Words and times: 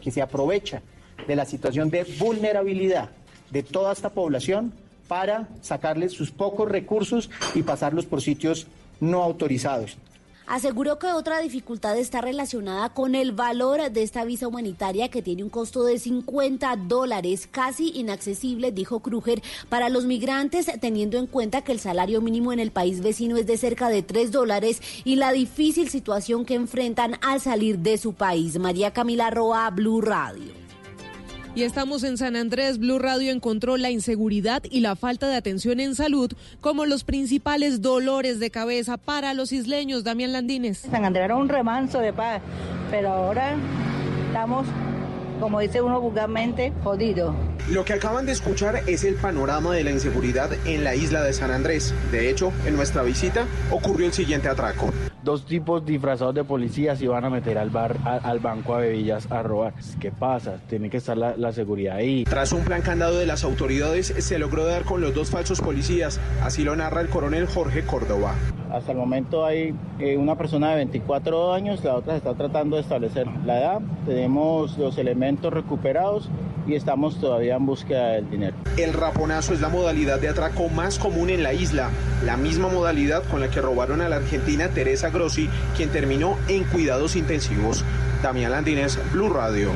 Que 0.00 0.10
se 0.10 0.22
aprovecha 0.22 0.82
de 1.26 1.36
la 1.36 1.44
situación 1.44 1.90
de 1.90 2.04
vulnerabilidad 2.18 3.10
de 3.50 3.62
toda 3.62 3.92
esta 3.92 4.10
población 4.10 4.72
para 5.08 5.48
sacarles 5.62 6.12
sus 6.12 6.30
pocos 6.30 6.68
recursos 6.68 7.30
y 7.54 7.62
pasarlos 7.62 8.06
por 8.06 8.20
sitios 8.20 8.66
no 9.00 9.22
autorizados. 9.22 9.96
Aseguró 10.48 10.98
que 10.98 11.08
otra 11.08 11.40
dificultad 11.40 11.98
está 11.98 12.22
relacionada 12.22 12.88
con 12.88 13.14
el 13.14 13.32
valor 13.32 13.90
de 13.90 14.02
esta 14.02 14.24
visa 14.24 14.48
humanitaria 14.48 15.10
que 15.10 15.20
tiene 15.20 15.42
un 15.42 15.50
costo 15.50 15.84
de 15.84 15.98
50 15.98 16.74
dólares, 16.76 17.46
casi 17.50 17.90
inaccesible, 17.90 18.72
dijo 18.72 19.00
Kruger, 19.00 19.42
para 19.68 19.90
los 19.90 20.06
migrantes, 20.06 20.70
teniendo 20.80 21.18
en 21.18 21.26
cuenta 21.26 21.60
que 21.60 21.72
el 21.72 21.80
salario 21.80 22.22
mínimo 22.22 22.50
en 22.50 22.60
el 22.60 22.70
país 22.70 23.02
vecino 23.02 23.36
es 23.36 23.46
de 23.46 23.58
cerca 23.58 23.90
de 23.90 24.02
3 24.02 24.32
dólares 24.32 24.80
y 25.04 25.16
la 25.16 25.32
difícil 25.32 25.90
situación 25.90 26.46
que 26.46 26.54
enfrentan 26.54 27.18
al 27.20 27.42
salir 27.42 27.80
de 27.80 27.98
su 27.98 28.14
país. 28.14 28.58
María 28.58 28.94
Camila 28.94 29.28
Roa, 29.28 29.68
Blue 29.68 30.00
Radio. 30.00 30.67
Y 31.54 31.62
estamos 31.62 32.04
en 32.04 32.18
San 32.18 32.36
Andrés. 32.36 32.78
Blue 32.78 32.98
Radio 32.98 33.32
encontró 33.32 33.76
la 33.76 33.90
inseguridad 33.90 34.62
y 34.70 34.80
la 34.80 34.96
falta 34.96 35.28
de 35.28 35.36
atención 35.36 35.80
en 35.80 35.94
salud 35.94 36.30
como 36.60 36.86
los 36.86 37.04
principales 37.04 37.82
dolores 37.82 38.38
de 38.38 38.50
cabeza 38.50 38.96
para 38.96 39.34
los 39.34 39.52
isleños. 39.52 40.04
Damián 40.04 40.32
Landines. 40.32 40.78
San 40.78 41.04
Andrés 41.04 41.24
era 41.24 41.36
un 41.36 41.48
remanso 41.48 41.98
de 41.98 42.12
paz, 42.12 42.40
pero 42.90 43.10
ahora 43.10 43.56
estamos 44.28 44.66
como 45.38 45.60
dice 45.60 45.80
uno 45.82 46.00
vulgarmente, 46.00 46.72
jodido. 46.82 47.34
Lo 47.70 47.84
que 47.84 47.94
acaban 47.94 48.26
de 48.26 48.32
escuchar 48.32 48.82
es 48.86 49.04
el 49.04 49.14
panorama 49.14 49.74
de 49.74 49.84
la 49.84 49.90
inseguridad 49.90 50.50
en 50.66 50.84
la 50.84 50.94
isla 50.94 51.22
de 51.22 51.32
San 51.32 51.50
Andrés. 51.50 51.94
De 52.10 52.30
hecho, 52.30 52.52
en 52.66 52.76
nuestra 52.76 53.02
visita 53.02 53.46
ocurrió 53.70 54.06
el 54.06 54.12
siguiente 54.12 54.48
atraco. 54.48 54.90
Dos 55.22 55.44
tipos 55.44 55.84
disfrazados 55.84 56.34
de 56.34 56.44
policías 56.44 57.02
iban 57.02 57.24
a 57.24 57.30
meter 57.30 57.58
al 57.58 57.70
bar, 57.70 57.96
a, 58.04 58.16
al 58.16 58.38
banco 58.38 58.74
a 58.74 58.78
Bebillas 58.78 59.30
a 59.30 59.42
robar. 59.42 59.74
¿Qué 60.00 60.10
pasa? 60.10 60.60
Tiene 60.68 60.88
que 60.88 60.96
estar 60.96 61.18
la, 61.18 61.36
la 61.36 61.52
seguridad 61.52 61.96
ahí. 61.96 62.24
Tras 62.24 62.52
un 62.52 62.62
plan 62.64 62.80
candado 62.80 63.18
de 63.18 63.26
las 63.26 63.44
autoridades, 63.44 64.14
se 64.16 64.38
logró 64.38 64.64
dar 64.64 64.84
con 64.84 65.00
los 65.00 65.14
dos 65.14 65.28
falsos 65.28 65.60
policías. 65.60 66.18
Así 66.42 66.64
lo 66.64 66.74
narra 66.76 67.02
el 67.02 67.08
coronel 67.08 67.46
Jorge 67.46 67.82
Córdoba. 67.84 68.34
Hasta 68.70 68.92
el 68.92 68.98
momento 68.98 69.46
hay 69.46 69.74
eh, 69.98 70.16
una 70.16 70.36
persona 70.36 70.70
de 70.70 70.76
24 70.76 71.54
años, 71.54 71.82
la 71.84 71.96
otra 71.96 72.12
se 72.12 72.18
está 72.18 72.34
tratando 72.34 72.76
de 72.76 72.82
establecer 72.82 73.26
la 73.44 73.58
edad. 73.58 73.80
Tenemos 74.06 74.76
los 74.76 74.98
elementos 74.98 75.27
recuperados 75.36 76.28
y 76.66 76.74
estamos 76.74 77.20
todavía 77.20 77.56
en 77.56 77.66
búsqueda 77.66 78.12
del 78.12 78.30
dinero. 78.30 78.56
El 78.76 78.92
raponazo 78.92 79.54
es 79.54 79.60
la 79.60 79.68
modalidad 79.68 80.20
de 80.20 80.28
atraco 80.28 80.68
más 80.68 80.98
común 80.98 81.30
en 81.30 81.42
la 81.42 81.54
isla, 81.54 81.90
la 82.24 82.36
misma 82.36 82.68
modalidad 82.68 83.22
con 83.24 83.40
la 83.40 83.50
que 83.50 83.60
robaron 83.60 84.00
a 84.00 84.08
la 84.08 84.16
argentina 84.16 84.68
Teresa 84.68 85.10
Grossi, 85.10 85.48
quien 85.76 85.90
terminó 85.90 86.36
en 86.48 86.64
cuidados 86.64 87.16
intensivos. 87.16 87.84
Damián 88.22 88.50
Landines, 88.50 88.98
Blue 89.12 89.28
Radio. 89.28 89.70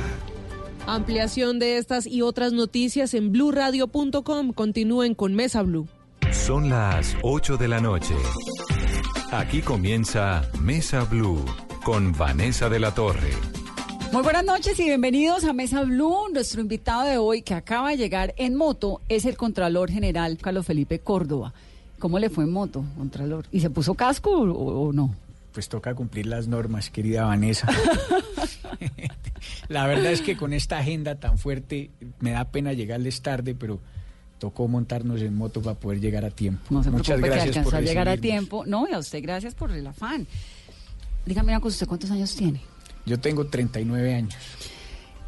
Ampliación 0.87 1.59
de 1.59 1.79
estas 1.79 2.07
y 2.07 2.23
otras 2.23 2.53
noticias 2.53 3.15
en 3.15 3.31
bluradio.com. 3.31 4.53
Continúen 4.53 5.15
con 5.15 5.35
Mesa 5.35 5.63
Blue. 5.63 5.87
Son 6.31 6.69
las 6.69 7.17
8 7.23 7.57
de 7.57 7.69
la 7.69 7.81
noche. 7.81 8.15
Aquí 9.31 9.63
comienza 9.63 10.43
Mesa 10.61 11.05
Blue 11.05 11.45
con 11.85 12.13
Vanessa 12.13 12.69
de 12.69 12.81
la 12.81 12.95
Torre. 12.95 13.52
Muy 14.13 14.23
buenas 14.23 14.45
noches 14.45 14.79
y 14.79 14.85
bienvenidos 14.85 15.43
a 15.45 15.55
Mesa 15.55 15.85
Blue. 15.85 16.29
Nuestro 16.31 16.61
invitado 16.61 17.05
de 17.05 17.17
hoy 17.17 17.41
que 17.41 17.55
acaba 17.55 17.93
de 17.93 17.97
llegar 17.97 18.35
en 18.37 18.55
moto 18.57 19.01
es 19.09 19.25
el 19.25 19.39
Contralor 19.39 19.91
General 19.91 20.37
Carlos 20.37 20.67
Felipe 20.67 20.99
Córdoba. 20.99 21.55
¿Cómo 21.99 22.19
le 22.19 22.29
fue 22.29 22.45
en 22.45 22.53
moto, 22.53 22.85
Contralor? 22.99 23.47
¿Y 23.51 23.61
se 23.61 23.71
puso 23.71 23.95
casco 23.95 24.31
o, 24.31 24.89
o 24.89 24.93
no? 24.93 25.15
Pues 25.55 25.71
toca 25.71 25.95
cumplir 25.95 26.27
las 26.27 26.47
normas, 26.47 26.91
querida 26.91 27.25
Vanessa. 27.25 27.67
La 29.69 29.87
verdad 29.87 30.13
es 30.13 30.21
que 30.21 30.37
con 30.37 30.53
esta 30.53 30.79
agenda 30.79 31.15
tan 31.15 31.39
fuerte 31.39 31.91
me 32.21 32.33
da 32.33 32.45
pena 32.45 32.75
llegarles 32.75 33.23
tarde, 33.23 33.55
pero 33.55 33.81
tocó 34.39 34.69
montarnos 34.69 35.23
en 35.23 35.35
moto 35.35 35.63
para 35.63 35.81
poder 35.81 36.01
llegar 36.01 36.27
a 36.27 36.31
tiempo. 36.31 36.63
No 36.69 36.85
se 36.85 36.91
Muchas 36.91 37.19
gracias 37.19 37.57
que 37.57 37.63
por 37.63 37.77
a 37.77 37.81
llegar 37.81 38.11
a 38.11 38.19
tiempo. 38.19 38.65
No, 38.67 38.87
y 38.87 38.93
a 38.93 38.99
usted 38.99 39.23
gracias 39.23 39.55
por 39.55 39.71
el 39.73 39.87
afán. 39.87 40.27
Dígame 41.25 41.53
una 41.53 41.61
cosa, 41.61 41.77
¿usted 41.77 41.87
cuántos 41.87 42.11
años 42.11 42.37
tiene? 42.37 42.72
Yo 43.07 43.19
tengo 43.21 43.47
39 43.47 44.15
años. 44.15 44.35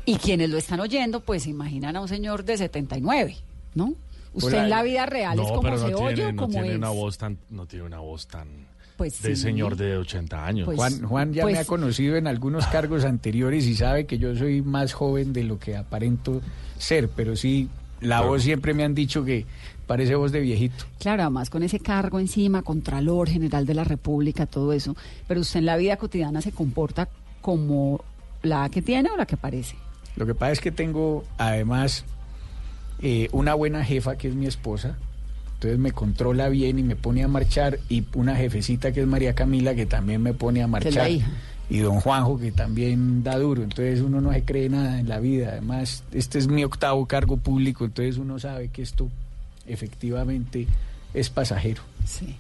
Y 0.07 0.17
quienes 0.17 0.51
lo 0.51 0.59
están 0.59 0.81
oyendo, 0.81 1.21
pues 1.21 1.45
se 1.45 1.51
imaginan 1.51 1.97
a 1.97 2.01
un 2.01 2.09
señor 2.09 2.45
de 2.45 2.59
79, 2.59 3.37
¿no? 3.75 3.95
Usted 4.35 4.65
en 4.65 4.71
la 4.71 4.83
vida 4.83 5.07
real 5.07 5.39
es 5.39 5.47
como 5.47 5.63
pero 5.63 5.77
no 5.77 5.79
se 5.79 5.87
tiene, 5.95 6.07
oye 6.07 6.25
o 6.27 6.33
no 6.33 6.43
como 6.43 6.53
tiene 6.55 6.71
es. 6.71 6.77
una 6.77 6.89
voz 6.91 7.19
tan, 7.19 7.39
no 7.51 7.67
tiene 7.67 7.85
una 7.87 8.01
voz 8.01 8.27
tan 8.27 8.49
Pues 8.97 9.23
de 9.23 9.37
sí. 9.37 9.43
señor 9.43 9.77
de 9.77 9.97
80 9.97 10.45
años. 10.47 10.67
Pues- 10.67 10.77
Juan, 10.77 11.03
Juan 11.05 11.33
ya 11.33 11.43
pues- 11.43 11.55
me 11.55 11.61
ha 11.61 11.65
conocido 11.65 12.17
en 12.17 12.27
algunos 12.27 12.67
cargos 12.67 13.05
anteriores 13.05 13.65
y 13.67 13.77
sabe 13.77 14.07
que 14.07 14.19
yo 14.19 14.35
soy 14.37 14.61
más 14.61 14.93
joven 14.93 15.33
de 15.33 15.45
lo 15.45 15.59
que 15.59 15.77
aparento 15.77 16.41
ser, 16.79 17.09
pero 17.09 17.37
sí, 17.37 17.69
la 18.01 18.21
voz 18.23 18.43
siempre 18.43 18.75
me 18.75 18.83
han 18.85 18.95
dicho 18.95 19.25
que 19.25 19.47
parece 19.87 20.17
voz 20.17 20.33
de 20.33 20.41
viejito. 20.41 20.85
Claro, 20.99 21.23
además 21.23 21.49
con 21.49 21.63
ese 21.63 21.79
cargo 21.79 22.19
encima, 22.19 22.63
Contralor 22.63 23.29
General 23.29 23.65
de 23.65 23.75
la 23.75 23.85
República, 23.85 24.47
todo 24.47 24.73
eso. 24.73 24.97
Pero 25.29 25.41
usted 25.43 25.61
en 25.61 25.67
la 25.67 25.77
vida 25.77 25.97
cotidiana 25.97 26.43
se 26.43 26.51
comporta 26.53 27.09
como 27.45 28.03
la 28.43 28.71
que 28.71 28.81
tiene 28.81 29.11
o 29.11 29.19
la 29.19 29.27
que 29.27 29.37
parece. 29.37 29.77
Lo 30.17 30.25
que 30.25 30.35
pasa 30.35 30.53
es 30.53 30.61
que 30.61 30.71
tengo 30.71 31.25
además 31.37 32.07
eh, 33.03 33.29
una 33.33 33.53
buena 33.53 33.85
jefa 33.85 34.17
que 34.17 34.29
es 34.29 34.35
mi 34.35 34.47
esposa, 34.47 34.97
entonces 35.55 35.79
me 35.79 35.93
controla 35.93 36.49
bien 36.49 36.79
y 36.79 36.83
me 36.83 36.97
pone 36.97 37.23
a 37.23 37.29
marchar, 37.29 37.81
y 37.91 38.03
una 38.15 38.35
jefecita 38.35 38.93
que 38.93 39.03
es 39.03 39.07
María 39.07 39.35
Camila 39.35 39.75
que 39.75 39.85
también 39.85 40.23
me 40.23 40.33
pone 40.33 40.63
a 40.63 40.67
Que 40.79 40.89
es 40.89 40.95
la 40.95 41.03
marchar. 41.03 41.11
hija. 41.11 41.29
Y 41.69 41.81
don 41.81 42.01
Juanjo 42.01 42.39
que 42.39 42.51
también 42.51 43.23
da 43.23 43.37
duro, 43.39 43.63
entonces 43.63 44.01
uno 44.01 44.23
no 44.23 44.33
se 44.33 44.43
cree 44.43 44.71
nada 44.71 44.99
en 44.99 45.09
la 45.11 45.21
vida. 45.21 45.49
Además, 45.53 46.03
este 46.13 46.39
es 46.39 46.49
mi 46.49 46.65
octavo 46.65 47.05
cargo 47.05 47.37
público, 47.37 47.85
entonces 47.85 48.17
uno 48.17 48.39
sabe 48.39 48.69
que 48.69 48.81
esto 48.81 49.11
efectivamente 49.67 50.67
es 51.13 51.29
pasajero. 51.29 51.83
Sí. 52.07 52.37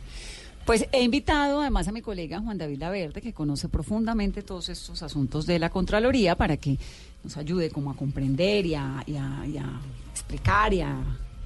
Pues 0.67 0.87
he 0.93 1.03
invitado 1.03 1.61
además 1.61 1.89
a 1.89 1.93
mi 1.93 2.01
colega 2.01 2.41
Juan 2.41 2.57
David 2.57 2.79
Laverde, 2.79 3.21
que 3.21 3.35
conoce 3.35 3.69
profundamente 3.69 4.43
todos 4.43 4.71
estos 4.71 5.03
asuntos 5.03 5.45
de 5.45 5.59
la 5.59 5.69
Contraloría, 5.69 6.37
para 6.37 6.57
que 6.57 6.79
nos 7.23 7.37
ayude 7.37 7.69
como 7.71 7.91
a 7.91 7.97
comprender 7.97 8.65
y 8.65 8.75
a, 8.75 9.03
y 9.07 9.17
a- 9.17 9.47
y 9.47 9.59
a 9.59 9.67
explicar 10.11 10.73
y 10.73 10.81
a 10.81 10.97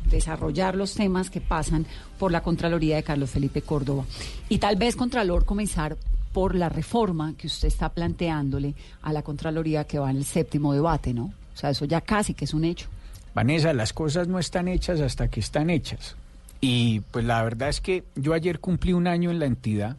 desarrollar 0.08 0.76
los 0.76 0.94
temas 0.94 1.30
que 1.30 1.40
pasan 1.40 1.84
por 2.18 2.30
la 2.30 2.42
Contraloría 2.42 2.94
de 2.96 3.02
Carlos 3.02 3.30
Felipe 3.30 3.60
Córdoba. 3.62 4.04
Y 4.48 4.58
tal 4.58 4.76
vez, 4.76 4.94
Contralor, 4.94 5.44
comenzar 5.44 5.96
por 6.32 6.54
la 6.54 6.68
reforma 6.68 7.34
que 7.36 7.48
usted 7.48 7.66
está 7.68 7.88
planteándole 7.88 8.74
a 9.02 9.12
la 9.12 9.22
Contraloría 9.22 9.84
que 9.84 9.98
va 9.98 10.10
en 10.10 10.18
el 10.18 10.24
séptimo 10.24 10.72
debate, 10.72 11.12
¿no? 11.12 11.24
O 11.54 11.56
sea, 11.58 11.70
eso 11.70 11.84
ya 11.86 12.00
casi 12.02 12.34
que 12.34 12.44
es 12.44 12.54
un 12.54 12.64
hecho. 12.64 12.86
Vanessa, 13.34 13.72
las 13.72 13.92
cosas 13.92 14.28
no 14.28 14.38
están 14.38 14.68
hechas 14.68 15.00
hasta 15.00 15.26
que 15.28 15.40
están 15.40 15.70
hechas. 15.70 16.14
Y 16.60 17.00
pues 17.12 17.24
la 17.24 17.42
verdad 17.42 17.68
es 17.68 17.80
que 17.80 18.04
yo 18.16 18.34
ayer 18.34 18.58
cumplí 18.58 18.92
un 18.92 19.06
año 19.06 19.30
en 19.30 19.38
la 19.38 19.46
entidad 19.46 19.96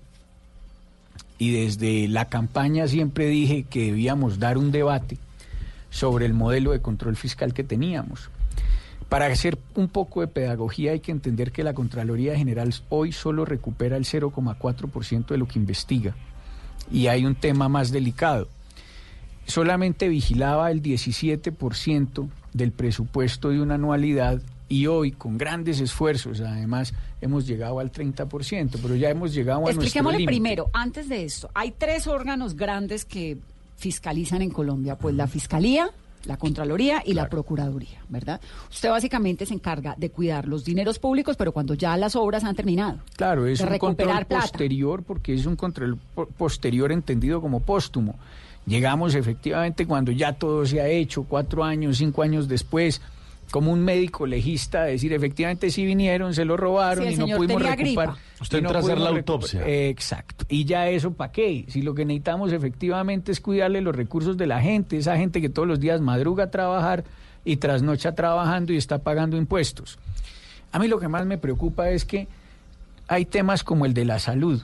y 1.38 1.52
desde 1.52 2.08
la 2.09 2.25
campaña 2.25 2.88
siempre 2.88 3.28
dije 3.28 3.64
que 3.64 3.86
debíamos 3.86 4.40
dar 4.40 4.58
un 4.58 4.72
debate 4.72 5.18
sobre 5.90 6.25
el 6.25 6.34
modelo 6.34 6.72
de 6.72 6.82
control 6.82 7.16
fiscal 7.16 7.53
que 7.53 7.64
teníamos. 7.64 8.29
Para 9.08 9.26
hacer 9.28 9.58
un 9.76 9.88
poco 9.88 10.22
de 10.22 10.28
pedagogía 10.28 10.91
hay 10.91 11.00
que 11.00 11.11
entender 11.11 11.52
que 11.52 11.64
la 11.64 11.73
Contraloría 11.73 12.35
General 12.35 12.73
hoy 12.90 13.11
solo 13.11 13.46
recupera 13.46 13.96
el 13.97 14.03
0,4% 14.03 15.28
de 15.28 15.38
lo 15.38 15.47
que 15.47 15.58
investiga. 15.58 16.16
Y 16.91 17.08
hay 17.08 17.26
un 17.26 17.35
tema 17.35 17.70
más 17.70 17.91
delicado 17.91 18.50
solamente 19.50 20.08
vigilaba 20.09 20.72
el 20.72 20.82
17% 20.82 22.29
del 22.53 22.72
presupuesto 22.72 23.50
de 23.50 23.61
una 23.61 23.76
anualidad 23.76 24.41
y 24.70 24.86
hoy 24.88 25.12
con 25.12 25.38
grandes 25.38 25.82
esfuerzos 25.82 26.40
además 26.42 26.94
hemos 27.22 27.46
llegado 27.48 27.80
al 27.80 27.92
30%, 27.92 28.78
pero 28.82 28.96
ya 28.96 29.10
hemos 29.10 29.34
llegado 29.34 29.60
a 29.60 29.62
nuestro 29.64 29.82
Expliquémosle 29.84 30.26
primero, 30.26 30.70
antes 30.74 31.10
de 31.10 31.24
esto, 31.26 31.50
hay 31.56 31.72
tres 31.72 32.06
órganos 32.08 32.56
grandes 32.56 33.04
que 33.04 33.38
fiscalizan 33.78 34.42
en 34.42 34.50
Colombia, 34.52 34.98
pues 34.98 35.16
la 35.16 35.26
Fiscalía, 35.28 35.90
la 36.26 36.36
Contraloría 36.38 37.02
y 37.06 37.14
la 37.14 37.30
Procuraduría, 37.30 38.00
¿verdad? 38.10 38.42
Usted 38.70 38.90
básicamente 38.90 39.46
se 39.46 39.54
encarga 39.54 39.96
de 39.98 40.10
cuidar 40.12 40.48
los 40.48 40.66
dineros 40.66 41.00
públicos, 41.00 41.38
pero 41.38 41.52
cuando 41.54 41.74
ya 41.74 41.96
las 41.98 42.16
obras 42.18 42.44
han 42.44 42.56
terminado. 42.56 43.00
Claro, 43.16 43.48
es 43.48 43.60
de 43.60 43.66
un 43.66 43.78
control 43.78 44.08
plata. 44.26 44.42
posterior 44.42 45.02
porque 45.04 45.34
es 45.34 45.46
un 45.46 45.56
control 45.56 45.98
po- 46.14 46.26
posterior 46.28 46.92
entendido 46.92 47.42
como 47.42 47.62
póstumo. 47.62 48.16
Llegamos 48.66 49.16
efectivamente 49.16 49.88
cuando 49.88 50.12
ya 50.12 50.34
todo 50.34 50.66
se 50.66 50.82
ha 50.82 50.88
hecho, 50.90 51.24
cuatro 51.24 51.64
años, 51.64 51.98
cinco 51.98 52.22
años 52.22 52.48
después, 52.50 53.02
como 53.51 53.72
un 53.72 53.84
médico 53.84 54.25
legista, 54.28 54.84
decir 54.84 55.11
efectivamente 55.13 55.72
sí 55.72 55.85
vinieron, 55.85 56.34
se 56.34 56.46
lo 56.46 56.55
robaron 56.57 57.07
Sí, 57.07 57.13
y 57.13 57.17
no 57.17 57.25
pudimos 57.37 57.61
recuperar. 57.63 57.78
gripa. 57.78 58.17
Usted 58.41 58.59
y 58.59 58.61
no 58.61 58.69
entra 58.69 58.79
a 58.79 58.84
hacer 58.84 58.97
la 58.99 59.09
autopsia. 59.09 59.66
Eh, 59.67 59.90
exacto. 59.90 60.46
Y 60.49 60.66
ya 60.66 60.87
eso 60.87 61.11
para 61.13 61.31
qué? 61.31 61.66
Si 61.67 61.81
lo 61.81 61.93
que 61.96 62.05
necesitamos 62.05 62.51
efectivamente 62.53 63.31
es 63.31 63.41
cuidarle 63.41 63.81
los 63.81 63.96
recursos 63.96 64.37
de 64.37 64.47
la 64.47 64.61
gente, 64.61 64.97
esa 64.97 65.17
gente 65.17 65.41
que 65.41 65.49
todos 65.49 65.67
los 65.67 65.79
días 65.79 65.99
madruga 66.01 66.46
a 66.46 66.51
trabajar 66.51 67.03
y 67.43 67.57
trasnocha 67.57 68.13
trabajando 68.16 68.73
y 68.73 68.78
está 68.78 68.99
pagando 68.99 69.35
impuestos. 69.37 69.97
A 70.72 70.79
mí 70.79 70.87
lo 70.87 70.99
que 70.99 71.07
más 71.07 71.25
me 71.25 71.37
preocupa 71.37 71.90
es 71.90 72.05
que 72.05 72.28
hay 73.07 73.25
temas 73.25 73.63
como 73.63 73.85
el 73.85 73.93
de 73.93 74.05
la 74.05 74.19
salud. 74.19 74.61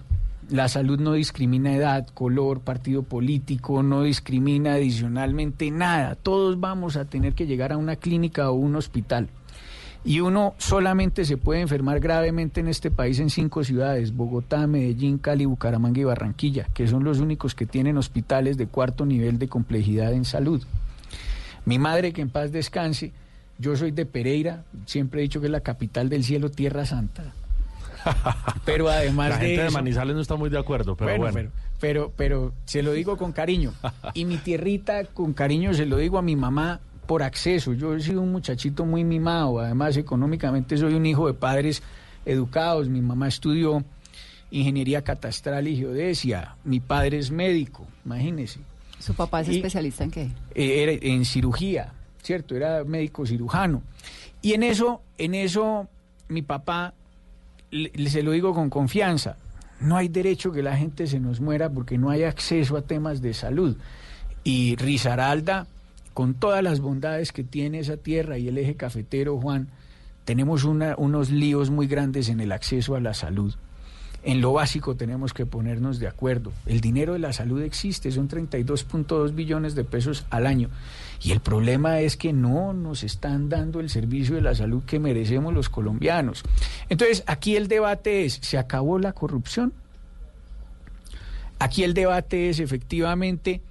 La 0.50 0.68
salud 0.68 1.00
no 1.00 1.14
discrimina 1.14 1.76
edad, 1.76 2.08
color, 2.14 2.60
partido 2.60 3.02
político, 3.02 3.82
no 3.82 4.04
discrimina 4.04 4.74
adicionalmente 4.74 5.72
nada. 5.72 6.14
Todos 6.14 6.60
vamos 6.60 6.98
a 6.98 7.06
tener 7.06 7.34
que 7.34 7.48
llegar 7.48 7.74
a 7.74 7.78
una 7.78 7.96
clínica 7.96 8.52
o 8.52 8.54
un 8.54 8.76
hospital. 8.76 9.30
Y 10.04 10.20
uno 10.20 10.54
solamente 10.60 11.26
se 11.26 11.38
puede 11.38 11.62
enfermar 11.62 12.00
gravemente 12.00 12.60
en 12.60 12.68
este 12.68 12.92
país 12.92 13.20
en 13.20 13.32
cinco 13.32 13.64
ciudades, 13.64 14.16
Bogotá, 14.16 14.68
Medellín, 14.68 15.18
Cali, 15.18 15.46
Bucaramanga 15.46 16.00
y 16.00 16.04
Barranquilla, 16.04 16.68
que 16.76 16.88
son 16.88 17.04
los 17.04 17.20
únicos 17.20 17.56
que 17.56 17.66
tienen 17.66 17.98
hospitales 17.98 18.56
de 18.56 18.68
cuarto 18.68 19.04
nivel 19.08 19.40
de 19.40 19.48
complejidad 19.48 20.14
en 20.14 20.26
salud. 20.26 20.64
Mi 21.66 21.80
madre, 21.80 22.14
que 22.14 22.22
en 22.22 22.30
paz 22.30 22.52
descanse, 22.52 23.14
yo 23.58 23.76
soy 23.76 23.90
de 23.90 24.06
Pereira, 24.06 24.64
siempre 24.86 25.22
he 25.22 25.24
dicho 25.24 25.40
que 25.40 25.48
es 25.48 25.52
la 25.52 25.62
capital 25.62 26.08
del 26.08 26.24
cielo, 26.24 26.52
Tierra 26.52 26.86
Santa. 26.86 27.34
Pero 28.66 28.90
además 28.90 29.30
La 29.32 29.38
de 29.38 29.46
gente 29.48 29.62
de 29.62 29.68
eso- 29.68 29.78
Manizales 29.78 30.16
no 30.16 30.22
está 30.22 30.36
muy 30.36 30.50
de 30.50 30.58
acuerdo, 30.60 30.96
pero 30.96 31.18
bueno. 31.18 31.34
Pero, 31.34 31.52
pero, 31.80 32.14
pero 32.16 32.54
se 32.66 32.82
lo 32.84 32.94
digo 32.94 33.18
con 33.18 33.32
cariño. 33.32 33.74
Y 34.14 34.26
mi 34.26 34.38
tierrita, 34.38 35.04
con 35.06 35.34
cariño, 35.34 35.74
se 35.74 35.86
lo 35.86 35.98
digo 35.98 36.18
a 36.18 36.22
mi 36.22 36.36
mamá 36.36 36.80
por 37.06 37.22
acceso. 37.24 37.74
Yo 37.74 37.94
he 37.96 38.00
sido 38.02 38.22
un 38.22 38.32
muchachito 38.32 38.86
muy 38.86 39.04
mimado. 39.04 39.60
Además, 39.60 39.96
económicamente 39.98 40.78
soy 40.78 40.94
un 40.96 41.06
hijo 41.06 41.28
de 41.28 41.34
padres 41.34 41.84
educados. 42.26 42.90
Mi 42.90 43.02
mamá 43.02 43.28
estudió 43.28 43.84
ingeniería 44.52 45.04
catastral 45.04 45.68
y 45.68 45.76
geodesia. 45.78 46.56
Mi 46.64 46.80
padre 46.80 47.18
es 47.20 47.30
médico, 47.32 47.86
imagínese. 48.06 48.60
¿Su 49.00 49.14
papá 49.14 49.42
es 49.42 49.50
Y- 49.50 49.58
especialista 49.58 50.04
en 50.04 50.12
qué? 50.12 50.30
Eh, 50.56 50.84
era 50.84 50.92
en 50.94 51.26
cirugía, 51.26 51.94
¿cierto? 52.24 52.56
Era 52.56 52.84
médico 52.84 53.26
cirujano. 53.26 53.84
Y 54.42 54.54
en 54.54 54.64
eso, 54.64 55.02
en 55.18 55.36
eso, 55.36 55.88
mi 56.30 56.42
papá, 56.42 56.94
le- 57.76 58.10
se 58.10 58.24
lo 58.24 58.32
digo 58.32 58.54
con 58.54 58.70
confianza, 58.70 59.38
no 59.80 59.98
hay 59.98 60.08
derecho 60.08 60.52
que 60.52 60.64
la 60.64 60.78
gente 60.78 61.06
se 61.08 61.20
nos 61.20 61.42
muera 61.42 61.70
porque 61.70 61.98
no 61.98 62.10
hay 62.10 62.24
acceso 62.24 62.78
a 62.78 62.82
temas 62.82 63.22
de 63.22 63.34
salud. 63.34 63.78
Y 64.44 64.76
Risaralda, 64.78 65.68
con 66.14 66.34
todas 66.34 66.64
las 66.64 66.80
bondades 66.80 67.32
que 67.32 67.44
tiene 67.44 67.80
esa 67.80 67.98
tierra 67.98 68.38
y 68.38 68.48
el 68.48 68.58
eje 68.58 68.76
cafetero, 68.76 69.38
Juan, 69.40 69.68
tenemos 70.24 70.64
una- 70.64 70.96
unos 70.98 71.30
líos 71.30 71.70
muy 71.70 71.88
grandes 71.88 72.30
en 72.30 72.40
el 72.40 72.52
acceso 72.52 72.96
a 72.96 73.02
la 73.02 73.14
salud. 73.14 73.54
En 74.24 74.42
lo 74.42 74.54
básico 74.54 74.96
tenemos 74.96 75.34
que 75.34 75.46
ponernos 75.46 76.00
de 76.00 76.08
acuerdo. 76.08 76.52
El 76.66 76.82
dinero 76.82 77.14
de 77.14 77.20
la 77.20 77.32
salud 77.34 77.62
existe, 77.62 78.12
son 78.12 78.28
32.2 78.28 79.36
billones 79.36 79.76
de 79.76 79.84
pesos 79.84 80.26
al 80.32 80.48
año. 80.48 80.70
Y 81.22 81.32
el 81.32 81.40
problema 81.40 82.00
es 82.00 82.18
que 82.18 82.34
no 82.34 82.74
nos 82.74 83.04
están 83.04 83.50
dando 83.50 83.80
el 83.80 83.90
servicio 83.90 84.36
de 84.36 84.42
la 84.42 84.56
salud 84.56 84.84
que 84.84 85.00
merecemos 85.00 85.54
los 85.54 85.70
colombianos. 85.70 86.44
Entonces, 86.90 87.24
aquí 87.28 87.56
el 87.56 87.68
debate 87.68 88.26
es, 88.26 88.40
¿se 88.42 88.58
acabó 88.58 89.00
la 89.00 89.14
corrupción? 89.14 89.74
Aquí 91.60 91.84
el 91.84 91.94
debate 91.94 92.50
es 92.50 92.60
efectivamente, 92.60 93.62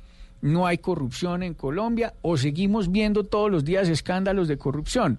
¿no 0.41 0.67
hay 0.67 0.79
corrupción 0.79 1.43
en 1.43 1.55
Colombia 1.55 2.15
o 2.23 2.37
seguimos 2.37 2.91
viendo 2.91 3.25
todos 3.25 3.51
los 3.51 3.65
días 3.65 3.89
escándalos 3.89 4.49
de 4.49 4.57
corrupción? 4.57 5.19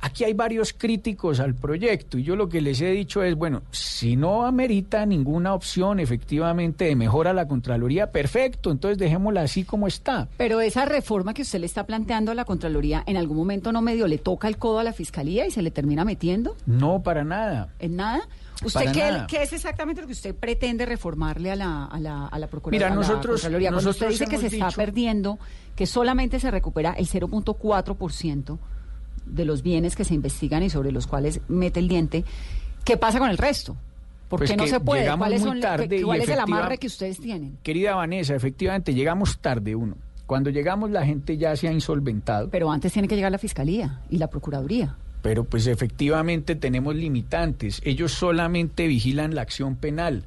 Aquí 0.00 0.24
hay 0.24 0.34
varios 0.34 0.74
críticos 0.74 1.40
al 1.40 1.54
proyecto 1.54 2.18
y 2.18 2.24
yo 2.24 2.36
lo 2.36 2.48
que 2.48 2.60
les 2.60 2.80
he 2.82 2.90
dicho 2.90 3.22
es, 3.22 3.34
bueno, 3.36 3.62
si 3.70 4.16
no 4.16 4.44
amerita 4.44 5.06
ninguna 5.06 5.54
opción 5.54 5.98
efectivamente 5.98 6.84
de 6.84 6.94
mejora 6.94 7.30
a 7.30 7.32
la 7.32 7.48
Contraloría, 7.48 8.12
perfecto, 8.12 8.70
entonces 8.70 8.98
dejémosla 8.98 9.40
así 9.40 9.64
como 9.64 9.86
está. 9.86 10.28
Pero 10.36 10.60
esa 10.60 10.84
reforma 10.84 11.32
que 11.32 11.40
usted 11.42 11.58
le 11.60 11.66
está 11.66 11.86
planteando 11.86 12.32
a 12.32 12.34
la 12.34 12.44
Contraloría, 12.44 13.02
¿en 13.06 13.16
algún 13.16 13.38
momento 13.38 13.72
no 13.72 13.80
medio 13.80 14.06
le 14.06 14.18
toca 14.18 14.46
el 14.46 14.58
codo 14.58 14.78
a 14.78 14.84
la 14.84 14.92
Fiscalía 14.92 15.46
y 15.46 15.50
se 15.50 15.62
le 15.62 15.70
termina 15.70 16.04
metiendo? 16.04 16.54
No, 16.66 17.02
para 17.02 17.24
nada. 17.24 17.68
¿En 17.78 17.96
nada? 17.96 18.28
¿Usted 18.62 18.92
qué, 19.26 19.42
es 19.42 19.52
exactamente 19.52 20.00
lo 20.02 20.06
que 20.06 20.12
usted 20.12 20.34
pretende 20.34 20.86
reformarle 20.86 21.50
a 21.50 21.56
la, 21.56 21.86
a 21.86 21.98
la, 21.98 22.26
a 22.26 22.38
la 22.38 22.46
Procuraduría? 22.46 22.88
Mira, 22.90 22.94
nosotros- 22.94 23.42
usted 23.42 24.08
dice 24.10 24.26
que 24.26 24.38
se 24.38 24.46
está 24.48 24.70
perdiendo, 24.70 25.38
que 25.74 25.86
solamente 25.86 26.38
se 26.40 26.50
recupera 26.50 26.92
el 26.92 27.06
0.4% 27.08 28.58
de 29.26 29.44
los 29.44 29.62
bienes 29.62 29.96
que 29.96 30.04
se 30.04 30.14
investigan 30.14 30.62
y 30.62 30.70
sobre 30.70 30.92
los 30.92 31.06
cuales 31.06 31.40
mete 31.48 31.80
el 31.80 31.88
diente, 31.88 32.24
¿qué 32.84 32.96
pasa 32.96 33.18
con 33.18 33.30
el 33.30 33.38
resto? 33.38 33.76
¿Por 34.28 34.40
Pues 34.40 34.50
qué 34.50 34.56
no 34.56 34.66
se 34.66 34.80
puede? 34.80 35.16
¿Cuáles 35.16 35.42
son, 35.42 35.60
tarde 35.60 36.02
¿Cuál 36.02 36.20
es 36.20 36.28
el 36.28 36.40
amarre 36.40 36.78
que 36.78 36.86
ustedes 36.86 37.20
tienen? 37.20 37.58
Querida 37.62 37.94
Vanessa, 37.94 38.34
efectivamente 38.34 38.94
llegamos 38.94 39.38
tarde 39.38 39.74
uno. 39.74 39.96
Cuando 40.26 40.50
llegamos 40.50 40.90
la 40.90 41.04
gente 41.04 41.36
ya 41.36 41.54
se 41.56 41.68
ha 41.68 41.72
insolventado. 41.72 42.48
Pero 42.50 42.70
antes 42.70 42.92
tiene 42.92 43.08
que 43.08 43.16
llegar 43.16 43.30
la 43.30 43.38
Fiscalía 43.38 44.00
y 44.08 44.18
la 44.18 44.28
Procuraduría. 44.28 44.96
Pero 45.22 45.44
pues 45.44 45.66
efectivamente 45.66 46.54
tenemos 46.54 46.94
limitantes. 46.94 47.80
Ellos 47.84 48.12
solamente 48.12 48.86
vigilan 48.86 49.34
la 49.34 49.42
acción 49.42 49.76
penal, 49.76 50.24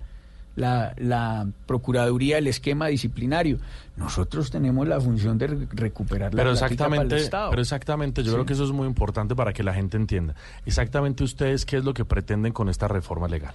la, 0.58 0.94
la 0.98 1.48
Procuraduría, 1.66 2.38
el 2.40 2.48
esquema 2.48 2.88
disciplinario. 2.88 3.60
Nosotros 3.96 4.52
tenemos 4.52 4.86
la 4.88 5.00
función 5.00 5.38
de 5.38 5.48
re- 5.48 5.68
recuperar 5.72 6.34
la 6.34 6.44
Pero 6.44 6.52
plática 6.58 6.84
para 6.90 6.96
el 6.96 7.02
exactamente, 7.04 7.16
Estado. 7.24 7.50
pero 7.52 7.62
exactamente, 7.62 8.24
yo 8.24 8.32
Sí. 8.32 8.34
creo 8.34 8.46
que 8.46 8.54
eso 8.54 8.66
es 8.66 8.72
muy 8.72 8.88
importante 8.88 9.36
para 9.36 9.54
que 9.54 9.64
la 9.64 9.74
gente 9.74 9.96
entienda. 9.96 10.36
Exactamente 10.66 11.24
ustedes 11.24 11.66
qué 11.66 11.78
es 11.78 11.86
lo 11.86 11.94
que 11.94 12.04
pretenden 12.04 12.52
con 12.52 12.68
esta 12.68 12.88
reforma 12.90 13.28
legal. 13.30 13.54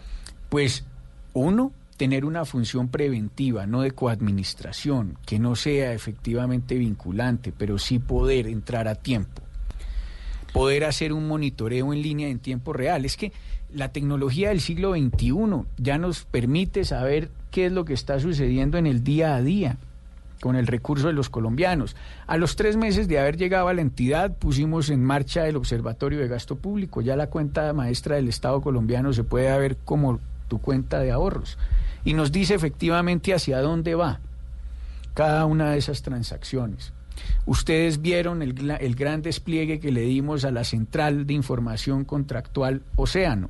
Pues 0.49 0.85
uno, 1.35 1.73
tener 1.97 2.25
una 2.25 2.45
función 2.45 2.89
preventiva, 2.89 3.67
no 3.67 3.83
de 3.83 3.91
coadministración, 3.91 5.19
que 5.27 5.39
no 5.39 5.55
sea 5.57 5.93
efectivamente 5.93 6.77
vinculante, 6.77 7.53
pero 7.57 7.79
sí 7.79 7.99
poder 7.99 8.47
entrar 8.47 8.89
a 8.89 8.95
tiempo. 8.95 9.43
Poder 10.53 10.85
hacer 10.85 11.13
un 11.15 11.27
monitoreo 11.29 11.93
en 11.95 12.03
línea 12.03 12.29
en 12.29 12.39
tiempo 12.39 12.73
real. 12.73 13.05
Es 13.07 13.17
que 13.17 13.33
la 13.75 13.93
tecnología 13.93 14.51
del 14.51 14.61
siglo 14.61 14.93
XXI 14.93 15.67
ya 15.79 15.99
nos 15.99 16.25
permite 16.25 16.85
saber 16.85 17.31
qué 17.51 17.67
es 17.67 17.73
lo 17.73 17.85
que 17.85 17.95
está 17.95 18.19
sucediendo 18.21 18.79
en 18.79 18.87
el 18.87 19.05
día 19.05 19.35
a 19.35 19.43
día 19.43 19.77
con 20.43 20.57
el 20.57 20.67
recurso 20.67 21.07
de 21.07 21.13
los 21.13 21.31
colombianos. 21.31 21.95
A 22.27 22.37
los 22.37 22.57
tres 22.57 22.77
meses 22.77 23.07
de 23.07 23.21
haber 23.21 23.37
llegado 23.37 23.69
a 23.69 23.75
la 23.75 23.81
entidad, 23.81 24.37
pusimos 24.37 24.91
en 24.91 25.05
marcha 25.05 25.47
el 25.47 25.55
Observatorio 25.55 26.19
de 26.19 26.27
Gasto 26.27 26.57
Público. 26.57 27.01
Ya 27.01 27.15
la 27.15 27.29
cuenta 27.29 27.73
maestra 27.73 28.17
del 28.17 28.29
Estado 28.29 28.61
colombiano 28.61 29.13
se 29.13 29.23
puede 29.23 29.57
ver 29.57 29.77
como 29.85 30.19
tu 30.49 30.59
cuenta 30.59 30.99
de 30.99 31.13
ahorros. 31.13 31.59
Y 32.05 32.15
nos 32.15 32.33
dice 32.33 32.55
efectivamente 32.55 33.33
hacia 33.33 33.61
dónde 33.61 33.95
va 33.95 34.19
cada 35.15 35.47
una 35.47 35.71
de 35.71 35.79
esas 35.79 36.03
transacciones. 36.03 36.93
Ustedes 37.47 38.03
vieron 38.03 38.43
el, 38.43 38.69
el 38.81 38.95
gran 38.97 39.23
despliegue 39.23 39.79
que 39.79 39.93
le 39.93 40.01
dimos 40.01 40.45
a 40.45 40.51
la 40.51 40.65
Central 40.65 41.25
de 41.25 41.35
Información 41.35 42.05
Contractual 42.05 42.83
Océano. 42.97 43.49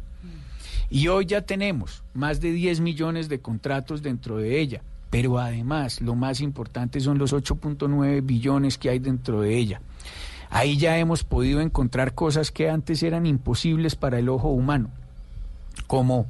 Y 0.92 1.08
hoy 1.08 1.24
ya 1.24 1.40
tenemos 1.40 2.02
más 2.12 2.42
de 2.42 2.52
10 2.52 2.80
millones 2.80 3.30
de 3.30 3.40
contratos 3.40 4.02
dentro 4.02 4.36
de 4.36 4.60
ella. 4.60 4.82
Pero 5.08 5.38
además, 5.38 6.02
lo 6.02 6.14
más 6.16 6.42
importante 6.42 7.00
son 7.00 7.16
los 7.16 7.32
8.9 7.32 8.20
billones 8.22 8.76
que 8.76 8.90
hay 8.90 8.98
dentro 8.98 9.40
de 9.40 9.56
ella. 9.56 9.80
Ahí 10.50 10.76
ya 10.76 10.98
hemos 10.98 11.24
podido 11.24 11.62
encontrar 11.62 12.12
cosas 12.12 12.50
que 12.50 12.68
antes 12.68 13.02
eran 13.02 13.24
imposibles 13.24 13.96
para 13.96 14.18
el 14.18 14.28
ojo 14.28 14.50
humano, 14.50 14.90
como 15.86 16.26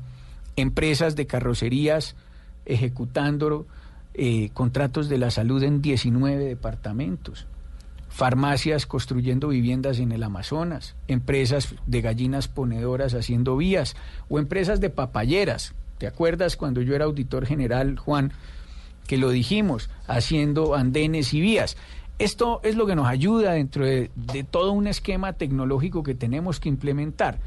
empresas 0.54 1.16
de 1.16 1.26
carrocerías 1.26 2.14
ejecutando 2.64 3.66
eh, 4.14 4.50
contratos 4.54 5.08
de 5.08 5.18
la 5.18 5.32
salud 5.32 5.60
en 5.64 5.82
19 5.82 6.44
departamentos, 6.44 7.48
farmacias 8.12 8.84
construyendo 8.84 9.48
viviendas 9.48 9.98
en 9.98 10.12
el 10.12 10.22
Amazonas, 10.22 10.94
empresas 11.08 11.74
de 11.86 12.02
gallinas 12.02 12.46
ponedoras 12.46 13.14
haciendo 13.14 13.56
vías 13.56 13.96
o 14.28 14.38
empresas 14.38 14.80
de 14.80 14.90
papayeras. 14.90 15.72
¿Te 15.96 16.06
acuerdas 16.06 16.56
cuando 16.56 16.82
yo 16.82 16.94
era 16.94 17.06
auditor 17.06 17.46
general, 17.46 17.98
Juan, 17.98 18.32
que 19.06 19.16
lo 19.16 19.30
dijimos, 19.30 19.88
haciendo 20.06 20.74
andenes 20.74 21.32
y 21.32 21.40
vías? 21.40 21.78
Esto 22.18 22.60
es 22.64 22.76
lo 22.76 22.86
que 22.86 22.94
nos 22.94 23.08
ayuda 23.08 23.52
dentro 23.52 23.86
de, 23.86 24.10
de 24.14 24.44
todo 24.44 24.72
un 24.72 24.86
esquema 24.88 25.32
tecnológico 25.32 26.02
que 26.02 26.14
tenemos 26.14 26.60
que 26.60 26.68
implementar, 26.68 27.38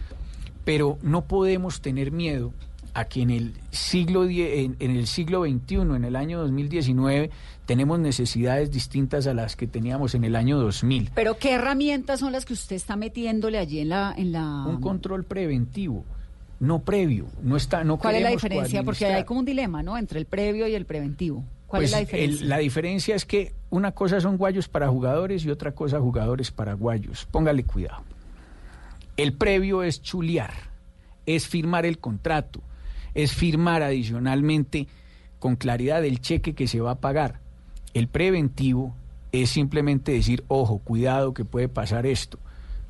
pero 0.66 0.98
no 1.04 1.26
podemos 1.26 1.82
tener 1.82 2.12
miedo 2.12 2.54
a 2.96 3.06
que 3.06 3.22
en 3.22 3.30
el 3.30 3.54
siglo 3.72 4.24
die- 4.26 4.64
en, 4.64 4.76
en 4.80 4.92
el 4.92 5.06
siglo 5.06 5.44
XXI, 5.44 5.76
en 5.96 6.06
el 6.06 6.16
año 6.16 6.40
2019, 6.40 7.30
tenemos 7.66 8.00
necesidades 8.00 8.72
distintas 8.72 9.28
a 9.28 9.34
las 9.34 9.56
que 9.56 9.68
teníamos 9.68 10.16
en 10.16 10.24
el 10.24 10.36
año 10.36 10.58
2000. 10.58 11.12
Pero 11.14 11.38
¿qué 11.38 11.52
herramientas 11.54 12.22
son 12.22 12.32
las 12.32 12.46
que 12.46 12.54
usted 12.54 12.76
está 12.78 12.96
metiéndole 12.96 13.58
allí 13.60 13.80
en 13.80 13.90
la... 13.90 14.14
En 14.18 14.32
la... 14.32 14.66
Un 14.66 14.80
control 14.82 15.26
preventivo, 15.26 16.04
no 16.60 16.80
previo, 16.80 17.26
no 17.44 17.58
está, 17.58 17.84
no 17.84 17.98
¿Cuál 17.98 18.16
es 18.16 18.22
la 18.24 18.30
diferencia? 18.30 18.82
Porque 18.84 19.06
hay 19.06 19.26
como 19.26 19.42
un 19.42 19.46
dilema, 19.46 19.84
¿no? 19.84 19.98
Entre 19.98 20.18
el 20.20 20.26
previo 20.26 20.66
y 20.68 20.74
el 20.74 20.86
preventivo. 20.86 21.44
¿Cuál 21.68 21.82
¿Cuál 21.82 21.82
Pues 21.82 21.86
es 21.90 21.92
la 21.92 22.00
el- 22.00 22.06
diferencia? 22.06 22.48
la 22.48 22.58
diferencia 22.60 23.16
es 23.16 23.26
que 23.26 23.54
una 23.72 23.92
cosa 23.92 24.22
son 24.22 24.38
guayos 24.38 24.70
para 24.70 24.88
jugadores 24.88 25.44
y 25.44 25.50
otra 25.50 25.74
cosa 25.74 26.00
jugadores 26.00 26.50
para 26.52 26.74
guayos. 26.76 27.26
Póngale 27.30 27.64
cuidado. 27.66 28.04
El 29.18 29.34
previo 29.34 29.84
es 29.84 30.02
chulear, 30.02 30.54
es 31.26 31.48
firmar 31.48 31.86
el 31.86 31.98
contrato, 32.00 32.62
es 33.16 33.34
firmar 33.34 33.82
adicionalmente 33.82 34.88
con 35.40 35.56
claridad 35.56 36.04
el 36.06 36.22
cheque 36.22 36.54
que 36.54 36.68
se 36.68 36.82
va 36.82 36.92
a 36.92 37.00
pagar. 37.00 37.40
El 37.94 38.08
preventivo 38.08 38.96
es 39.32 39.50
simplemente 39.50 40.12
decir, 40.12 40.44
ojo, 40.48 40.80
cuidado 40.80 41.34
que 41.34 41.46
puede 41.46 41.70
pasar 41.70 42.06
esto, 42.06 42.38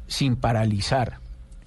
sin 0.08 0.36
paralizar, 0.36 1.20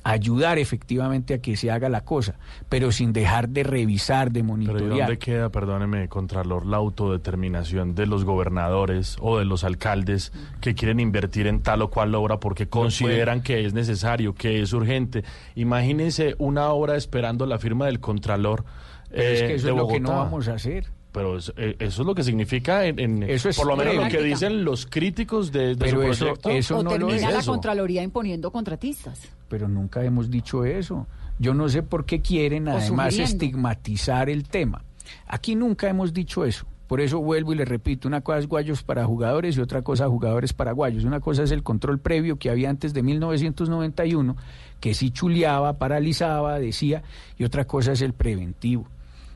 ayudar 0.09 0.59
efectivamente 0.59 1.35
a 1.35 1.39
que 1.39 1.57
se 1.57 1.71
haga 1.71 1.89
la 1.89 2.03
cosa, 2.03 2.39
pero 2.69 2.93
sin 2.93 3.13
dejar 3.13 3.49
de 3.51 3.63
revisar, 3.63 4.31
de 4.31 4.41
Pero 4.41 4.47
¿y 4.47 4.49
monitorear. 4.49 4.91
dónde 4.91 5.19
queda, 5.19 5.51
perdóneme, 5.51 6.09
Contralor, 6.09 6.65
la 6.65 6.79
autodeterminación 6.79 7.95
de 7.95 8.07
los 8.07 8.25
gobernadores 8.25 9.17
o 9.21 9.39
de 9.39 9.45
los 9.45 9.65
alcaldes 9.65 10.33
que 10.61 10.75
quieren 10.75 10.99
invertir 10.99 11.47
en 11.47 11.63
tal 11.63 11.83
o 11.83 11.91
cual 11.91 12.15
obra 12.15 12.41
porque 12.41 12.69
consideran 12.69 13.43
que 13.43 13.67
es 13.67 13.75
necesario, 13.75 14.35
que 14.35 14.63
es 14.63 14.73
urgente? 14.73 15.25
Imagínense 15.55 16.35
una 16.39 16.71
obra 16.71 16.97
esperando 16.97 17.45
la 17.45 17.59
firma 17.59 17.87
del 17.87 18.01
Contralor 18.01 18.65
Pero 19.11 19.23
es 19.23 19.43
eh, 19.43 19.47
que 19.47 19.55
eso 19.57 19.67
de 19.67 19.73
es 19.73 19.79
lo 19.79 19.89
que 19.89 20.01
no 20.01 20.11
vamos 20.11 20.49
a 20.49 20.55
hacer. 20.55 20.98
Pero 21.19 21.37
eh, 21.57 21.77
eso 21.81 22.03
es 22.03 22.07
lo 22.07 22.15
que 22.15 22.23
significa, 22.23 22.87
en, 22.87 23.01
en- 23.01 23.23
Eso 23.25 23.49
es 23.49 23.57
por 23.57 23.67
lo 23.67 23.77
menos 23.77 23.97
lo 23.97 24.09
que 24.09 24.23
dicen 24.23 24.65
los 24.65 24.87
críticos 24.87 25.51
de, 25.51 25.75
de 25.75 25.77
Pero 25.77 26.03
su 26.03 26.03
eso- 26.05 26.25
proyecto. 26.27 26.51
eso 26.51 26.79
o 26.79 26.83
no 26.85 26.91
lo 26.91 26.97
termina 27.07 27.17
es 27.29 27.35
la 27.35 27.41
eso. 27.41 27.51
Contraloría 27.51 28.03
imponiendo 28.05 28.51
contratistas. 28.53 29.21
pero 29.49 29.67
nunca 29.67 30.05
hemos 30.05 30.31
dicho 30.31 30.65
eso. 30.65 31.07
Yo 31.41 31.55
no 31.55 31.69
sé 31.69 31.83
por 31.83 32.05
qué 32.05 32.21
quieren 32.21 32.69
O 32.69 32.73
además 32.77 33.07
sugiriendo. 33.15 33.33
estigmatizar 33.45 34.31
el 34.31 34.45
tema. 34.49 34.85
Aquí 35.27 35.55
nunca 35.57 35.89
hemos 35.89 36.13
dicho 36.13 36.45
eso. 36.45 36.67
Por 36.87 37.01
eso 37.03 37.19
vuelvo 37.21 37.53
y 37.53 37.57
le 37.57 37.65
repito, 37.67 38.09
una 38.09 38.23
cosa 38.23 38.39
es 38.39 38.47
guayos 38.47 38.83
para 38.83 39.05
jugadores 39.05 39.57
y 39.57 39.61
otra 39.61 39.83
cosa 39.83 40.09
jugadores 40.09 40.53
paraguayos. 40.55 41.05
Una 41.05 41.21
cosa 41.21 41.43
es 41.43 41.51
el 41.51 41.63
control 41.63 41.99
previo 41.99 42.37
que 42.39 42.49
había 42.49 42.71
antes 42.71 42.95
de 42.95 43.03
1991, 43.03 44.37
que 44.81 44.95
sí 44.95 45.11
chuleaba, 45.11 45.75
paralizaba, 45.79 46.59
decía, 46.59 47.03
y 47.37 47.45
otra 47.45 47.67
cosa 47.67 47.93
es 47.93 48.01
el 48.03 48.15
preventivo. 48.15 48.89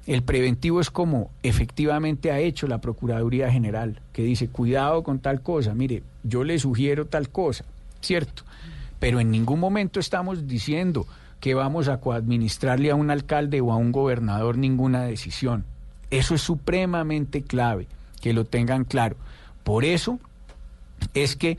El 0.06 0.22
preventivo 0.22 0.80
es 0.80 0.90
como 0.90 1.30
efectivamente 1.42 2.32
ha 2.32 2.40
hecho 2.40 2.66
la 2.66 2.80
Procuraduría 2.80 3.50
General, 3.52 4.00
que 4.12 4.22
dice, 4.22 4.48
cuidado 4.48 5.02
con 5.04 5.20
tal 5.20 5.42
cosa, 5.42 5.74
mire, 5.74 6.02
yo 6.24 6.42
le 6.42 6.58
sugiero 6.58 7.06
tal 7.06 7.28
cosa, 7.28 7.64
¿cierto? 8.00 8.42
Pero 8.98 9.20
en 9.20 9.30
ningún 9.30 9.60
momento 9.60 10.00
estamos 10.00 10.48
diciendo 10.48 11.06
que 11.40 11.54
vamos 11.54 11.88
a 11.88 11.98
coadministrarle 11.98 12.90
a 12.90 12.94
un 12.94 13.10
alcalde 13.10 13.60
o 13.60 13.72
a 13.72 13.76
un 13.76 13.92
gobernador 13.92 14.58
ninguna 14.58 15.02
decisión. 15.04 15.64
Eso 16.10 16.34
es 16.34 16.40
supremamente 16.40 17.42
clave, 17.42 17.86
que 18.20 18.32
lo 18.32 18.44
tengan 18.44 18.84
claro. 18.84 19.16
Por 19.64 19.84
eso 19.84 20.18
es 21.14 21.36
que 21.36 21.58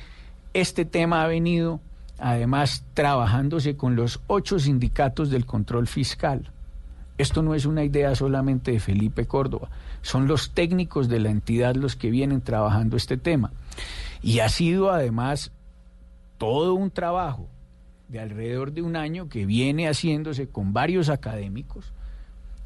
este 0.53 0.85
tema 0.85 1.23
ha 1.23 1.27
venido 1.27 1.79
además 2.19 2.85
trabajándose 2.93 3.75
con 3.75 3.95
los 3.95 4.21
ocho 4.27 4.59
sindicatos 4.59 5.29
del 5.29 5.45
control 5.45 5.87
fiscal. 5.87 6.49
Esto 7.17 7.43
no 7.43 7.53
es 7.55 7.65
una 7.65 7.83
idea 7.83 8.15
solamente 8.15 8.71
de 8.71 8.79
Felipe 8.79 9.25
Córdoba, 9.25 9.69
son 10.01 10.27
los 10.27 10.51
técnicos 10.51 11.07
de 11.09 11.19
la 11.19 11.29
entidad 11.29 11.75
los 11.75 11.95
que 11.95 12.09
vienen 12.09 12.41
trabajando 12.41 12.97
este 12.97 13.17
tema. 13.17 13.51
Y 14.21 14.39
ha 14.39 14.49
sido 14.49 14.91
además 14.91 15.51
todo 16.37 16.73
un 16.73 16.91
trabajo 16.91 17.47
de 18.07 18.19
alrededor 18.19 18.71
de 18.73 18.81
un 18.81 18.95
año 18.95 19.29
que 19.29 19.45
viene 19.45 19.87
haciéndose 19.87 20.47
con 20.47 20.73
varios 20.73 21.09
académicos 21.09 21.93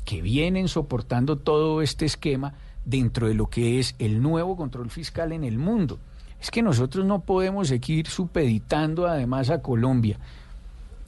que 0.07 0.21
vienen 0.21 0.69
soportando 0.69 1.35
todo 1.35 1.81
este 1.81 2.05
esquema 2.05 2.53
dentro 2.85 3.27
de 3.27 3.33
lo 3.33 3.47
que 3.47 3.77
es 3.77 3.93
el 3.99 4.21
nuevo 4.21 4.55
control 4.55 4.89
fiscal 4.89 5.33
en 5.33 5.43
el 5.43 5.57
mundo. 5.57 5.99
Es 6.39 6.49
que 6.49 6.61
nosotros 6.61 7.03
no 7.05 7.19
podemos 7.19 7.67
seguir 7.67 8.07
supeditando 8.07 9.05
además 9.05 9.49
a 9.49 9.61
Colombia 9.61 10.17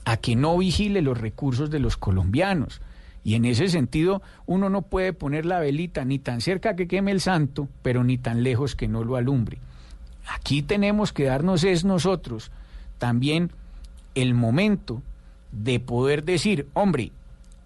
a 0.04 0.18
que 0.18 0.36
no 0.36 0.58
vigile 0.58 1.02
los 1.02 1.18
recursos 1.18 1.70
de 1.70 1.80
los 1.80 1.96
colombianos. 1.96 2.82
Y 3.24 3.36
en 3.36 3.46
ese 3.46 3.68
sentido, 3.68 4.22
uno 4.46 4.70
no 4.70 4.82
puede 4.84 5.14
poner 5.14 5.46
la 5.46 5.60
velita 5.60 6.06
ni 6.06 6.20
tan 6.20 6.42
cerca 6.42 6.76
que 6.76 6.88
queme 6.88 7.12
el 7.12 7.22
santo, 7.22 7.68
pero 7.82 8.04
ni 8.04 8.18
tan 8.18 8.44
lejos 8.44 8.76
que 8.76 8.88
no 8.88 9.04
lo 9.04 9.16
alumbre. 9.18 9.58
Aquí 10.34 10.62
tenemos 10.62 11.12
que 11.12 11.26
darnos 11.26 11.64
es 11.64 11.84
nosotros 11.86 12.52
también 12.98 13.52
el 14.16 14.34
momento 14.34 15.02
de 15.52 15.80
poder 15.80 16.24
decir, 16.24 16.68
hombre, 16.74 17.12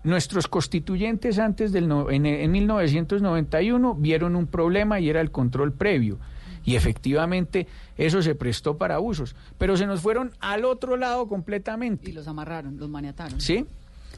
nuestros 0.04 0.48
constituyentes 0.48 1.40
antes 1.40 1.72
del 1.72 1.88
no- 1.88 2.10
en, 2.10 2.26
en 2.26 2.52
1991 2.52 3.96
vieron 3.96 4.36
un 4.36 4.48
problema 4.48 5.00
y 5.00 5.10
era 5.10 5.22
el 5.22 5.32
control 5.32 5.72
previo. 5.74 6.18
Y 6.66 6.76
efectivamente 6.76 7.68
eso 7.98 8.22
se 8.22 8.36
prestó 8.36 8.78
para 8.78 8.96
abusos, 8.96 9.36
pero 9.58 9.76
se 9.76 9.86
nos 9.86 10.02
fueron 10.02 10.32
al 10.40 10.64
otro 10.66 10.96
lado 10.96 11.28
completamente. 11.28 12.10
Y 12.10 12.14
los 12.14 12.28
amarraron, 12.28 12.78
los 12.78 12.90
maniataron. 12.90 13.42
¿Sí? 13.42 13.66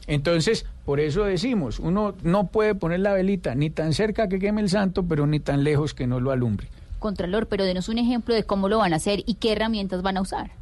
Entonces, 0.06 0.66
por 0.84 1.00
eso 1.00 1.24
decimos, 1.24 1.80
uno 1.80 2.14
no 2.22 2.46
puede 2.48 2.74
poner 2.74 3.00
la 3.00 3.12
velita 3.12 3.54
ni 3.54 3.70
tan 3.70 3.92
cerca 3.92 4.28
que 4.28 4.38
queme 4.38 4.60
el 4.60 4.70
santo, 4.70 5.04
pero 5.04 5.26
ni 5.26 5.40
tan 5.40 5.64
lejos 5.64 5.94
que 5.94 6.06
no 6.06 6.20
lo 6.20 6.30
alumbre. 6.30 6.68
Contralor, 6.98 7.48
pero 7.48 7.64
denos 7.64 7.88
un 7.88 7.98
ejemplo 7.98 8.34
de 8.34 8.44
cómo 8.44 8.68
lo 8.68 8.78
van 8.78 8.92
a 8.92 8.96
hacer 8.96 9.22
y 9.26 9.34
qué 9.34 9.52
herramientas 9.52 10.02
van 10.02 10.16
a 10.16 10.20
usar. 10.20 10.52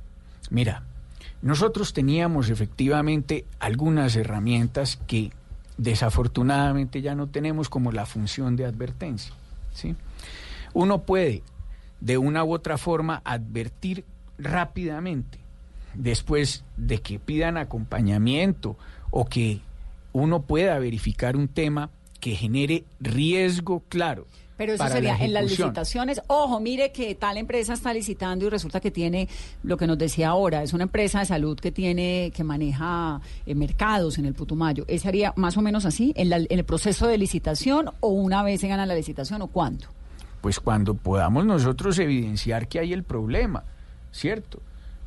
Mira, 0.51 0.83
nosotros 1.43 1.93
teníamos 1.93 2.49
efectivamente 2.49 3.45
algunas 3.59 4.17
herramientas 4.17 4.99
que 5.07 5.31
desafortunadamente 5.77 7.03
ya 7.03 7.15
no 7.15 7.27
tenemos 7.27 7.69
como 7.69 7.93
la 7.93 8.07
función 8.07 8.57
de 8.57 8.65
advertencia. 8.65 9.35
¿sí? 9.75 9.95
Uno 10.73 11.03
puede 11.03 11.43
de 12.01 12.19
una 12.19 12.45
u 12.45 12.53
otra 12.53 12.79
forma 12.79 13.21
advertir 13.25 14.05
rápidamente 14.39 15.39
después 15.95 16.65
de 16.77 17.01
que 17.01 17.19
pidan 17.19 17.57
acompañamiento 17.57 18.77
o 19.17 19.25
que 19.27 19.61
uno 20.13 20.43
pueda 20.43 20.77
verificar 20.81 21.37
un 21.37 21.47
tema 21.47 21.89
que 22.21 22.35
genere 22.35 22.83
riesgo 23.01 23.83
claro. 23.89 24.27
Pero 24.57 24.73
eso 24.75 24.85
la 24.85 24.91
sería 24.91 25.17
en 25.17 25.33
las 25.33 25.45
licitaciones. 25.51 26.21
Ojo, 26.29 26.59
mire 26.61 26.91
que 26.93 27.15
tal 27.15 27.37
empresa 27.37 27.75
está 27.75 27.93
licitando 27.93 28.45
y 28.47 28.49
resulta 28.49 28.81
que 28.81 28.91
tiene 28.91 29.29
lo 29.63 29.77
que 29.77 29.87
nos 29.87 29.99
decía 29.99 30.29
ahora, 30.31 30.63
es 30.63 30.73
una 30.73 30.85
empresa 30.85 31.19
de 31.21 31.27
salud 31.27 31.59
que 31.59 31.71
tiene 31.73 32.33
que 32.35 32.45
maneja 32.45 33.21
eh, 33.47 33.55
mercados 33.55 34.19
en 34.19 34.27
el 34.27 34.35
Putumayo. 34.35 34.85
¿Ese 34.89 35.09
haría 35.09 35.33
más 35.37 35.57
o 35.57 35.63
menos 35.63 35.85
así 35.87 36.13
en, 36.17 36.29
la- 36.31 36.39
en 36.39 36.47
el 36.51 36.65
proceso 36.65 37.07
de 37.09 37.19
licitación 37.19 37.91
o 38.01 38.09
una 38.09 38.43
vez 38.45 38.61
se 38.61 38.69
gana 38.69 38.85
la 38.87 38.95
licitación 38.97 39.43
o 39.43 39.47
cuándo? 39.49 39.87
pues 40.41 40.61
cuando 40.61 40.93
podamos 40.95 41.47
nosotros 41.47 41.99
evidenciar 41.99 42.69
que 42.69 42.79
hay 42.79 42.93
el 42.93 43.03
problema, 43.03 43.65
¿cierto? 44.13 44.61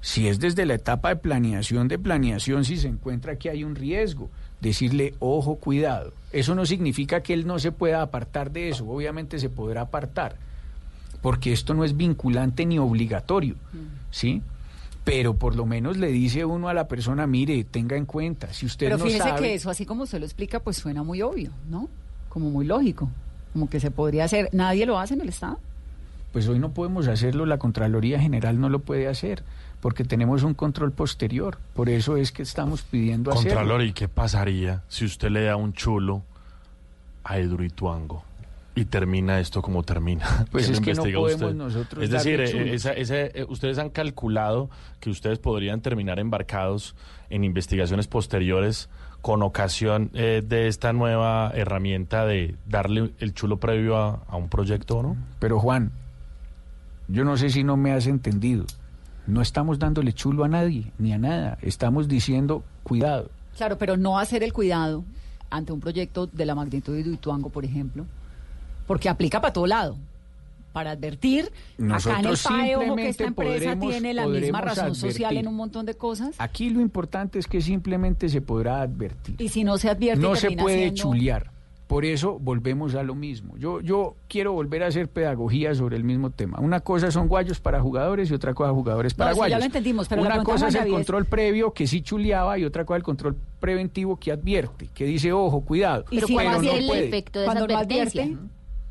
Si 0.08 0.30
es 0.30 0.40
desde 0.40 0.66
la 0.66 0.76
etapa 0.76 1.10
de 1.10 1.18
planeación 1.18 1.90
de 1.90 2.00
planeación, 2.00 2.64
si 2.64 2.78
se 2.78 2.88
encuentra 2.88 3.36
que 3.36 3.50
hay 3.50 3.66
un 3.66 3.76
riesgo, 3.76 4.30
decirle, 4.62 5.14
ojo, 5.20 5.56
cuidado. 5.56 6.14
Eso 6.32 6.56
no 6.56 6.66
significa 6.66 7.22
que 7.22 7.34
él 7.34 7.46
no 7.46 7.60
se 7.60 7.74
pueda 7.74 8.02
apartar 8.02 8.52
de 8.54 8.70
eso, 8.70 8.88
obviamente 8.88 9.38
se 9.38 9.50
podrá 9.50 9.82
apartar, 9.82 10.38
porque 11.22 11.52
esto 11.52 11.74
no 11.74 11.84
es 11.84 11.98
vinculante 11.98 12.66
ni 12.66 12.80
obligatorio, 12.80 13.56
¿sí? 14.10 14.42
Pero 15.04 15.34
por 15.34 15.58
lo 15.58 15.66
menos 15.66 15.98
le 15.98 16.08
dice 16.08 16.46
uno 16.46 16.70
a 16.70 16.74
la 16.74 16.88
persona, 16.88 17.28
mire, 17.28 17.66
tenga 17.66 17.98
en 17.98 18.06
cuenta, 18.06 18.54
si 18.54 18.66
usted 18.66 18.86
Pero 18.86 19.00
no 19.00 19.04
fíjese 19.04 19.28
sabe... 19.28 19.42
que 19.42 19.56
eso, 19.56 19.70
así 19.70 19.86
como 19.86 20.04
usted 20.04 20.20
lo 20.20 20.26
explica, 20.26 20.62
pues 20.62 20.78
suena 20.78 21.04
muy 21.04 21.22
obvio, 21.22 21.52
¿no? 21.70 21.90
Como 22.30 22.50
muy 22.50 22.66
lógico, 22.66 23.10
como 23.52 23.70
que 23.70 23.82
se 23.82 23.92
podría 23.92 24.24
hacer. 24.24 24.48
¿Nadie 24.54 24.86
lo 24.86 25.00
hace 25.00 25.16
en 25.16 25.22
el 25.22 25.28
Estado? 25.28 25.60
Pues 26.32 26.48
hoy 26.48 26.60
no 26.60 26.72
podemos 26.72 27.10
hacerlo, 27.10 27.46
la 27.46 27.58
Contraloría 27.58 28.22
General 28.22 28.58
no 28.60 28.70
lo 28.70 28.80
puede 28.80 29.08
hacer, 29.08 29.44
porque 29.82 30.04
tenemos 30.04 30.44
un 30.44 30.54
control 30.54 30.92
posterior. 30.92 31.58
Por 31.74 31.90
eso 31.90 32.18
es 32.18 32.32
que 32.32 32.44
estamos 32.44 32.82
pidiendo 32.82 33.32
hacerlo. 33.32 33.50
Contralor, 33.60 33.84
¿y 33.84 33.94
qué 33.94 34.08
pasaría 34.08 34.84
si 34.88 35.06
usted 35.06 35.30
le 35.30 35.44
da 35.44 35.56
un 35.56 35.74
chulo 35.74 36.24
a 37.24 37.38
Edurituango 37.40 38.24
y 38.76 38.86
termina 38.86 39.40
esto 39.40 39.62
como 39.62 39.84
termina? 39.84 40.46
Pues 40.52 40.66
¿Quién 40.66 40.74
es 40.76 40.82
que 40.82 40.94
no 40.94 41.04
podemos 41.04 41.42
usted? 41.42 41.54
nosotros 41.56 42.04
Es 42.04 42.10
decir, 42.10 42.40
eh, 42.42 42.74
esa- 42.74 42.94
ese, 42.94 43.32
eh, 43.34 43.46
ustedes 43.50 43.78
han 43.78 43.90
calculado 43.90 44.70
que 45.00 45.10
ustedes 45.10 45.40
podrían 45.40 45.82
terminar 45.82 46.20
embarcados 46.20 46.96
en 47.30 47.44
investigaciones 47.44 48.08
posteriores 48.08 48.90
con 49.22 49.42
ocasión 49.44 50.10
eh, 50.14 50.42
de 50.46 50.68
esta 50.68 50.94
nueva 50.94 51.52
herramienta 51.54 52.26
de 52.26 52.56
darle 52.68 53.12
el 53.20 53.34
chulo 53.34 53.58
previo 53.58 53.98
a, 53.98 54.24
a 54.28 54.38
un 54.38 54.48
proyecto, 54.48 55.02
¿no? 55.04 55.18
Pero 55.40 55.60
Juan, 55.60 55.92
yo 57.08 57.24
no 57.26 57.36
sé 57.36 57.50
si 57.50 57.64
no 57.64 57.78
me 57.78 57.92
has 57.92 58.08
entendido. 58.08 58.66
No 59.28 59.42
estamos 59.42 59.78
dándole 59.78 60.14
chulo 60.14 60.44
a 60.44 60.48
nadie, 60.48 60.92
ni 60.98 61.12
a 61.14 61.18
nada. 61.18 61.58
Estamos 61.62 62.08
diciendo, 62.08 62.64
cuidado. 62.84 63.30
Claro, 63.58 63.78
pero 63.78 63.98
no 63.98 64.18
hacer 64.20 64.42
el 64.44 64.54
cuidado 64.54 65.04
ante 65.50 65.72
un 65.74 65.80
proyecto 65.80 66.28
de 66.28 66.46
la 66.46 66.56
magnitud 66.56 66.94
de 66.96 67.02
Ituango, 67.10 67.50
por 67.50 67.66
ejemplo, 67.66 68.06
porque 68.86 69.10
aplica 69.10 69.42
para 69.42 69.54
todo 69.54 69.68
lado. 69.68 69.98
Para 70.74 70.92
advertir, 70.92 71.46
acá 71.46 71.52
en 71.80 71.84
el 71.86 71.88
Nosotros 71.88 72.44
PAE, 72.44 72.76
ojo 72.76 72.96
que 72.96 73.10
esta 73.10 73.24
empresa 73.24 73.56
podremos- 73.76 73.90
tiene 73.90 74.14
la 74.14 74.28
misma 74.28 74.62
razón 74.62 74.94
social 74.96 75.36
en 75.38 75.48
un 75.48 75.56
montón 75.56 75.86
de 75.88 75.96
cosas. 75.96 76.36
Aquí 76.38 76.70
lo 76.70 76.82
importante 76.82 77.40
es 77.40 77.48
que 77.48 77.62
simplemente 77.62 78.30
se 78.30 78.42
podrá 78.42 78.82
advertir. 78.82 79.42
Y 79.42 79.50
si 79.50 79.64
no 79.64 79.78
se 79.80 79.90
advierte, 79.90 80.22
No 80.22 80.36
se 80.36 80.52
puede 80.52 80.78
siendo- 80.92 81.02
chulear. 81.02 81.52
Por 81.88 82.04
eso 82.04 82.38
volvemos 82.40 82.96
a 82.96 83.04
lo 83.04 83.16
mismo. 83.16 83.56
Yo, 83.58 83.80
yo 83.80 84.18
quiero 84.28 84.52
volver 84.52 84.84
a 84.84 84.88
hacer 84.88 85.08
pedagogía 85.10 85.74
sobre 85.74 85.96
el 85.96 86.04
mismo 86.04 86.32
tema. 86.32 86.60
Una 86.60 86.82
cosa 86.82 87.12
son 87.12 87.30
guayos 87.30 87.62
para 87.62 87.80
jugadores 87.80 88.30
y 88.30 88.34
otra 88.34 88.54
cosa 88.54 88.74
jugadores 88.74 89.14
para 89.14 89.30
No, 89.30 89.36
sí, 89.36 89.38
ya 89.38 89.42
guayos. 89.44 89.60
lo 89.60 89.66
entendimos, 89.66 90.08
pero 90.10 90.22
Una 90.22 90.44
cosa 90.44 90.68
es 90.68 90.76
el 90.76 90.88
es- 90.88 90.92
control 90.92 91.26
previo 91.26 91.72
que 91.72 91.88
sí 91.88 92.02
chuleaba 92.02 92.60
y 92.60 92.66
otra 92.66 92.84
cosa 92.84 92.98
el 92.98 93.04
control 93.04 93.38
preventivo 93.62 94.18
que 94.18 94.34
advierte, 94.34 94.90
que 94.94 95.06
dice, 95.06 95.32
ojo, 95.32 95.62
cuidado. 95.62 96.04
Pero 96.10 96.28
si 96.28 96.34
¿cuál 96.34 96.46
no 96.48 96.52
va 96.52 96.58
a 96.58 96.62
ser 96.62 96.72
no 96.74 96.78
el 96.80 96.88
puede. 96.88 97.08
efecto 97.08 97.40
de 97.40 97.46
esa 97.46 97.54
Cuando 97.54 97.74
no 97.74 97.80
advertencia? 97.80 98.24
advierte. 98.24 98.48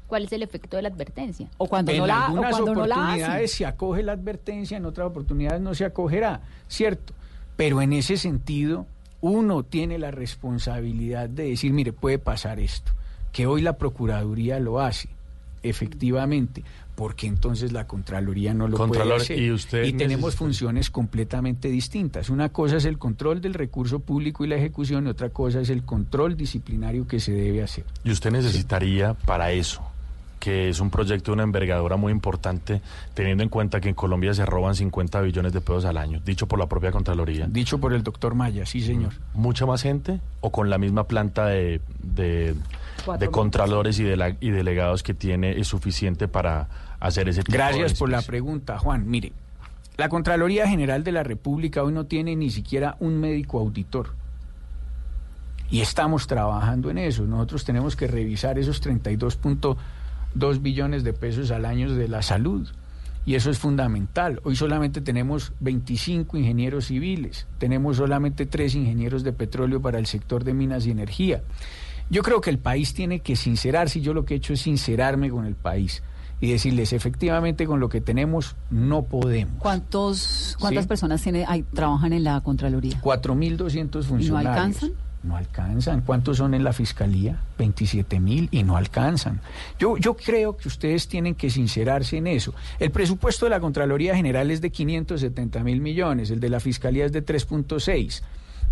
¿Cuál 0.06 0.24
es 0.24 0.32
el 0.32 0.42
efecto 0.42 0.76
de 0.76 0.82
la 0.82 0.88
advertencia? 0.88 1.48
O 1.58 1.66
cuando 1.66 1.90
en 1.92 1.98
no 1.98 2.06
la, 2.06 2.18
o 2.20 2.24
algunas 2.28 2.50
cuando 2.52 2.74
no 2.74 2.86
la 2.86 2.94
oportunidades 2.96 3.52
se 3.52 3.66
acoge 3.66 4.02
la 4.04 4.12
advertencia, 4.12 4.76
en 4.78 4.86
otras 4.86 5.08
oportunidades 5.08 5.60
no 5.60 5.74
se 5.74 5.84
acogerá, 5.84 6.40
¿cierto? 6.68 7.12
Pero 7.56 7.82
en 7.82 7.92
ese 7.92 8.16
sentido, 8.16 8.86
uno 9.20 9.62
tiene 9.62 9.98
la 9.98 10.10
responsabilidad 10.10 11.28
de 11.28 11.50
decir, 11.50 11.72
mire, 11.72 11.92
puede 11.92 12.18
pasar 12.18 12.60
esto, 12.60 12.92
que 13.32 13.46
hoy 13.46 13.62
la 13.62 13.76
Procuraduría 13.78 14.58
lo 14.60 14.80
hace, 14.80 15.08
efectivamente, 15.62 16.62
porque 16.94 17.26
entonces 17.26 17.72
la 17.72 17.86
Contraloría 17.86 18.54
no 18.54 18.68
lo 18.68 18.76
Contralor, 18.78 19.16
puede 19.18 19.22
hacer. 19.22 19.38
y 19.38 19.50
usted 19.52 19.82
tenemos 19.96 20.32
necesita- 20.32 20.38
funciones 20.38 20.90
completamente 20.90 21.68
distintas. 21.68 22.30
Una 22.30 22.48
cosa 22.50 22.76
es 22.76 22.84
el 22.84 22.98
control 22.98 23.40
del 23.40 23.54
recurso 23.54 24.00
público 24.00 24.44
y 24.44 24.48
la 24.48 24.56
ejecución, 24.56 25.06
y 25.06 25.10
otra 25.10 25.28
cosa 25.30 25.60
es 25.60 25.70
el 25.70 25.82
control 25.82 26.36
disciplinario 26.36 27.06
que 27.06 27.20
se 27.20 27.32
debe 27.32 27.62
hacer. 27.62 27.84
Y 28.04 28.10
usted 28.12 28.30
necesitaría 28.30 29.14
para 29.14 29.52
eso, 29.52 29.82
que 30.46 30.68
es 30.68 30.78
un 30.78 30.90
proyecto 30.90 31.32
de 31.32 31.34
una 31.34 31.42
envergadura 31.42 31.96
muy 31.96 32.12
importante, 32.12 32.80
teniendo 33.14 33.42
en 33.42 33.48
cuenta 33.48 33.80
que 33.80 33.88
en 33.88 33.96
Colombia 33.96 34.32
se 34.32 34.46
roban 34.46 34.76
50 34.76 35.20
billones 35.22 35.52
de 35.52 35.60
pesos 35.60 35.84
al 35.86 35.96
año, 35.96 36.20
dicho 36.24 36.46
por 36.46 36.60
la 36.60 36.66
propia 36.66 36.92
Contraloría. 36.92 37.48
Dicho 37.48 37.78
por 37.78 37.92
el 37.92 38.04
doctor 38.04 38.36
Maya, 38.36 38.64
sí 38.64 38.80
señor. 38.80 39.14
¿Mucha 39.34 39.66
más 39.66 39.82
gente 39.82 40.20
o 40.42 40.52
con 40.52 40.70
la 40.70 40.78
misma 40.78 41.02
planta 41.08 41.46
de, 41.46 41.80
de, 42.00 42.54
contralores 43.32 43.98
y, 43.98 44.04
de 44.04 44.16
la- 44.16 44.36
y 44.38 44.50
delegados 44.50 45.02
que 45.02 45.14
tiene 45.14 45.58
es 45.58 45.66
suficiente 45.66 46.28
para 46.28 46.68
hacer 47.00 47.28
ese 47.28 47.40
tipo 47.42 47.50
de 47.50 47.58
Gracias 47.58 47.94
por 47.94 48.08
la 48.08 48.22
pregunta, 48.22 48.78
Juan. 48.78 49.10
Mire, 49.10 49.32
la 49.96 50.08
Contraloría 50.08 50.68
General 50.68 51.02
de 51.02 51.10
la 51.10 51.24
República 51.24 51.82
hoy 51.82 51.92
no 51.92 52.04
tiene 52.06 52.36
ni 52.36 52.50
siquiera 52.50 52.96
un 53.00 53.18
médico 53.20 53.58
auditor. 53.58 54.10
Y 55.70 55.80
estamos 55.80 56.28
trabajando 56.28 56.88
en 56.90 56.98
eso. 56.98 57.24
Nosotros 57.24 57.64
tenemos 57.64 57.96
que 57.96 58.06
revisar 58.06 58.60
esos 58.60 58.80
32.2 60.38 60.62
billones 60.62 61.04
de 61.04 61.12
pesos 61.12 61.50
al 61.50 61.64
año 61.64 61.92
de 61.94 62.08
la 62.08 62.22
salud. 62.22 62.68
Y 63.24 63.34
eso 63.34 63.50
es 63.50 63.58
fundamental. 63.58 64.40
Hoy 64.44 64.54
solamente 64.54 65.00
tenemos 65.00 65.52
25 65.58 66.36
ingenieros 66.36 66.86
civiles, 66.86 67.46
tenemos 67.58 67.96
solamente 67.96 68.46
3 68.46 68.76
ingenieros 68.76 69.24
de 69.24 69.32
petróleo 69.32 69.82
para 69.82 69.98
el 69.98 70.06
sector 70.06 70.44
de 70.44 70.54
minas 70.54 70.86
y 70.86 70.92
energía. 70.92 71.42
Yo 72.08 72.22
creo 72.22 72.40
que 72.40 72.50
el 72.50 72.58
país 72.60 72.94
tiene 72.94 73.18
que 73.18 73.34
sincerarse 73.34 73.98
y 73.98 74.02
yo 74.02 74.14
lo 74.14 74.24
que 74.24 74.34
he 74.34 74.36
hecho 74.36 74.52
es 74.52 74.60
sincerarme 74.60 75.28
con 75.28 75.44
el 75.44 75.56
país 75.56 76.04
y 76.40 76.52
decirles 76.52 76.92
efectivamente 76.92 77.66
con 77.66 77.80
lo 77.80 77.88
que 77.88 78.00
tenemos 78.00 78.54
no 78.70 79.02
podemos. 79.02 79.56
¿Cuántos, 79.58 80.56
¿Cuántas 80.60 80.84
Sí. 80.84 80.88
personas 80.88 81.20
tiene, 81.20 81.44
hay, 81.48 81.62
trabajan 81.64 82.12
en 82.12 82.22
la 82.22 82.40
Contraloría? 82.42 83.00
4.200 83.00 84.04
funcionarios. 84.04 84.50
alcanzan? 84.54 84.92
No 85.22 85.36
alcanzan. 85.36 86.02
¿Cuántos 86.02 86.36
son 86.36 86.54
en 86.54 86.62
la 86.62 86.72
fiscalía? 86.72 87.40
27 87.58 88.20
mil 88.20 88.48
y 88.52 88.62
no 88.62 88.76
alcanzan. 88.76 89.40
Yo, 89.78 89.96
yo 89.96 90.14
creo 90.14 90.56
que 90.56 90.68
ustedes 90.68 91.08
tienen 91.08 91.34
que 91.34 91.50
sincerarse 91.50 92.18
en 92.18 92.26
eso. 92.26 92.54
El 92.78 92.90
presupuesto 92.90 93.46
de 93.46 93.50
la 93.50 93.60
Contraloría 93.60 94.14
General 94.14 94.50
es 94.50 94.60
de 94.60 94.70
570 94.70 95.64
mil 95.64 95.80
millones, 95.80 96.30
el 96.30 96.40
de 96.40 96.50
la 96.50 96.60
fiscalía 96.60 97.06
es 97.06 97.12
de 97.12 97.24
3.6. 97.24 98.22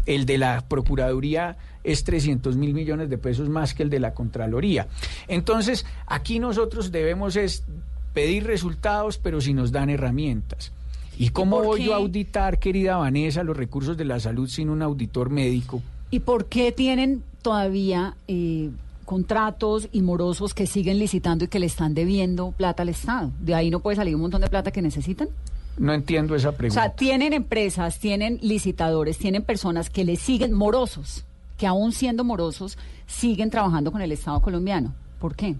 El 0.06 0.26
de 0.26 0.38
la 0.38 0.64
Procuraduría 0.68 1.56
es 1.82 2.04
300 2.04 2.56
mil 2.56 2.74
millones 2.74 3.08
de 3.08 3.18
pesos 3.18 3.48
más 3.48 3.74
que 3.74 3.82
el 3.82 3.90
de 3.90 4.00
la 4.00 4.14
Contraloría. 4.14 4.86
Entonces, 5.28 5.86
aquí 6.06 6.38
nosotros 6.38 6.92
debemos 6.92 7.36
es 7.36 7.64
pedir 8.12 8.46
resultados, 8.46 9.18
pero 9.18 9.40
si 9.40 9.54
nos 9.54 9.72
dan 9.72 9.90
herramientas. 9.90 10.72
¿Y 11.18 11.30
cómo 11.30 11.62
voy 11.62 11.80
qué? 11.80 11.86
yo 11.86 11.94
a 11.94 11.96
auditar, 11.96 12.58
querida 12.58 12.96
Vanessa, 12.96 13.42
los 13.42 13.56
recursos 13.56 13.96
de 13.96 14.04
la 14.04 14.20
salud 14.20 14.48
sin 14.48 14.68
un 14.68 14.82
auditor 14.82 15.30
médico? 15.30 15.82
¿Y 16.10 16.20
por 16.20 16.46
qué 16.46 16.72
tienen 16.72 17.22
todavía 17.42 18.14
eh, 18.28 18.70
contratos 19.04 19.88
y 19.92 20.02
morosos 20.02 20.54
que 20.54 20.66
siguen 20.66 20.98
licitando 20.98 21.44
y 21.44 21.48
que 21.48 21.58
le 21.58 21.66
están 21.66 21.94
debiendo 21.94 22.52
plata 22.52 22.82
al 22.82 22.88
Estado? 22.88 23.30
¿De 23.40 23.54
ahí 23.54 23.70
no 23.70 23.80
puede 23.80 23.96
salir 23.96 24.14
un 24.14 24.22
montón 24.22 24.40
de 24.40 24.48
plata 24.48 24.70
que 24.70 24.82
necesitan? 24.82 25.28
No 25.76 25.92
entiendo 25.92 26.36
esa 26.36 26.50
O 26.50 26.52
pregunta. 26.52 26.82
sea, 26.82 26.92
tienen 26.92 27.32
empresas, 27.32 27.98
tienen 27.98 28.38
licitadores, 28.42 29.18
tienen 29.18 29.42
personas 29.42 29.90
que 29.90 30.04
le 30.04 30.16
siguen 30.16 30.52
morosos, 30.52 31.24
que 31.58 31.66
aún 31.66 31.92
siendo 31.92 32.22
morosos, 32.22 32.78
siguen 33.06 33.50
trabajando 33.50 33.90
con 33.90 34.00
el 34.00 34.12
Estado 34.12 34.40
colombiano. 34.40 34.94
¿Por 35.18 35.34
qué? 35.34 35.56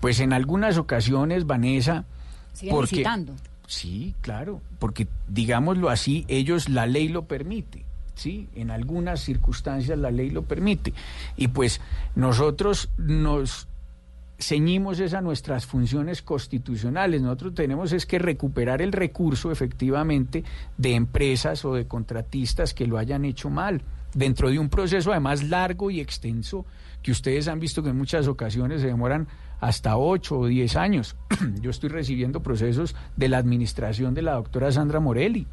Pues 0.00 0.20
en 0.20 0.32
algunas 0.32 0.78
ocasiones, 0.78 1.46
Vanessa, 1.46 2.04
Siguen 2.54 2.74
porque 2.74 2.96
licitando. 2.96 3.34
sí, 3.66 4.14
claro, 4.22 4.60
porque 4.78 5.06
digámoslo 5.28 5.90
así, 5.90 6.24
ellos 6.28 6.68
la 6.70 6.86
ley 6.86 7.08
lo 7.08 7.24
permite. 7.26 7.84
Sí, 8.16 8.48
en 8.54 8.70
algunas 8.70 9.20
circunstancias 9.20 9.98
la 9.98 10.10
ley 10.10 10.30
lo 10.30 10.42
permite. 10.42 10.94
Y 11.36 11.48
pues 11.48 11.82
nosotros 12.14 12.88
nos 12.96 13.68
ceñimos 14.38 15.00
a 15.12 15.20
nuestras 15.20 15.66
funciones 15.66 16.22
constitucionales. 16.22 17.20
Nosotros 17.20 17.54
tenemos 17.54 17.92
es 17.92 18.06
que 18.06 18.18
recuperar 18.18 18.82
el 18.82 18.92
recurso 18.92 19.52
efectivamente 19.52 20.44
de 20.76 20.94
empresas 20.94 21.64
o 21.64 21.74
de 21.74 21.86
contratistas 21.86 22.74
que 22.74 22.86
lo 22.86 22.98
hayan 22.98 23.24
hecho 23.24 23.50
mal, 23.50 23.82
dentro 24.14 24.50
de 24.50 24.58
un 24.58 24.70
proceso 24.70 25.10
además 25.10 25.44
largo 25.44 25.90
y 25.90 26.00
extenso 26.00 26.64
que 27.02 27.12
ustedes 27.12 27.48
han 27.48 27.60
visto 27.60 27.82
que 27.82 27.90
en 27.90 27.98
muchas 27.98 28.26
ocasiones 28.28 28.80
se 28.80 28.88
demoran 28.88 29.28
hasta 29.60 29.96
8 29.96 30.38
o 30.38 30.46
10 30.46 30.76
años. 30.76 31.16
Yo 31.60 31.70
estoy 31.70 31.90
recibiendo 31.90 32.42
procesos 32.42 32.96
de 33.16 33.28
la 33.28 33.38
administración 33.38 34.14
de 34.14 34.22
la 34.22 34.32
doctora 34.32 34.72
Sandra 34.72 35.00
Morelli. 35.00 35.46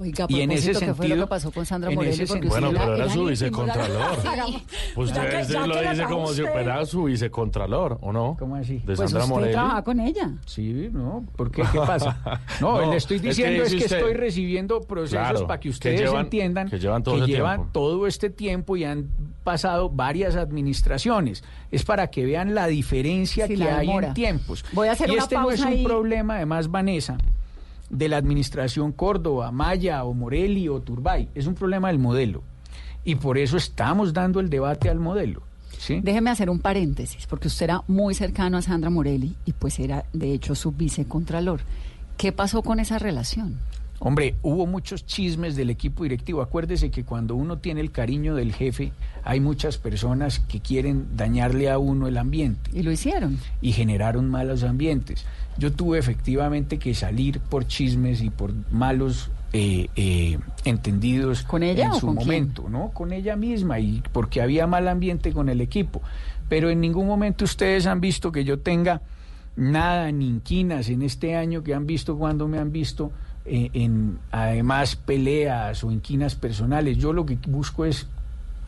Oiga, 0.00 0.26
Y 0.28 0.40
en 0.42 0.52
ese 0.52 0.68
¿qué 0.72 0.78
fue 0.78 0.86
lo 0.88 0.94
sentido- 0.94 1.24
que 1.24 1.28
pasó 1.28 1.50
con 1.50 1.66
Sandra 1.66 1.90
Morelli? 1.90 2.12
Porque 2.18 2.26
sentido- 2.28 2.50
Bueno, 2.50 2.68
usted 2.68 2.80
pero 2.80 2.94
era 2.96 3.08
su 3.08 3.24
vicecontralor. 3.24 4.10
Sí. 4.22 4.64
Usted 4.96 5.14
Ya 5.14 5.28
que- 5.46 5.66
lo 5.66 5.74
que 5.74 5.90
dice 5.90 6.04
como 6.04 6.26
si 6.28 6.32
usted. 6.42 6.52
fuera 6.52 6.86
su 6.86 7.04
vicecontralor, 7.04 7.98
¿o 8.00 8.12
no? 8.12 8.36
¿Cómo 8.38 8.56
así? 8.56 8.74
De 8.78 8.80
Pues 8.94 8.98
Sandra 8.98 9.20
usted 9.20 9.34
Morelli. 9.34 9.52
trabaja 9.52 9.82
con 9.82 10.00
ella. 10.00 10.30
Sí, 10.46 10.88
¿no? 10.92 11.24
¿Por 11.36 11.50
qué? 11.50 11.62
¿Qué 11.72 11.78
pasa? 11.78 12.40
No, 12.60 12.80
No, 12.80 12.90
le 12.90 12.96
estoy 12.96 13.16
es 13.16 13.22
que 13.22 13.28
diciendo 13.28 13.62
es 13.64 13.68
que, 13.70 13.74
dice 13.74 13.84
usted- 13.86 13.96
estoy 13.98 14.14
recibiendo 14.14 14.80
procesos 14.82 15.18
Claro, 15.30 15.46
para 15.46 15.58
que 15.60 15.62
que 15.64 15.70
ustedes 15.70 16.00
llevan- 16.00 16.24
entiendan 16.26 16.68
que 16.70 16.78
llevan 16.78 17.02
todo 17.02 17.16
ese 17.16 17.26
llevan 17.26 17.72
todo 17.72 18.06
este 18.06 18.30
tiempo 18.30 18.76
y 18.76 18.84
han 18.84 19.08
pasado 19.44 19.90
varias 19.90 20.36
administraciones. 20.36 21.42
Es 21.70 21.84
para 21.84 22.08
que 22.10 22.24
vean 22.24 22.54
la 22.54 22.66
diferencia 22.68 23.46
Sí, 23.46 23.54
que 23.54 23.64
la 23.64 23.78
hay 23.78 23.90
en 23.90 24.14
tiempos. 24.14 24.64
Voy 24.72 24.88
a 24.88 24.92
hacer 24.92 25.08
y 25.08 25.14
una 25.14 25.22
este 25.22 25.34
no 25.36 25.50
es 25.50 25.58
pausa 25.60 25.66
un 25.68 25.78
ahí. 25.78 25.84
problema, 25.84 26.36
además, 26.36 26.70
Vanessa, 26.70 27.18
de 27.90 28.08
la 28.08 28.16
administración 28.16 28.92
Córdoba, 28.92 29.50
Maya 29.52 30.04
o 30.04 30.14
Morelli 30.14 30.68
o 30.68 30.80
Turbay. 30.80 31.28
Es 31.34 31.46
un 31.46 31.54
problema 31.54 31.88
del 31.88 31.98
modelo. 31.98 32.42
Y 33.04 33.14
por 33.14 33.38
eso 33.38 33.56
estamos 33.56 34.12
dando 34.12 34.40
el 34.40 34.50
debate 34.50 34.88
al 34.88 34.98
modelo. 34.98 35.42
¿sí? 35.78 36.00
Déjeme 36.02 36.30
hacer 36.30 36.50
un 36.50 36.58
paréntesis, 36.58 37.26
porque 37.26 37.48
usted 37.48 37.64
era 37.64 37.82
muy 37.88 38.14
cercano 38.14 38.58
a 38.58 38.62
Sandra 38.62 38.90
Morelli 38.90 39.34
y 39.44 39.52
pues 39.52 39.78
era 39.78 40.04
de 40.12 40.32
hecho 40.32 40.54
su 40.54 40.72
vicecontralor. 40.72 41.60
¿Qué 42.16 42.32
pasó 42.32 42.62
con 42.62 42.80
esa 42.80 42.98
relación? 42.98 43.58
Hombre, 44.00 44.36
hubo 44.42 44.66
muchos 44.66 45.06
chismes 45.06 45.56
del 45.56 45.70
equipo 45.70 46.04
directivo. 46.04 46.40
Acuérdese 46.40 46.90
que 46.90 47.04
cuando 47.04 47.34
uno 47.34 47.58
tiene 47.58 47.80
el 47.80 47.90
cariño 47.90 48.36
del 48.36 48.52
jefe, 48.52 48.92
hay 49.24 49.40
muchas 49.40 49.76
personas 49.78 50.38
que 50.38 50.60
quieren 50.60 51.16
dañarle 51.16 51.68
a 51.68 51.78
uno 51.78 52.06
el 52.06 52.16
ambiente. 52.16 52.70
Y 52.72 52.82
lo 52.82 52.92
hicieron. 52.92 53.38
Y 53.60 53.72
generaron 53.72 54.30
malos 54.30 54.62
ambientes. 54.62 55.24
Yo 55.58 55.72
tuve 55.72 55.98
efectivamente 55.98 56.78
que 56.78 56.94
salir 56.94 57.40
por 57.40 57.66
chismes 57.66 58.22
y 58.22 58.30
por 58.30 58.52
malos 58.70 59.30
eh, 59.52 59.88
eh, 59.96 60.38
entendidos 60.64 61.42
¿Con 61.42 61.62
ella 61.62 61.86
en 61.86 61.90
o 61.92 61.94
su 62.00 62.06
con 62.06 62.16
quién? 62.16 62.26
momento, 62.26 62.68
¿no? 62.68 62.90
Con 62.90 63.12
ella 63.12 63.34
misma 63.34 63.78
y 63.80 64.02
porque 64.12 64.40
había 64.42 64.66
mal 64.66 64.86
ambiente 64.88 65.32
con 65.32 65.48
el 65.48 65.60
equipo. 65.60 66.02
Pero 66.48 66.70
en 66.70 66.80
ningún 66.80 67.06
momento 67.06 67.44
ustedes 67.44 67.86
han 67.86 68.00
visto 68.00 68.30
que 68.30 68.44
yo 68.44 68.58
tenga 68.60 69.02
nada 69.56 70.12
ni 70.12 70.28
inquinas 70.28 70.88
en 70.88 71.02
este 71.02 71.34
año 71.34 71.62
que 71.64 71.74
han 71.74 71.86
visto 71.86 72.16
cuando 72.16 72.46
me 72.46 72.58
han 72.58 72.70
visto 72.70 73.10
eh, 73.44 73.70
en 73.72 74.18
además 74.30 74.96
peleas 74.96 75.82
o 75.82 75.90
inquinas 75.90 76.34
personales. 76.34 76.98
Yo 76.98 77.12
lo 77.12 77.26
que 77.26 77.38
busco 77.48 77.84
es 77.84 78.06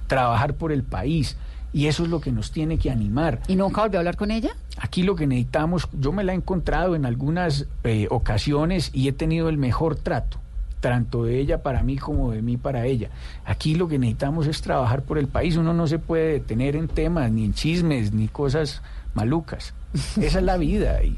trabajar 0.07 0.55
por 0.55 0.73
el 0.73 0.83
país 0.83 1.37
y 1.73 1.87
eso 1.87 2.05
es 2.05 2.11
lo 2.11 2.21
que 2.21 2.33
nos 2.33 2.51
tiene 2.51 2.79
que 2.79 2.91
animar. 2.91 3.41
¿Y 3.49 3.57
nunca 3.57 3.83
volvió 3.83 3.99
a 3.99 4.01
hablar 4.01 4.17
con 4.17 4.31
ella? 4.31 4.51
Aquí 4.79 5.03
lo 5.03 5.15
que 5.15 5.27
necesitamos, 5.27 5.89
yo 5.93 6.13
me 6.13 6.25
la 6.25 6.33
he 6.33 6.37
encontrado 6.37 6.97
en 6.97 7.07
algunas 7.07 7.67
eh, 7.85 8.07
ocasiones 8.11 8.91
y 8.93 9.09
he 9.09 9.13
tenido 9.13 9.49
el 9.49 9.57
mejor 9.57 9.97
trato, 9.97 10.39
tanto 10.81 11.25
de 11.25 11.39
ella 11.39 11.63
para 11.63 11.83
mí 11.83 11.97
como 11.97 12.33
de 12.33 12.43
mí 12.43 12.57
para 12.57 12.87
ella. 12.87 13.11
Aquí 13.45 13.75
lo 13.75 13.89
que 13.89 13.99
necesitamos 13.99 14.47
es 14.47 14.63
trabajar 14.63 15.03
por 15.03 15.19
el 15.19 15.29
país, 15.29 15.57
uno 15.57 15.73
no 15.73 15.87
se 15.87 15.99
puede 15.99 16.33
detener 16.33 16.77
en 16.77 16.89
temas, 16.89 17.31
ni 17.31 17.45
en 17.45 17.55
chismes, 17.55 18.13
ni 18.13 18.29
cosas 18.29 18.83
malucas. 19.15 19.75
Esa 20.21 20.39
es 20.39 20.45
la 20.45 20.57
vida 20.57 21.03
y 21.03 21.17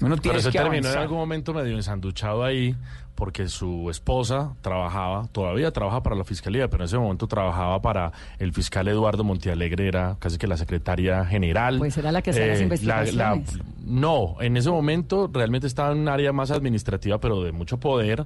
uno 0.00 0.16
tiene 0.16 0.38
Pero 0.38 0.50
se 0.50 0.50
que 0.50 0.58
terminó 0.58 0.88
en 0.90 0.98
algún 0.98 1.18
momento 1.18 1.52
medio 1.52 1.76
ensanduchado 1.76 2.44
ahí, 2.44 2.76
porque 3.18 3.48
su 3.48 3.90
esposa 3.90 4.54
trabajaba, 4.60 5.26
todavía 5.32 5.72
trabaja 5.72 6.04
para 6.04 6.14
la 6.14 6.22
fiscalía, 6.22 6.70
pero 6.70 6.84
en 6.84 6.86
ese 6.86 6.98
momento 6.98 7.26
trabajaba 7.26 7.82
para 7.82 8.12
el 8.38 8.52
fiscal 8.52 8.86
Eduardo 8.86 9.24
Montealegre, 9.24 9.88
era 9.88 10.14
casi 10.20 10.38
que 10.38 10.46
la 10.46 10.56
secretaria 10.56 11.24
general. 11.26 11.78
Pues 11.78 11.96
era 11.98 12.12
la 12.12 12.22
que 12.22 12.30
hacía 12.30 12.46
las 12.46 12.60
Eh, 12.60 12.62
investigaciones. 12.62 13.58
no, 13.84 14.36
en 14.40 14.56
ese 14.56 14.70
momento 14.70 15.28
realmente 15.32 15.66
estaba 15.66 15.90
en 15.90 15.98
un 15.98 16.08
área 16.08 16.32
más 16.32 16.52
administrativa, 16.52 17.18
pero 17.18 17.42
de 17.42 17.50
mucho 17.50 17.78
poder. 17.80 18.24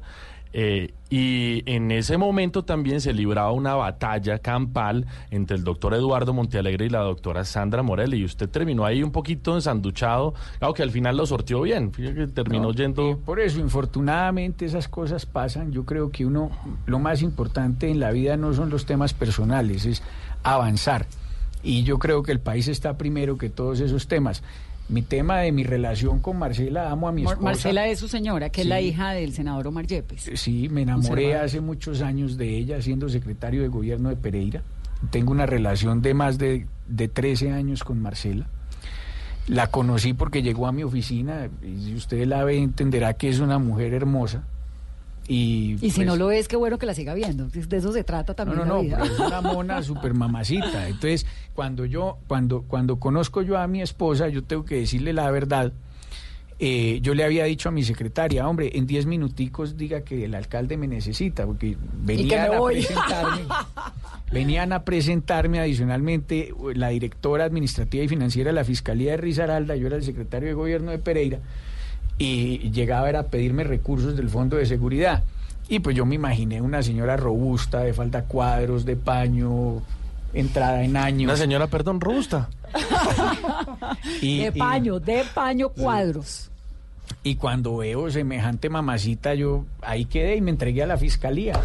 Eh, 0.52 0.92
y 1.08 1.62
en 1.70 1.90
ese 1.90 2.16
momento 2.16 2.64
también 2.64 3.00
se 3.00 3.12
libraba 3.12 3.52
una 3.52 3.74
batalla 3.74 4.38
campal 4.38 5.06
entre 5.30 5.56
el 5.56 5.64
doctor 5.64 5.92
Eduardo 5.94 6.32
Montealegre 6.32 6.86
y 6.86 6.88
la 6.88 7.00
doctora 7.00 7.44
Sandra 7.44 7.82
Morelli. 7.82 8.18
Y 8.18 8.24
usted 8.24 8.48
terminó 8.48 8.84
ahí 8.86 9.02
un 9.02 9.12
poquito 9.12 9.54
ensanduchado, 9.54 10.34
claro 10.58 10.72
que 10.74 10.82
al 10.82 10.90
final 10.90 11.16
lo 11.16 11.26
sortió 11.26 11.60
bien. 11.62 11.92
Fíjate 11.92 12.14
que 12.14 12.26
terminó 12.28 12.64
No, 12.64 12.72
yendo. 12.72 13.18
por 13.24 13.40
eso, 13.40 13.60
infortunadamente, 13.60 14.64
esas 14.64 14.88
cosas 14.88 15.26
pasan. 15.26 15.72
Yo 15.72 15.84
creo 15.84 16.10
que 16.10 16.24
uno, 16.24 16.50
lo 16.86 16.98
más 16.98 17.22
importante 17.22 17.90
en 17.90 18.00
la 18.00 18.10
vida 18.10 18.36
no 18.36 18.54
son 18.54 18.70
los 18.70 18.86
temas 18.86 19.12
personales, 19.14 19.84
es 19.86 20.02
avanzar. 20.42 21.06
Y 21.62 21.84
yo 21.84 21.98
creo 21.98 22.22
que 22.22 22.32
el 22.32 22.40
país 22.40 22.68
está 22.68 22.98
primero 22.98 23.38
que 23.38 23.48
todos 23.50 23.80
esos 23.80 24.08
temas. 24.08 24.42
Mi 24.88 25.02
tema 25.02 25.38
de 25.38 25.52
mi 25.52 25.64
relación 25.64 26.20
con 26.20 26.38
Marcela, 26.38 26.90
amo 26.90 27.08
a 27.08 27.12
mi 27.12 27.22
esposa. 27.22 27.40
Marcela 27.40 27.86
es 27.86 27.98
su 27.98 28.08
señora, 28.08 28.50
que 28.50 28.62
es 28.62 28.66
la 28.66 28.80
hija 28.80 29.12
del 29.12 29.32
senador 29.32 29.66
Omar 29.66 29.86
Yepes. 29.86 30.30
Sí, 30.34 30.68
me 30.68 30.82
enamoré 30.82 31.36
hace 31.36 31.60
muchos 31.60 32.02
años 32.02 32.36
de 32.36 32.56
ella 32.56 32.82
siendo 32.82 33.08
secretario 33.08 33.62
de 33.62 33.68
gobierno 33.68 34.10
de 34.10 34.16
Pereira. 34.16 34.62
Tengo 35.10 35.32
una 35.32 35.46
relación 35.46 36.02
de 36.02 36.14
más 36.14 36.38
de, 36.38 36.66
de 36.88 37.08
13 37.08 37.52
años 37.52 37.84
con 37.84 38.00
Marcela. 38.00 38.46
La 39.48 39.68
conocí 39.68 40.12
porque 40.12 40.42
llegó 40.42 40.66
a 40.66 40.72
mi 40.72 40.84
oficina 40.84 41.48
y 41.62 41.84
si 41.84 41.94
usted 41.94 42.26
la 42.26 42.44
ve 42.44 42.58
entenderá 42.58 43.14
que 43.14 43.28
es 43.28 43.40
una 43.40 43.58
mujer 43.58 43.94
hermosa. 43.94 44.44
Y, 45.32 45.78
Y 45.80 45.90
si 45.90 45.96
pues, 45.96 46.06
no 46.06 46.16
lo 46.16 46.30
es, 46.30 46.46
qué 46.46 46.56
bueno 46.56 46.78
que 46.78 46.84
la 46.84 46.92
siga 46.94 47.14
viendo. 47.14 47.48
De 47.48 47.76
eso 47.78 47.92
se 47.92 48.04
trata 48.04 48.32
no, 48.32 48.36
también 48.36 48.58
no, 48.58 48.64
la 48.64 48.70
no, 48.74 48.82
vida. 48.82 48.98
pero 49.00 49.14
es 49.14 49.18
una 49.18 49.40
mona 49.40 49.82
super 49.82 50.12
mamacita. 50.12 50.88
Entonces, 50.88 51.24
cuando 51.54 51.86
yo, 51.86 52.18
cuando, 52.28 52.62
cuando 52.62 52.98
conozco 52.98 53.40
yo 53.40 53.56
a 53.56 53.66
mi 53.66 53.80
esposa, 53.80 54.28
yo 54.28 54.44
tengo 54.44 54.66
que 54.66 54.74
decirle 54.76 55.14
la 55.14 55.30
verdad. 55.30 55.72
Eh, 56.58 57.00
yo 57.00 57.14
le 57.14 57.24
había 57.24 57.44
dicho 57.44 57.70
a 57.70 57.72
mi 57.72 57.82
secretaria, 57.82 58.46
hombre, 58.46 58.72
en 58.74 58.86
10 58.86 59.06
minuticos 59.06 59.76
diga 59.76 60.02
que 60.02 60.26
el 60.26 60.34
alcalde 60.34 60.76
me 60.76 60.86
necesita, 60.86 61.46
porque 61.46 61.76
venían 62.04 62.52
a 62.52 62.62
presentarme, 62.62 63.42
venían 64.30 64.72
a 64.72 64.84
presentarme 64.84 65.58
adicionalmente 65.58 66.54
la 66.74 66.90
directora 66.90 67.44
administrativa 67.44 68.04
y 68.04 68.08
financiera 68.08 68.50
de 68.50 68.54
la 68.54 68.64
Fiscalía 68.64 69.12
de 69.12 69.16
Risaralda, 69.16 69.74
yo 69.74 69.88
era 69.88 69.96
el 69.96 70.04
secretario 70.04 70.46
de 70.48 70.54
gobierno 70.54 70.92
de 70.92 70.98
Pereira, 70.98 71.40
y 72.18 72.70
llegaba 72.70 73.08
era 73.08 73.20
a 73.20 73.26
pedirme 73.26 73.64
recursos 73.64 74.16
del 74.16 74.28
Fondo 74.30 74.56
de 74.56 74.66
Seguridad. 74.66 75.22
Y 75.68 75.78
pues 75.78 75.96
yo 75.96 76.04
me 76.04 76.14
imaginé 76.16 76.60
una 76.60 76.82
señora 76.82 77.16
robusta, 77.16 77.80
de 77.80 77.94
falda 77.94 78.24
cuadros, 78.24 78.84
de 78.84 78.96
paño, 78.96 79.80
entrada 80.34 80.82
en 80.84 80.96
años. 80.96 81.30
Una 81.30 81.36
señora, 81.36 81.66
perdón, 81.68 82.00
robusta. 82.00 82.48
Y- 84.20 84.38
de 84.40 84.48
y- 84.54 84.58
paño, 84.58 84.98
de 85.00 85.24
paño 85.34 85.68
cuadros. 85.70 86.48
Y 87.24 87.36
cuando 87.36 87.76
veo 87.76 88.10
semejante 88.10 88.68
mamacita, 88.68 89.34
yo 89.34 89.64
ahí 89.82 90.06
quedé 90.06 90.36
y 90.36 90.40
me 90.40 90.50
entregué 90.50 90.82
a 90.82 90.86
la 90.86 90.96
fiscalía. 90.96 91.60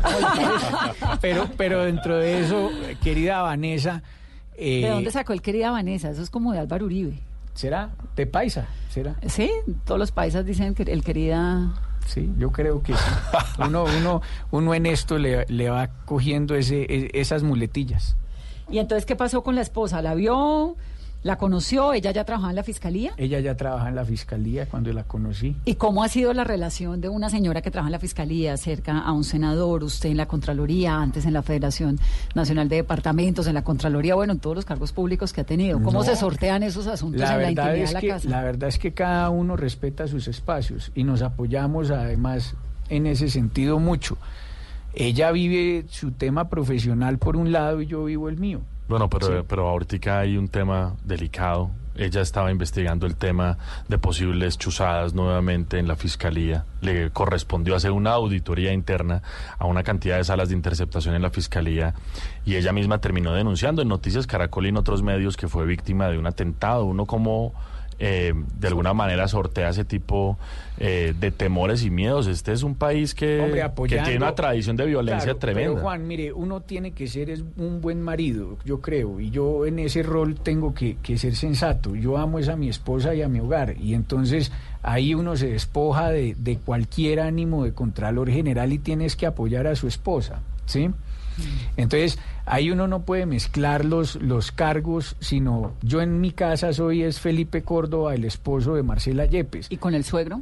pero, 1.21 1.47
pero 1.57 1.83
dentro 1.83 2.17
de 2.17 2.41
eso, 2.43 2.69
querida 3.03 3.41
Vanessa, 3.41 4.03
eh, 4.55 4.81
¿De 4.83 4.89
dónde 4.89 5.11
sacó 5.11 5.33
el 5.33 5.41
querida 5.41 5.71
Vanessa? 5.71 6.09
Eso 6.09 6.21
es 6.23 6.29
como 6.29 6.51
de 6.51 6.59
Álvaro 6.59 6.85
Uribe. 6.85 7.19
¿Será? 7.57 7.89
¿De 8.15 8.27
paisa? 8.27 8.67
¿Será? 8.89 9.15
Sí, 9.27 9.49
todos 9.83 9.99
los 9.99 10.11
paisas 10.11 10.45
dicen 10.45 10.75
que 10.75 10.83
el 10.83 11.03
querida... 11.03 11.73
Sí, 12.05 12.31
yo 12.37 12.51
creo 12.53 12.81
que 12.83 12.93
sí. 12.93 12.99
Uno, 13.59 13.83
uno, 13.83 14.21
uno 14.51 14.73
en 14.73 14.85
esto 14.85 15.17
le, 15.17 15.45
le 15.49 15.69
va 15.69 15.89
cogiendo 16.05 16.55
ese, 16.55 16.83
e- 16.83 17.09
esas 17.19 17.43
muletillas. 17.43 18.15
¿Y 18.69 18.77
entonces 18.77 19.05
qué 19.05 19.15
pasó 19.15 19.43
con 19.43 19.55
la 19.55 19.61
esposa? 19.61 20.01
¿La 20.01 20.13
vio? 20.13 20.77
¿La 21.23 21.37
conoció? 21.37 21.93
¿Ella 21.93 22.11
ya 22.11 22.23
trabajaba 22.23 22.51
en 22.51 22.55
la 22.55 22.63
fiscalía? 22.63 23.11
Ella 23.17 23.39
ya 23.39 23.57
trabaja 23.57 23.89
en 23.89 23.95
la 23.95 24.05
fiscalía 24.05 24.65
cuando 24.67 24.93
la 24.93 25.03
conocí. 25.03 25.55
¿Y 25.65 25.75
cómo 25.75 26.03
ha 26.03 26.07
sido 26.09 26.31
la 26.33 26.43
relación 26.43 27.01
de 27.01 27.09
una 27.09 27.29
señora 27.29 27.61
que 27.61 27.71
trabaja 27.71 27.89
en 27.89 27.93
la 27.93 27.99
Fiscalía 27.99 28.55
cerca 28.55 28.99
a 28.99 29.11
un 29.11 29.23
senador, 29.23 29.83
usted 29.83 30.09
en 30.09 30.17
la 30.17 30.27
Contraloría, 30.27 30.95
antes 30.95 31.25
en 31.25 31.33
la 31.33 31.41
Federación 31.41 31.99
Nacional 32.35 32.69
de 32.69 32.77
Departamentos, 32.77 33.47
en 33.47 33.55
la 33.55 33.63
Contraloría, 33.63 34.15
bueno, 34.15 34.33
en 34.33 34.39
todos 34.39 34.55
los 34.57 34.65
cargos 34.65 34.93
públicos 34.93 35.33
que 35.33 35.41
ha 35.41 35.43
tenido? 35.43 35.79
¿Cómo 35.81 35.99
No. 35.99 36.03
se 36.03 36.15
sortean 36.15 36.63
esos 36.63 36.87
asuntos 36.87 37.19
La 37.19 37.27
en 37.27 37.31
la 37.31 37.37
verdad, 37.37 37.49
intimidad 37.65 37.75
es 37.83 37.89
de 37.89 37.93
la 37.95 37.99
que, 38.01 38.07
casa? 38.09 38.29
la 38.29 38.43
verdad 38.43 38.69
es 38.69 38.77
que 38.79 38.93
cada 38.93 39.29
uno 39.31 39.57
respeta 39.57 40.07
sus 40.07 40.27
espacios 40.27 40.91
y 40.95 41.03
nos 41.03 41.21
apoyamos 41.23 41.89
además 41.91 42.53
en 42.89 43.05
ese 43.07 43.29
sentido 43.29 43.79
mucho. 43.79 44.17
Ella 44.93 45.31
vive 45.31 45.85
su 45.89 46.11
tema 46.11 46.47
profesional 46.47 47.17
por 47.17 47.35
un 47.35 47.51
lado 47.51 47.81
y 47.81 47.87
yo 47.87 48.05
vivo 48.05 48.29
el 48.29 48.37
mío. 48.37 48.61
Bueno, 48.87 49.09
pero, 49.09 49.27
Sí. 49.27 49.45
pero 49.47 49.67
ahorita 49.67 50.19
hay 50.19 50.37
un 50.37 50.47
tema 50.47 50.93
delicado. 51.03 51.69
Ella 51.95 52.21
estaba 52.21 52.51
investigando 52.51 53.07
el 53.07 53.15
tema 53.15 53.57
de 53.87 53.97
posibles 53.97 54.57
chuzadas 54.59 55.13
nuevamente 55.15 55.79
en 55.79 55.87
la 55.87 55.95
fiscalía. 55.95 56.63
Le 56.79 57.09
correspondió 57.09 57.75
hacer 57.75 57.91
una 57.91 58.11
auditoría 58.11 58.71
interna 58.71 59.23
a 59.57 59.65
una 59.65 59.81
cantidad 59.81 60.17
de 60.17 60.23
salas 60.23 60.49
de 60.49 60.55
interceptación 60.55 61.15
en 61.15 61.23
la 61.23 61.31
fiscalía 61.31 61.95
y 62.45 62.55
ella 62.55 62.71
misma 62.71 62.99
terminó 62.99 63.33
denunciando 63.33 63.81
en 63.81 63.87
Noticias 63.87 64.27
Caracol 64.27 64.67
y 64.67 64.69
en 64.69 64.77
otros 64.77 65.01
medios 65.01 65.37
que 65.37 65.47
fue 65.47 65.65
víctima 65.65 66.07
de 66.09 66.19
un 66.19 66.27
atentado. 66.27 66.85
Uno 66.85 67.07
como 67.07 67.53
eh, 67.99 68.33
de 68.59 68.67
alguna 68.67 68.93
manera 68.93 69.27
sortea 69.27 69.69
ese 69.69 69.83
tipo 69.83 70.37
eh, 70.79 71.15
de 71.19 71.31
temores 71.31 71.83
y 71.83 71.89
miedos. 71.89 72.27
Este 72.27 72.51
es 72.51 72.63
un 72.63 72.75
país 72.75 73.15
que, 73.15 73.39
Hombre, 73.39 73.63
que 73.87 73.99
tiene 74.01 74.17
una 74.17 74.35
tradición 74.35 74.75
de 74.75 74.85
violencia 74.85 75.23
Claro, 75.23 75.39
tremenda. 75.39 75.71
Pero 75.71 75.81
Juan, 75.81 76.07
mire, 76.07 76.31
uno 76.33 76.61
tiene 76.61 76.91
que 76.91 77.07
ser 77.07 77.29
es 77.29 77.43
un 77.57 77.81
buen 77.81 78.01
marido, 78.01 78.57
yo 78.65 78.81
creo, 78.81 79.19
y 79.19 79.31
yo 79.31 79.65
en 79.65 79.79
ese 79.79 80.03
rol 80.03 80.35
tengo 80.35 80.73
que, 80.73 80.97
que 81.01 81.17
ser 81.17 81.35
sensato. 81.35 81.95
Yo 81.95 82.17
amo 82.17 82.39
es 82.39 82.49
a 82.49 82.55
mi 82.55 82.69
esposa 82.69 83.15
y 83.15 83.21
a 83.21 83.27
mi 83.27 83.39
hogar, 83.39 83.75
y 83.79 83.93
entonces 83.95 84.51
ahí 84.83 85.15
uno 85.15 85.35
se 85.35 85.47
despoja 85.47 86.09
de, 86.09 86.35
de 86.37 86.57
cualquier 86.57 87.19
ánimo 87.19 87.63
de 87.63 87.73
contralor 87.73 88.29
general 88.29 88.71
y 88.71 88.79
tienes 88.79 89.15
que 89.15 89.25
apoyar 89.25 89.67
a 89.67 89.75
su 89.75 89.87
esposa, 89.87 90.41
¿sí? 90.65 90.91
Entonces, 91.75 92.17
ahí 92.45 92.71
uno 92.71 92.87
no 92.87 93.01
puede 93.01 93.25
mezclar 93.25 93.85
los, 93.85 94.15
los 94.15 94.51
cargos, 94.51 95.15
sino 95.19 95.73
yo 95.81 96.01
en 96.01 96.19
mi 96.21 96.31
casa 96.31 96.73
soy 96.73 97.03
es 97.03 97.19
Felipe 97.19 97.61
Córdoba, 97.63 98.15
el 98.15 98.25
esposo 98.25 98.75
de 98.75 98.83
Marcela 98.83 99.25
Yepes. 99.25 99.67
¿Y 99.71 99.77
con 99.77 99.93
el 99.93 100.03
suegro? 100.03 100.41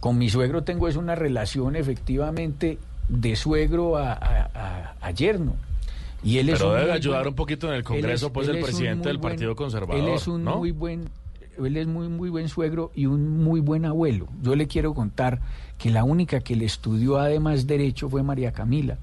Con 0.00 0.18
mi 0.18 0.28
suegro 0.30 0.62
tengo 0.62 0.88
es 0.88 0.96
una 0.96 1.14
relación 1.14 1.76
efectivamente 1.76 2.78
de 3.08 3.36
suegro 3.36 3.96
a, 3.96 4.12
a- 4.12 4.50
a- 4.54 4.94
a 5.00 5.10
yerno. 5.10 5.54
Y 6.24 6.38
él 6.38 6.50
es 6.50 6.58
Pero 6.58 6.70
un 6.70 6.76
debe 6.76 6.86
muy 6.88 6.96
ayudar 6.96 7.20
buen- 7.22 7.28
un 7.30 7.34
poquito 7.34 7.68
en 7.68 7.74
el 7.74 7.82
Congreso, 7.84 8.26
es- 8.26 8.32
pues, 8.32 8.48
el 8.48 8.56
es 8.56 8.64
presidente 8.64 9.08
del 9.08 9.18
Partido 9.20 9.56
Conservador, 9.56 10.00
Él 10.02 10.08
es 10.14 10.28
un 10.28 10.44
¿no? 10.44 10.58
muy 10.58 10.70
buen, 10.70 11.08
él 11.58 11.76
es 11.76 11.86
muy 11.88 12.08
muy 12.08 12.30
buen 12.30 12.48
suegro 12.48 12.92
y 12.94 13.06
un 13.06 13.42
muy 13.42 13.60
buen 13.60 13.84
abuelo. 13.84 14.28
Yo 14.40 14.54
le 14.54 14.68
quiero 14.68 14.94
contar 14.94 15.40
que 15.78 15.90
la 15.90 16.04
única 16.04 16.38
que 16.40 16.54
le 16.54 16.64
estudió 16.64 17.18
además 17.18 17.66
derecho 17.66 18.08
fue 18.08 18.22
María 18.22 18.52
Camila 18.52 18.98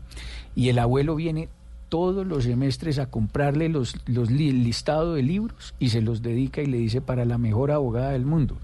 y 0.59 0.67
el 0.69 0.77
abuelo 0.79 1.15
viene 1.15 1.47
todos 1.87 2.27
los 2.27 2.43
semestres 2.43 2.99
a 2.99 3.05
comprarle 3.09 3.69
los, 3.69 3.95
los 4.07 4.29
li- 4.29 4.49
el 4.49 4.63
listado 4.63 5.13
de 5.13 5.23
libros 5.23 5.73
y 5.79 5.89
se 5.89 6.01
los 6.01 6.21
dedica 6.21 6.61
y 6.61 6.65
le 6.65 6.77
dice 6.77 6.99
para 7.01 7.23
la 7.23 7.37
mejor 7.37 7.71
abogada 7.71 8.11
del 8.11 8.25
mundo. 8.25 8.57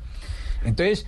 Entonces, 0.64 1.06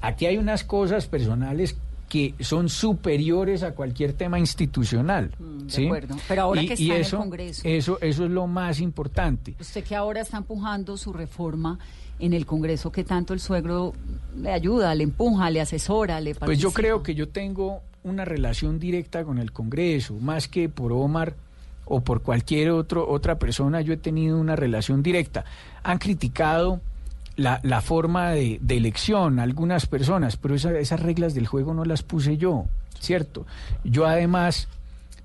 aquí 0.00 0.26
hay 0.26 0.38
unas 0.38 0.64
cosas 0.64 1.06
personales 1.06 1.76
que 2.08 2.34
son 2.40 2.68
superiores 2.68 3.62
a 3.62 3.74
cualquier 3.74 4.12
tema 4.12 4.38
institucional. 4.38 5.30
Mm, 5.38 5.58
de 5.66 5.70
¿sí? 5.72 5.84
acuerdo. 5.86 6.16
Pero 6.28 6.42
ahora 6.42 6.62
Y- 6.62 6.66
que 6.68 6.74
y 6.74 6.82
está 6.82 6.84
en 6.84 6.92
el 6.92 7.00
eso, 7.06 7.16
Congreso. 7.18 7.62
Eso, 7.64 7.98
eso 8.00 8.24
es 8.24 8.30
lo 8.30 8.46
más 8.46 8.80
importante. 8.80 9.54
Usted 9.60 9.84
que 9.84 9.94
ahora 9.96 10.20
está 10.22 10.38
empujando 10.38 10.96
su 10.96 11.12
reforma 11.12 11.78
en 12.18 12.32
el 12.32 12.46
Congreso, 12.46 12.92
¿qué 12.92 13.04
tanto 13.04 13.34
el 13.34 13.40
suegro 13.40 13.92
le 14.36 14.52
ayuda, 14.52 14.94
le 14.94 15.04
empuja, 15.04 15.50
le 15.50 15.60
asesora, 15.60 16.20
le 16.20 16.34
Pues 16.34 16.58
yo 16.58 16.68
participa? 16.68 16.72
creo 16.74 17.02
que 17.02 17.14
yo 17.14 17.28
tengo 17.28 17.80
una 18.04 18.24
relación 18.24 18.78
directa 18.78 19.24
con 19.24 19.38
el 19.38 19.52
Congreso, 19.52 20.14
más 20.14 20.48
que 20.48 20.68
por 20.68 20.92
Omar 20.92 21.34
o 21.84 22.00
por 22.00 22.22
cualquier 22.22 22.70
otro, 22.70 23.08
otra 23.08 23.38
persona, 23.38 23.80
yo 23.80 23.92
he 23.92 23.96
tenido 23.96 24.38
una 24.38 24.54
relación 24.56 25.02
directa. 25.02 25.44
Han 25.82 25.98
criticado 25.98 26.80
la, 27.36 27.60
la 27.64 27.80
forma 27.80 28.30
de, 28.30 28.58
de 28.62 28.76
elección 28.76 29.38
algunas 29.40 29.86
personas, 29.86 30.36
pero 30.36 30.54
esa- 30.54 30.78
esas 30.78 31.00
reglas 31.00 31.34
del 31.34 31.46
juego 31.46 31.74
no 31.74 31.84
las 31.84 32.02
puse 32.02 32.36
yo, 32.36 32.66
¿cierto? 33.00 33.46
Yo 33.84 34.06
además 34.06 34.68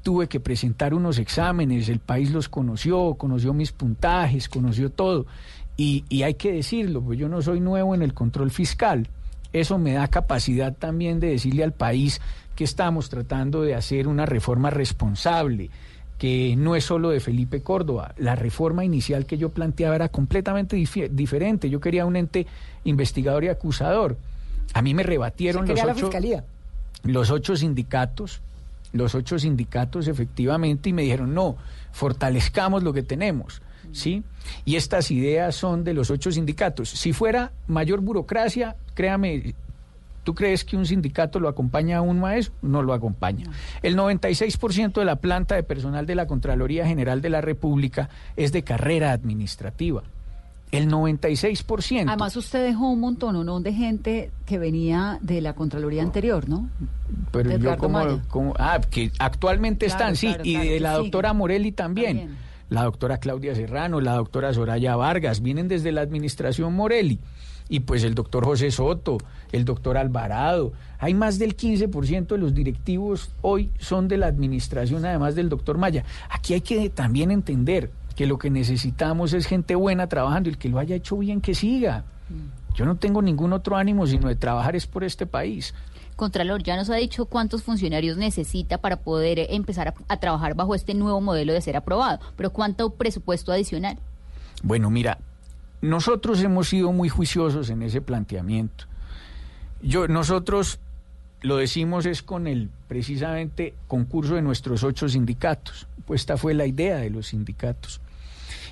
tuve 0.04 0.28
que 0.28 0.40
presentar 0.40 0.94
unos 0.94 1.20
exámenes, 1.20 1.90
el 1.90 2.00
país 2.00 2.32
los 2.32 2.48
conoció, 2.48 3.16
conoció 3.16 3.54
mis 3.54 3.72
puntajes, 3.74 4.48
conoció 4.48 4.90
todo. 4.90 5.26
Y, 5.78 6.04
y 6.10 6.24
hay 6.24 6.34
que 6.34 6.52
decirlo, 6.52 7.02
pues 7.02 7.20
yo 7.20 7.30
no 7.30 7.42
soy 7.42 7.60
nuevo 7.60 7.94
en 7.94 8.02
el 8.02 8.14
control 8.14 8.52
fiscal. 8.52 9.08
Eso 9.54 9.78
me 9.78 9.94
da 9.94 10.08
capacidad 10.08 10.74
también 10.76 11.20
de 11.20 11.28
decirle 11.28 11.64
al 11.64 11.72
país 11.72 12.20
que 12.56 12.64
estamos 12.64 13.10
tratando 13.10 13.62
de 13.62 13.76
hacer 13.76 14.08
una 14.08 14.26
reforma 14.26 14.72
responsable, 14.72 15.70
que 16.18 16.56
no 16.58 16.76
es 16.76 16.84
solo 16.84 17.12
de 17.12 17.20
Felipe 17.20 17.62
Córdoba. 17.62 18.16
La 18.18 18.36
reforma 18.36 18.84
inicial 18.84 19.28
que 19.28 19.38
yo 19.38 19.50
planteaba 19.50 19.96
era 19.96 20.10
completamente 20.10 20.76
diferente. 20.76 21.70
Yo 21.70 21.80
quería 21.80 22.08
un 22.08 22.16
ente 22.16 22.48
investigador 22.84 23.44
y 23.44 23.50
acusador. 23.50 24.18
A 24.74 24.82
mí 24.82 24.96
me 24.96 25.04
rebatieron 25.04 25.68
los 25.68 25.78
la 25.78 25.92
ocho... 25.92 26.08
fiscalía. 26.08 26.44
los 27.04 27.30
ocho 27.30 27.56
sindicatos, 27.56 28.42
los 28.92 29.14
ocho 29.14 29.38
sindicatos 29.38 30.08
efectivamente, 30.08 30.90
y 30.90 30.94
me 30.94 31.04
dijeron, 31.04 31.36
no, 31.36 31.56
fortalezcamos 31.92 32.82
lo 32.82 32.94
que 32.94 33.04
tenemos. 33.04 33.62
¿Sí? 33.92 34.24
Y 34.66 34.76
estas 34.76 35.12
ideas 35.12 35.56
son 35.56 35.84
de 35.84 35.94
los 35.94 36.10
ocho 36.10 36.32
sindicatos. 36.32 36.90
Si 36.90 37.14
fuera 37.14 37.52
mayor 37.68 38.02
burocracia, 38.02 38.76
créame, 38.94 39.54
¿Tú 40.28 40.36
crees 40.36 40.66
que 40.66 40.76
un 40.76 40.86
sindicato 40.86 41.40
lo 41.40 41.48
acompaña 41.48 42.00
a 42.00 42.02
un 42.02 42.20
maestro? 42.20 42.54
No 42.62 42.84
lo 42.84 42.92
acompaña. 42.92 43.46
El 43.82 43.96
96% 43.96 44.92
de 45.00 45.06
la 45.06 45.16
planta 45.16 45.56
de 45.56 45.64
personal 45.64 46.06
de 46.06 46.16
la 46.16 46.28
Contraloría 46.28 46.86
General 46.86 47.22
de 47.22 47.30
la 47.30 47.40
República 47.40 48.10
es 48.36 48.52
de 48.52 48.62
carrera 48.62 49.14
administrativa. 49.14 50.04
El 50.74 50.92
96%. 50.92 52.10
Además, 52.10 52.36
usted 52.36 52.62
dejó 52.62 52.90
un 52.90 53.00
montón, 53.00 53.46
¿no? 53.46 53.62
De 53.62 53.72
gente 53.72 54.32
que 54.46 54.58
venía 54.60 55.18
de 55.22 55.40
la 55.40 55.54
Contraloría 55.54 56.04
anterior, 56.04 56.50
¿no? 56.50 56.70
Pero 57.32 57.58
yo 57.58 57.78
como, 57.78 58.54
Ah, 58.60 58.82
que 58.82 59.14
actualmente 59.20 59.86
están, 59.86 60.18
sí, 60.18 60.36
y 60.44 60.58
de 60.58 60.82
la 60.82 60.96
doctora 60.96 61.32
Morelli 61.32 61.72
también. 61.72 62.36
La 62.70 62.84
doctora 62.84 63.18
Claudia 63.20 63.56
Serrano, 63.56 64.02
la 64.02 64.14
doctora 64.14 64.54
Soraya 64.54 64.96
Vargas, 64.96 65.42
vienen 65.42 65.68
desde 65.68 65.92
la 65.92 66.02
administración 66.02 66.74
Morelli 66.74 67.20
y 67.70 67.82
pues 67.82 68.04
el 68.04 68.16
doctor 68.16 68.46
José 68.46 68.72
Soto, 68.72 69.18
el 69.52 69.66
doctor 69.66 69.98
Alvarado. 69.98 70.74
Hay 71.00 71.14
más 71.14 71.40
del 71.40 71.56
15% 71.56 72.28
de 72.28 72.38
los 72.38 72.54
directivos 72.54 73.32
hoy 73.42 73.72
son 73.80 74.08
de 74.08 74.18
la 74.18 74.28
administración, 74.28 75.06
además 75.06 75.36
del 75.36 75.50
doctor 75.50 75.78
Maya. 75.78 76.04
Aquí 76.30 76.54
hay 76.54 76.62
que 76.62 76.90
también 76.90 77.32
entender 77.32 77.92
que 78.16 78.26
lo 78.26 78.38
que 78.38 78.50
necesitamos 78.50 79.34
es 79.34 79.46
gente 79.46 79.76
buena 79.76 80.08
trabajando 80.08 80.50
y 80.50 80.54
el 80.54 80.58
que 80.58 80.70
lo 80.70 80.80
haya 80.80 80.96
hecho 80.96 81.18
bien 81.18 81.42
que 81.42 81.54
siga. 81.54 82.04
Yo 82.74 82.86
no 82.86 82.96
tengo 82.96 83.22
ningún 83.22 83.54
otro 83.54 83.76
ánimo 83.76 84.08
sino 84.08 84.28
de 84.28 84.36
trabajar 84.36 84.76
es 84.76 84.88
por 84.88 85.04
este 85.04 85.26
país. 85.26 85.74
Contralor, 86.18 86.64
ya 86.64 86.76
nos 86.76 86.90
ha 86.90 86.96
dicho 86.96 87.28
cuántos 87.28 87.62
funcionarios 87.62 88.18
necesita 88.18 88.80
para 88.80 88.98
poder 89.02 89.38
empezar 89.52 89.94
a, 90.08 90.18
trabajar 90.18 90.56
bajo 90.56 90.74
este 90.74 90.96
nuevo 90.96 91.22
modelo 91.22 91.54
de 91.54 91.62
ser 91.62 91.78
aprobado, 91.78 92.20
pero 92.36 92.50
¿cuánto 92.50 92.90
presupuesto 92.90 93.52
adicional? 93.52 94.00
Bueno, 94.64 94.90
mira, 94.90 95.20
nosotros 95.82 96.42
hemos 96.42 96.70
sido 96.70 96.92
muy 96.92 97.08
juiciosos 97.08 97.70
en 97.70 97.84
ese 97.84 98.02
planteamiento. 98.02 98.86
Yo, 99.84 100.08
nosotros 100.08 100.80
lo 101.42 101.58
decimos 101.58 102.08
es 102.08 102.24
con 102.24 102.48
el 102.48 102.72
precisamente 102.88 103.76
concurso 103.88 104.34
de 104.34 104.42
nuestros 104.42 104.84
ocho 104.84 105.08
sindicatos. 105.08 105.88
Pues 106.08 106.22
esta 106.22 106.36
fue 106.36 106.56
la 106.56 106.66
idea 106.66 106.98
de 106.98 107.12
los 107.12 107.28
sindicatos. 107.28 108.02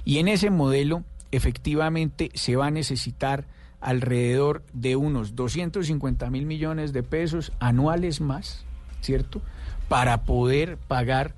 Y 0.04 0.18
en 0.18 0.30
ese 0.30 0.50
modelo, 0.50 1.04
efectivamente, 1.32 2.32
se 2.34 2.56
va 2.56 2.68
a 2.68 2.72
necesitar 2.72 3.46
alrededor 3.86 4.64
de 4.74 4.96
unos 4.96 5.36
250 5.36 6.32
mil 6.32 6.48
millones 6.48 6.92
de 6.92 7.04
pesos 7.04 7.52
anuales 7.60 8.20
más, 8.20 8.66
¿cierto? 9.02 9.44
Para 9.88 10.24
poder 10.24 10.78
pagar 10.78 11.36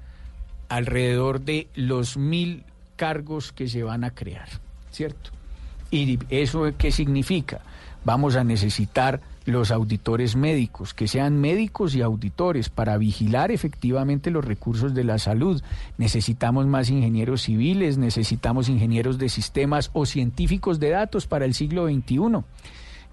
alrededor 0.70 1.42
de 1.42 1.68
los 1.76 2.16
mil 2.16 2.64
cargos 2.96 3.52
que 3.52 3.68
se 3.68 3.84
van 3.84 4.06
a 4.06 4.12
crear, 4.12 4.48
¿cierto? 4.92 5.32
¿Y 5.92 6.20
eso 6.30 6.72
qué 6.78 6.92
significa? 6.92 7.60
Vamos 8.06 8.38
a 8.38 8.46
necesitar 8.46 9.20
los 9.48 9.72
auditores 9.72 10.36
médicos, 10.36 10.94
que 10.94 11.08
sean 11.08 11.40
médicos 11.40 11.96
y 11.96 12.02
auditores 12.02 12.70
para 12.70 12.98
vigilar 12.98 13.50
efectivamente 13.50 14.30
los 14.30 14.44
recursos 14.44 14.94
de 14.94 15.06
la 15.06 15.20
salud. 15.20 15.64
Necesitamos 15.98 16.68
más 16.68 16.90
ingenieros 16.90 17.44
civiles, 17.44 17.98
necesitamos 17.98 18.68
ingenieros 18.68 19.18
de 19.18 19.30
sistemas 19.30 19.90
o 19.94 20.06
científicos 20.06 20.82
de 20.82 20.90
datos 20.90 21.28
para 21.28 21.46
el 21.46 21.54
siglo 21.54 21.88
XXI. 21.88 22.44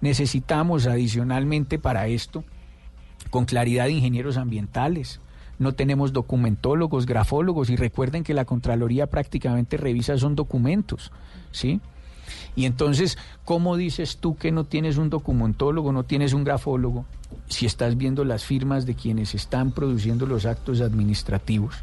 Necesitamos 0.00 0.88
adicionalmente 0.88 1.78
para 1.78 2.08
esto, 2.08 2.42
con 3.30 3.44
claridad, 3.44 3.86
ingenieros 3.86 4.36
ambientales. 4.36 5.20
No 5.60 5.74
tenemos 5.74 6.12
documentólogos, 6.12 7.06
grafólogos 7.06 7.70
y 7.70 7.76
recuerden 7.76 8.24
que 8.24 8.34
la 8.34 8.44
Contraloría 8.44 9.06
prácticamente 9.06 9.76
revisa 9.76 10.18
son 10.18 10.34
documentos, 10.34 11.12
¿sí? 11.52 11.80
Y 12.56 12.66
entonces, 12.66 13.18
¿cómo 13.44 13.76
dices 13.76 14.18
tú 14.18 14.36
que 14.36 14.52
no 14.52 14.64
tienes 14.64 14.96
un 14.96 15.10
documentólogo, 15.10 15.92
no 15.92 16.04
tienes 16.04 16.32
un 16.32 16.44
grafólogo, 16.44 17.04
si 17.48 17.66
estás 17.66 17.96
viendo 17.96 18.24
las 18.24 18.44
firmas 18.44 18.86
de 18.86 18.94
quienes 18.94 19.34
están 19.34 19.72
produciendo 19.72 20.26
los 20.26 20.46
actos 20.46 20.80
administrativos? 20.80 21.74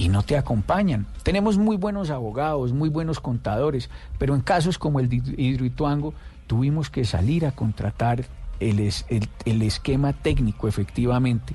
y 0.00 0.08
no 0.08 0.22
te 0.22 0.38
acompañan. 0.38 1.06
Tenemos 1.22 1.58
muy 1.58 1.76
buenos 1.76 2.08
abogados, 2.08 2.72
muy 2.72 2.88
buenos 2.88 3.20
contadores, 3.20 3.90
pero 4.18 4.34
en 4.34 4.40
casos 4.40 4.78
como 4.78 4.98
el 4.98 5.10
de 5.10 5.16
Hidroituango 5.36 6.14
tuvimos 6.46 6.88
que 6.88 7.04
salir 7.04 7.44
a 7.44 7.52
contratar 7.52 8.24
el, 8.60 8.80
el, 8.80 9.28
el, 9.44 9.62
esquema 9.62 10.14
técnico 10.14 10.68
efectivamente 10.68 11.54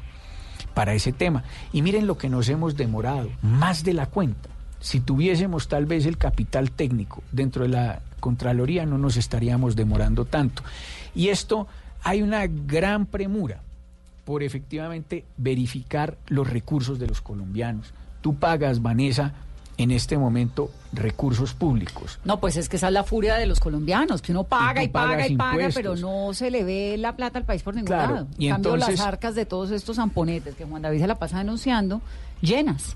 para 0.76 0.94
ese 0.94 1.12
tema. 1.12 1.44
Y 1.74 1.82
miren 1.82 2.06
lo 2.06 2.20
que 2.20 2.30
nos 2.30 2.48
hemos 2.48 2.78
demorado, 2.78 3.30
más 3.42 3.84
de 3.84 3.94
la 3.94 4.06
cuenta. 4.06 4.50
Si 4.80 5.00
tuviésemos 5.00 5.68
tal 5.68 5.88
vez 5.88 6.06
el 6.06 6.18
capital 6.18 6.70
técnico 6.70 7.24
dentro 7.32 7.64
de 7.64 7.70
la 7.70 8.02
Contraloría 8.26 8.88
no 8.88 8.98
nos 8.98 9.18
estaríamos 9.18 9.76
demorando 9.76 10.26
tanto. 10.26 10.64
Y 11.14 11.28
esto 11.28 11.68
hay 12.02 12.24
una 12.24 12.48
gran 12.48 13.06
premura 13.06 13.62
por 14.26 14.42
efectivamente 14.42 15.26
verificar 15.38 16.18
los 16.26 16.50
recursos 16.50 16.98
de 16.98 17.06
los 17.06 17.22
colombianos. 17.22 17.94
Tú 18.22 18.34
pagas, 18.34 18.82
Vanessa, 18.82 19.34
en 19.78 19.92
este 19.92 20.18
momento 20.18 20.72
recursos 20.92 21.54
públicos. 21.54 22.18
No, 22.26 22.40
pues 22.40 22.58
es 22.58 22.68
que 22.68 22.78
esa 22.78 22.88
es 22.88 22.94
la 22.94 23.04
furia 23.04 23.36
de 23.36 23.46
los 23.46 23.60
colombianos, 23.60 24.24
que 24.24 24.32
uno 24.32 24.44
paga 24.44 24.82
y, 24.82 24.88
paga 24.88 25.28
y 25.28 25.36
paga, 25.36 25.70
pero 25.72 25.96
no 25.96 26.34
se 26.34 26.50
le 26.50 26.64
ve 26.64 26.96
la 26.98 27.16
plata 27.16 27.38
al 27.38 27.46
país 27.46 27.62
por 27.62 27.76
ningún 27.76 27.92
lado. 27.92 28.28
Y 28.40 28.48
en 28.48 28.54
cambio, 28.54 28.76
las 28.76 29.00
arcas 29.02 29.36
de 29.36 29.46
todos 29.46 29.70
estos 29.70 29.98
zamponetes 29.98 30.56
que 30.56 30.66
Juan 30.66 30.82
David 30.82 31.02
se 31.02 31.06
la 31.06 31.20
pasa 31.20 31.38
denunciando, 31.38 32.02
llenas. 32.42 32.96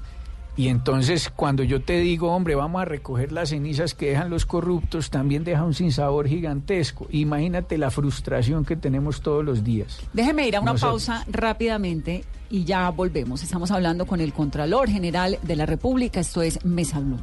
Y 0.60 0.67
entonces 0.67 1.30
cuando 1.34 1.63
yo 1.63 1.82
te 1.82 2.02
digo, 2.02 2.34
hombre, 2.34 2.54
vamos 2.54 2.82
a 2.82 2.86
recoger 2.86 3.32
las 3.32 3.52
cenizas 3.52 3.93
que 3.93 4.10
dejan 4.10 4.30
los 4.30 4.45
corruptos, 4.45 5.10
también 5.10 5.45
deja 5.45 5.63
un 5.63 5.74
sinsabor 5.74 6.28
gigantesco. 6.28 7.08
Imagínate 7.12 7.78
la 7.78 7.89
frustración 7.89 8.65
que 8.65 8.76
tenemos 8.76 9.22
todos 9.22 9.45
los 9.45 9.63
días. 9.63 10.02
Déjeme 10.12 10.50
ir 10.50 10.58
a 10.58 10.60
una 10.60 10.74
pausa 10.74 11.24
rápidamente 11.32 12.26
y 12.50 12.65
ya 12.65 12.89
volvemos. 12.89 13.41
Estamos 13.41 13.72
hablando 13.72 14.06
con 14.06 14.19
el 14.19 14.34
Contralor 14.34 14.89
General 14.89 15.39
de 15.43 15.56
la 15.56 15.65
República, 15.65 16.19
esto 16.19 16.41
es 16.41 16.65
Mesa 16.65 17.00
Blue. 17.00 17.19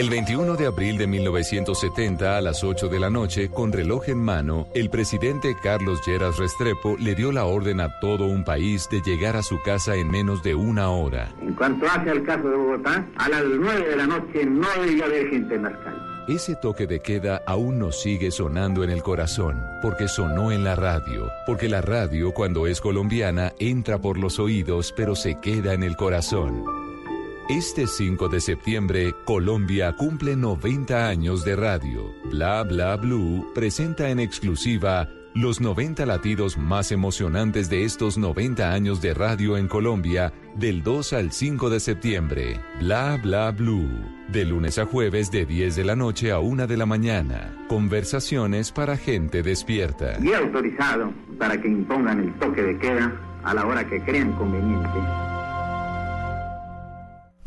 El 0.00 0.08
21 0.08 0.56
de 0.56 0.66
abril 0.66 0.96
de 0.96 1.06
1970 1.06 2.38
a 2.38 2.40
las 2.40 2.64
8 2.64 2.88
de 2.88 2.98
la 2.98 3.10
noche, 3.10 3.50
con 3.50 3.70
reloj 3.70 4.08
en 4.08 4.16
mano, 4.16 4.66
el 4.72 4.88
presidente 4.88 5.54
Carlos 5.62 6.00
Lleras 6.06 6.38
Restrepo 6.38 6.96
le 6.98 7.14
dio 7.14 7.32
la 7.32 7.44
orden 7.44 7.82
a 7.82 8.00
todo 8.00 8.24
un 8.24 8.42
país 8.42 8.88
de 8.90 9.02
llegar 9.02 9.36
a 9.36 9.42
su 9.42 9.60
casa 9.60 9.96
en 9.96 10.10
menos 10.10 10.42
de 10.42 10.54
una 10.54 10.88
hora. 10.88 11.34
En 11.42 11.52
cuanto 11.52 11.84
hace 11.84 12.08
al 12.08 12.22
caso 12.22 12.48
de 12.48 12.56
Bogotá, 12.56 13.06
a 13.18 13.28
las 13.28 13.44
9 13.44 13.88
de 13.90 13.96
la 13.96 14.06
noche 14.06 14.46
no 14.46 14.66
debía 14.82 15.04
haber 15.04 15.28
gente 15.28 15.56
en 15.56 15.64
las 15.64 15.76
calles. 15.84 16.02
Ese 16.28 16.56
toque 16.56 16.86
de 16.86 17.00
queda 17.00 17.42
aún 17.46 17.78
nos 17.78 18.00
sigue 18.00 18.30
sonando 18.30 18.82
en 18.82 18.88
el 18.88 19.02
corazón, 19.02 19.62
porque 19.82 20.08
sonó 20.08 20.50
en 20.50 20.64
la 20.64 20.76
radio, 20.76 21.30
porque 21.44 21.68
la 21.68 21.82
radio 21.82 22.32
cuando 22.32 22.66
es 22.66 22.80
colombiana 22.80 23.52
entra 23.58 23.98
por 23.98 24.16
los 24.16 24.38
oídos 24.38 24.94
pero 24.96 25.14
se 25.14 25.38
queda 25.40 25.74
en 25.74 25.82
el 25.82 25.94
corazón. 25.96 26.89
Este 27.50 27.88
5 27.88 28.28
de 28.28 28.40
septiembre, 28.40 29.12
Colombia 29.24 29.96
cumple 29.96 30.36
90 30.36 31.08
años 31.08 31.44
de 31.44 31.56
radio. 31.56 32.14
Bla 32.30 32.62
Bla 32.62 32.94
Blue 32.94 33.50
presenta 33.52 34.08
en 34.10 34.20
exclusiva 34.20 35.08
los 35.34 35.60
90 35.60 36.06
latidos 36.06 36.56
más 36.56 36.92
emocionantes 36.92 37.68
de 37.68 37.82
estos 37.82 38.18
90 38.18 38.72
años 38.72 39.02
de 39.02 39.14
radio 39.14 39.56
en 39.56 39.66
Colombia 39.66 40.32
del 40.54 40.84
2 40.84 41.12
al 41.12 41.32
5 41.32 41.70
de 41.70 41.80
septiembre. 41.80 42.60
Bla 42.78 43.18
Bla 43.20 43.50
Blue. 43.50 43.88
De 44.28 44.44
lunes 44.44 44.78
a 44.78 44.86
jueves 44.86 45.32
de 45.32 45.44
10 45.44 45.74
de 45.74 45.84
la 45.84 45.96
noche 45.96 46.30
a 46.30 46.38
1 46.38 46.68
de 46.68 46.76
la 46.76 46.86
mañana. 46.86 47.66
Conversaciones 47.68 48.70
para 48.70 48.96
gente 48.96 49.42
despierta. 49.42 50.20
Y 50.22 50.32
autorizado 50.34 51.12
para 51.36 51.60
que 51.60 51.66
impongan 51.66 52.20
el 52.20 52.32
toque 52.38 52.62
de 52.62 52.78
queda 52.78 53.20
a 53.42 53.54
la 53.54 53.66
hora 53.66 53.84
que 53.88 54.00
crean 54.02 54.34
conveniente. 54.34 55.29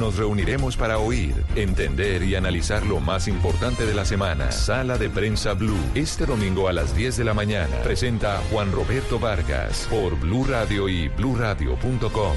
nos 0.00 0.16
reuniremos 0.16 0.76
para 0.78 0.98
oír, 0.98 1.34
entender 1.54 2.22
y 2.22 2.34
analizar 2.34 2.86
lo 2.86 3.00
más 3.00 3.28
importante 3.28 3.84
de 3.84 3.94
la 3.94 4.06
semana. 4.06 4.50
Sala 4.50 4.96
de 4.96 5.10
Prensa 5.10 5.52
Blue. 5.52 5.78
Este 5.94 6.24
domingo 6.24 6.68
a 6.68 6.72
las 6.72 6.96
10 6.96 7.18
de 7.18 7.24
la 7.24 7.34
mañana 7.34 7.76
presenta 7.84 8.38
a 8.38 8.42
Juan 8.50 8.72
Roberto 8.72 9.18
Vargas 9.18 9.86
por 9.90 10.18
Blue 10.18 10.46
Radio 10.46 10.88
y 10.88 11.08
bluradio.com. 11.08 12.32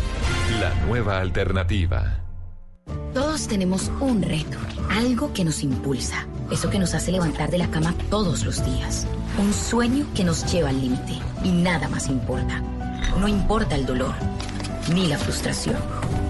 La 0.59 0.73
nueva 0.85 1.19
alternativa. 1.19 2.19
Todos 3.13 3.47
tenemos 3.47 3.89
un 4.01 4.21
reto, 4.21 4.57
algo 4.89 5.31
que 5.33 5.45
nos 5.45 5.63
impulsa, 5.63 6.27
eso 6.51 6.69
que 6.69 6.79
nos 6.79 6.93
hace 6.93 7.13
levantar 7.13 7.49
de 7.49 7.59
la 7.59 7.71
cama 7.71 7.95
todos 8.09 8.43
los 8.43 8.63
días, 8.65 9.07
un 9.39 9.53
sueño 9.53 10.05
que 10.13 10.25
nos 10.25 10.51
lleva 10.51 10.69
al 10.69 10.81
límite 10.81 11.19
y 11.45 11.51
nada 11.51 11.87
más 11.87 12.09
importa. 12.09 12.61
No 13.19 13.27
importa 13.29 13.75
el 13.75 13.85
dolor, 13.85 14.13
ni 14.93 15.07
la 15.07 15.17
frustración, 15.17 15.77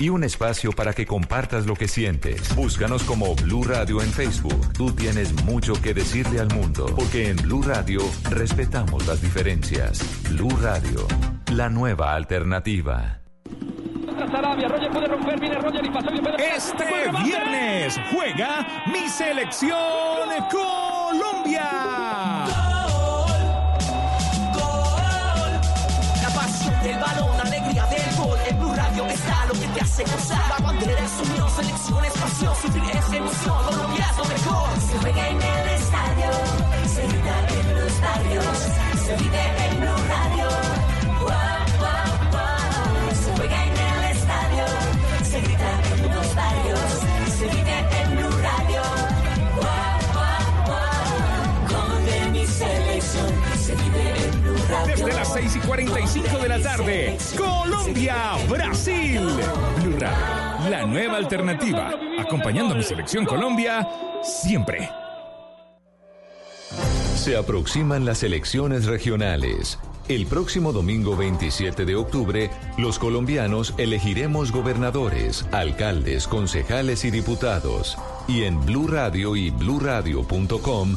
Y 0.00 0.10
un 0.10 0.22
espacio 0.22 0.72
para 0.72 0.92
que 0.92 1.06
compartas 1.06 1.66
lo 1.66 1.74
que 1.74 1.88
sientes. 1.88 2.54
Búscanos 2.54 3.02
como 3.02 3.34
Blue 3.34 3.64
Radio 3.64 4.00
en 4.00 4.10
Facebook. 4.12 4.72
Tú 4.72 4.92
tienes 4.92 5.32
mucho 5.44 5.72
que 5.82 5.92
decirle 5.92 6.38
al 6.38 6.48
mundo, 6.54 6.86
porque 6.94 7.30
en 7.30 7.36
Blue 7.36 7.62
Radio 7.62 8.00
respetamos 8.30 9.06
las 9.08 9.20
diferencias. 9.20 10.00
Blue 10.30 10.56
Radio, 10.62 11.06
la 11.52 11.68
nueva 11.68 12.14
alternativa. 12.14 13.20
Este 16.38 16.84
viernes 17.24 18.00
juega 18.12 18.84
mi 18.86 19.08
selección 19.08 20.28
Colombia. 20.50 21.87
Hace 29.98 30.12
gozar. 30.12 30.48
La 30.48 30.66
bandera 30.66 31.04
es 31.04 31.28
unión, 31.28 31.50
selección 31.50 32.04
es 32.04 32.12
pasión, 32.12 32.54
sufrir 32.56 32.96
es 32.96 33.12
emoción. 33.12 33.64
Colombia 33.64 34.06
es 34.10 34.16
lo 34.18 34.24
mejor. 34.24 34.80
Se 34.80 34.98
juega 34.98 35.28
en 35.28 35.42
el 35.42 35.68
estadio, 35.68 36.30
se 36.86 37.06
grita 37.06 37.48
en 37.48 37.74
los 37.74 38.00
barrios, 38.00 38.58
se 39.04 39.16
vive 39.16 39.42
en 39.64 39.67
Desde 54.86 55.12
las 55.12 55.32
6 55.32 55.56
y 55.56 55.58
45 55.60 56.38
de 56.38 56.48
la 56.48 56.60
tarde, 56.60 57.18
Colombia, 57.36 58.32
Brasil. 58.48 59.20
Blue 59.76 59.96
Radio, 59.98 60.70
la 60.70 60.86
nueva 60.86 61.16
alternativa. 61.16 61.90
Acompañando 62.18 62.74
a 62.74 62.76
mi 62.76 62.82
selección 62.82 63.24
Colombia 63.24 63.88
siempre. 64.22 64.88
Se 67.16 67.36
aproximan 67.36 68.04
las 68.04 68.22
elecciones 68.22 68.86
regionales. 68.86 69.78
El 70.08 70.26
próximo 70.26 70.72
domingo 70.72 71.16
27 71.16 71.84
de 71.84 71.94
octubre, 71.94 72.50
los 72.78 72.98
colombianos 72.98 73.74
elegiremos 73.76 74.52
gobernadores, 74.52 75.44
alcaldes, 75.52 76.26
concejales 76.26 77.04
y 77.04 77.10
diputados. 77.10 77.98
Y 78.26 78.44
en 78.44 78.64
Blue 78.64 78.86
Radio 78.86 79.36
y 79.36 79.50
bluradio.com 79.50 80.96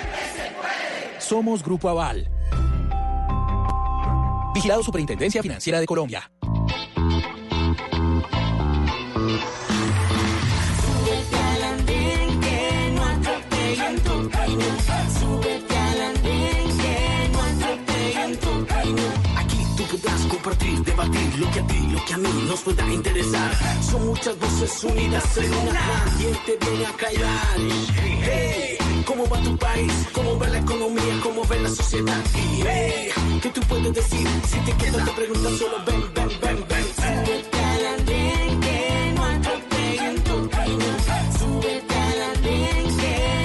Somos 1.31 1.63
Grupo 1.63 1.87
Aval. 1.87 2.29
Vigilado 4.53 4.83
Superintendencia 4.83 5.41
Financiera 5.41 5.79
de 5.79 5.85
Colombia. 5.85 6.29
Podrás 19.89 20.21
compartir, 20.27 20.83
debatir 20.83 21.39
lo 21.39 21.51
que 21.51 21.59
a 21.59 21.67
ti, 21.67 21.87
lo 21.91 22.05
que 22.05 22.13
a 22.13 22.17
mí 22.17 22.45
nos 22.47 22.61
pueda 22.61 22.93
interesar. 22.93 23.51
Son 23.89 24.05
muchas 24.05 24.37
voces 24.37 24.83
unidas 24.83 25.37
en 25.37 25.53
una. 25.53 26.05
¿Quién 26.17 26.37
te 26.45 26.65
viene 26.65 26.85
a 26.85 26.93
callar? 26.93 27.57
Hey, 28.21 28.70
¿cómo 29.05 29.27
va 29.29 29.41
tu 29.41 29.57
país? 29.57 30.07
¿Cómo 30.13 30.37
va 30.39 30.47
la 30.47 30.59
economía? 30.59 31.19
¿Cómo 31.23 31.43
va 31.47 31.55
la 31.55 31.69
sociedad? 31.69 32.23
Y 32.35 32.61
hey, 32.65 33.09
¿qué 33.41 33.49
tú 33.49 33.61
puedes 33.61 33.93
decir? 33.93 34.27
Si 34.47 34.59
te 34.59 34.71
quedas 34.73 35.05
te 35.05 35.11
preguntas 35.11 35.53
solo 35.57 35.77
ven, 35.85 36.01
ven, 36.13 36.29
ven, 36.41 36.65
ven. 36.69 36.85
Súbete 36.95 37.59
al 37.59 37.85
andén 37.99 38.59
que 38.59 39.13
no 39.15 39.23
atropellen 39.25 40.23
tu 40.23 40.49
que 40.49 40.65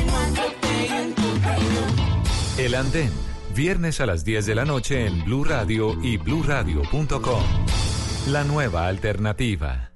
no 0.06 0.34
tu 1.14 1.40
camino. 1.40 1.86
El 2.58 2.74
Andén, 2.74 3.12
viernes 3.54 4.00
a 4.00 4.06
las 4.06 4.24
10 4.24 4.46
de 4.46 4.54
la 4.54 4.64
noche 4.64 5.06
en 5.06 5.24
Blue 5.24 5.44
Radio 5.44 5.96
y 6.02 6.16
bluradio.com. 6.16 7.42
La 8.28 8.44
nueva 8.44 8.86
alternativa. 8.86 9.95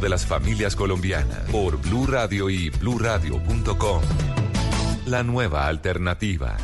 de 0.00 0.08
las 0.08 0.26
familias 0.26 0.76
colombianas 0.76 1.38
por 1.50 1.80
Blue 1.80 2.06
Radio 2.06 2.50
y 2.50 2.70
bluradio.com. 2.70 4.02
La 5.06 5.22
nueva 5.22 5.66
alternativa. 5.66 6.56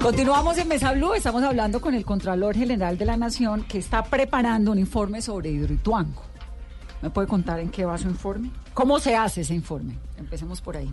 Continuamos 0.00 0.58
en 0.58 0.68
Mesa 0.68 0.92
Blue, 0.92 1.14
estamos 1.14 1.42
hablando 1.42 1.80
con 1.80 1.94
el 1.94 2.04
Contralor 2.04 2.54
General 2.54 2.98
de 2.98 3.04
la 3.04 3.16
Nación 3.16 3.64
que 3.64 3.78
está 3.78 4.02
preparando 4.04 4.72
un 4.72 4.78
informe 4.78 5.22
sobre 5.22 5.50
Hidroituango. 5.50 6.22
¿Me 7.02 7.10
puede 7.10 7.26
contar 7.26 7.60
en 7.60 7.70
qué 7.70 7.84
va 7.84 7.96
su 7.96 8.08
informe? 8.08 8.50
¿Cómo 8.74 9.00
se 9.00 9.16
hace 9.16 9.40
ese 9.40 9.54
informe? 9.54 9.98
Empecemos 10.16 10.60
por 10.60 10.76
ahí. 10.76 10.92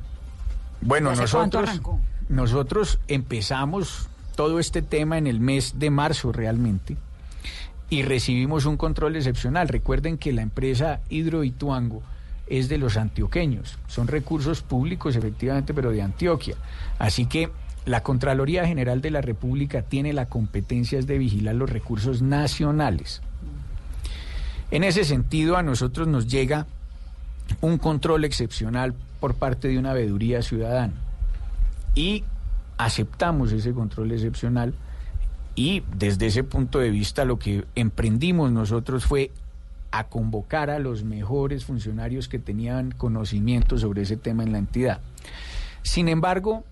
Bueno, 0.81 1.09
¿Y 1.09 1.13
hace 1.13 1.35
cuánto 1.35 1.61
nosotros, 1.61 1.99
nosotros 2.29 2.99
empezamos 3.07 4.09
todo 4.35 4.59
este 4.59 4.81
tema 4.81 5.17
en 5.17 5.27
el 5.27 5.39
mes 5.39 5.77
de 5.77 5.89
marzo 5.89 6.31
realmente 6.31 6.97
y 7.89 8.03
recibimos 8.03 8.65
un 8.65 8.77
control 8.77 9.15
excepcional. 9.15 9.67
Recuerden 9.67 10.17
que 10.17 10.33
la 10.33 10.41
empresa 10.41 11.01
Hidroituango 11.09 12.01
es 12.47 12.69
de 12.69 12.77
los 12.77 12.97
antioqueños. 12.97 13.77
Son 13.88 14.07
recursos 14.07 14.61
públicos, 14.61 15.15
efectivamente, 15.15 15.73
pero 15.73 15.91
de 15.91 16.01
Antioquia. 16.01 16.55
Así 16.99 17.25
que 17.25 17.49
la 17.86 18.01
Contraloría 18.01 18.65
General 18.65 19.01
de 19.01 19.11
la 19.11 19.21
República 19.21 19.83
tiene 19.83 20.13
la 20.13 20.27
competencia 20.27 21.01
de 21.01 21.17
vigilar 21.17 21.55
los 21.55 21.69
recursos 21.69 22.21
nacionales. 22.21 23.21
En 24.71 24.83
ese 24.83 25.03
sentido, 25.03 25.57
a 25.57 25.63
nosotros 25.63 26.07
nos 26.07 26.27
llega 26.27 26.65
un 27.61 27.77
control 27.77 28.25
excepcional 28.25 28.95
por 29.19 29.36
parte 29.36 29.67
de 29.67 29.77
una 29.77 29.93
veeduría 29.93 30.41
ciudadana. 30.41 30.93
Y 31.93 32.23
aceptamos 32.77 33.51
ese 33.51 33.73
control 33.73 34.11
excepcional 34.11 34.73
y 35.56 35.84
desde 35.95 36.28
ese 36.28 36.43
punto 36.43 36.80
de 36.80 36.89
vista 36.89 37.26
lo 37.26 37.39
que 37.39 37.66
emprendimos 37.76 38.51
nosotros 38.51 39.06
fue 39.06 39.32
a 39.91 40.06
convocar 40.06 40.70
a 40.70 40.80
los 40.80 41.03
mejores 41.03 41.64
funcionarios 41.64 42.28
que 42.28 42.38
tenían 42.38 42.91
conocimiento 42.91 43.78
sobre 43.78 44.01
ese 44.01 44.18
tema 44.18 44.43
en 44.43 44.51
la 44.51 44.58
entidad. 44.58 44.99
Sin 45.84 46.10
embargo, 46.10 46.66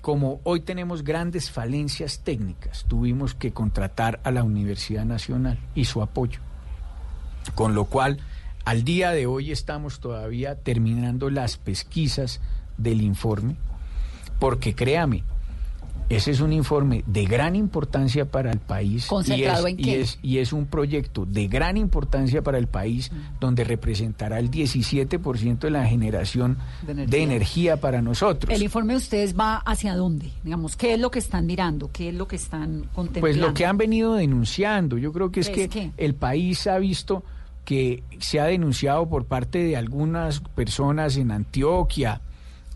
como 0.00 0.40
hoy 0.42 0.60
tenemos 0.60 1.04
grandes 1.04 1.50
falencias 1.50 2.20
técnicas, 2.20 2.84
tuvimos 2.88 3.34
que 3.34 3.52
contratar 3.52 4.20
a 4.24 4.32
la 4.32 4.42
Universidad 4.42 5.04
Nacional 5.04 5.58
y 5.74 5.84
su 5.84 6.02
apoyo. 6.02 6.40
Con 7.54 7.74
lo 7.74 7.84
cual, 7.84 8.18
al 8.64 8.82
día 8.82 9.12
de 9.12 9.26
hoy 9.26 9.52
estamos 9.52 10.00
todavía 10.00 10.56
terminando 10.56 11.30
las 11.30 11.56
pesquisas 11.58 12.40
del 12.78 13.02
informe, 13.02 13.56
porque 14.40 14.74
créame, 14.74 15.22
ese 16.08 16.30
es 16.30 16.40
un 16.40 16.52
informe 16.52 17.02
de 17.06 17.24
gran 17.24 17.56
importancia 17.56 18.24
para 18.26 18.50
el 18.52 18.60
país. 18.60 19.06
¿Concentrado 19.06 19.66
y 19.68 19.72
es, 19.72 19.74
en 19.74 19.80
y 19.80 19.82
qué? 19.82 20.00
es- 20.00 20.18
y 20.22 20.38
es 20.38 20.52
un 20.52 20.66
proyecto 20.66 21.26
de 21.26 21.48
gran 21.48 21.76
importancia 21.76 22.42
para 22.42 22.58
el 22.58 22.68
país, 22.68 23.10
donde 23.40 23.64
representará 23.64 24.38
el 24.38 24.50
17% 24.50 25.66
de 25.66 25.70
la 25.70 25.84
generación 25.86 26.58
De 26.86 27.06
de 27.06 27.22
energía. 27.22 27.76
para 27.80 28.02
nosotros. 28.02 28.54
¿El 28.54 28.62
informe 28.62 28.92
de 28.92 28.98
ustedes 28.98 29.36
va 29.38 29.56
hacia 29.58 29.94
dónde? 29.96 30.30
Digamos, 30.44 30.76
¿qué 30.76 30.94
es 30.94 31.00
lo 31.00 31.10
que 31.10 31.18
están 31.18 31.46
mirando? 31.46 31.90
¿Qué 31.92 32.10
es 32.10 32.14
lo 32.14 32.28
que 32.28 32.36
están 32.36 32.82
contemplando? 32.94 33.20
Pues 33.20 33.36
lo 33.36 33.52
que 33.54 33.66
han 33.66 33.76
venido 33.76 34.14
denunciando, 34.14 34.98
yo 34.98 35.12
creo 35.12 35.30
que 35.32 35.40
es 35.40 35.48
¿Qué 35.50 35.68
que 35.68 35.90
el 35.96 36.14
país 36.14 36.66
ha 36.66 36.78
visto 36.78 37.24
que 37.64 38.04
se 38.20 38.38
ha 38.38 38.44
denunciado 38.44 39.08
por 39.08 39.24
parte 39.26 39.58
de 39.58 39.76
algunas 39.76 40.38
personas 40.40 41.16
en 41.16 41.32
Antioquia, 41.32 42.20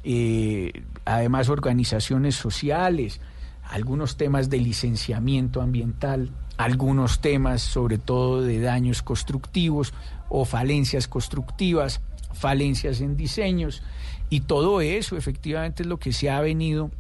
eh, 0.02 0.72
además 1.10 1.48
organizaciones 1.48 2.36
sociales, 2.36 3.20
algunos 3.64 4.16
temas 4.16 4.50
de 4.50 4.58
licenciamiento 4.58 5.60
ambiental, 5.60 6.30
algunos 6.56 7.20
temas 7.20 7.62
sobre 7.62 7.98
todo 7.98 8.42
de 8.42 8.60
daños 8.60 9.02
constructivos 9.02 9.92
o 10.28 10.44
falencias 10.44 11.08
constructivas, 11.08 12.00
falencias 12.32 13.00
en 13.00 13.16
diseños, 13.16 13.82
y 14.28 14.40
todo 14.40 14.80
eso 14.80 15.16
efectivamente 15.16 15.82
es 15.82 15.88
lo 15.88 15.98
que 15.98 16.12
se 16.12 16.30
ha 16.30 16.40
venido 16.40 16.90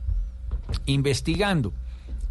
investigando. 0.86 1.72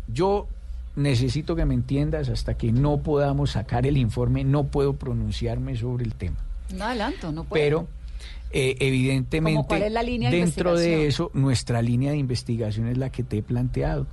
Yo 0.08 0.48
necesito 0.96 1.56
que 1.56 1.66
me 1.66 1.76
entiendas, 1.76 2.30
hasta 2.30 2.56
que 2.56 2.72
no 2.72 2.98
podamos 2.98 3.52
sacar 3.52 3.88
el 3.88 3.96
informe, 3.96 4.44
no 4.44 4.66
puedo 4.66 4.94
pronunciarme 4.94 5.78
sobre 5.78 6.04
el 6.04 6.14
tema. 6.16 6.38
No 6.76 6.84
adelanto, 6.84 7.32
no 7.32 7.46
puedo. 7.46 7.64
Pero 7.64 7.88
eh, 8.52 8.78
evidentemente, 8.80 9.58
¿Cómo 9.58 9.68
cuál 9.68 9.84
es 9.84 9.92
la 9.92 10.04
línea 10.04 10.32
de 10.32 10.38
dentro 10.38 10.76
de 10.76 11.08
eso, 11.08 11.30
nuestra 11.34 11.82
línea 11.82 12.12
de 12.12 12.18
investigación 12.18 12.88
es 12.88 12.98
la 12.98 13.12
que 13.12 13.24
te 13.24 13.38
he 13.38 13.44
planteado. 13.44 14.08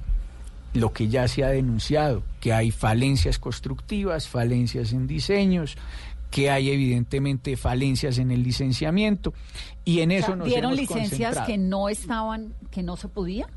Lo 0.74 0.92
que 0.92 1.08
ya 1.08 1.26
se 1.26 1.42
ha 1.42 1.48
denunciado, 1.48 2.22
que 2.40 2.52
hay 2.52 2.70
falencias 2.70 3.38
constructivas, 3.38 4.28
falencias 4.28 4.92
en 4.92 5.06
diseños, 5.06 5.78
que 6.30 6.50
hay 6.50 6.70
evidentemente 6.70 7.56
falencias 7.56 8.18
en 8.18 8.30
el 8.30 8.42
licenciamiento, 8.42 9.32
y 9.86 10.00
en 10.00 10.10
O 10.10 10.12
sea, 10.12 10.18
eso 10.18 10.36
nos 10.36 10.48
¿Dieron 10.48 10.72
hemos 10.72 10.80
licencias 10.80 11.36
concentrado. 11.36 11.46
que 11.46 11.58
no 11.58 11.88
estaban, 11.88 12.54
que 12.70 12.82
no 12.82 12.96
se 12.96 13.08
podía? 13.08 13.48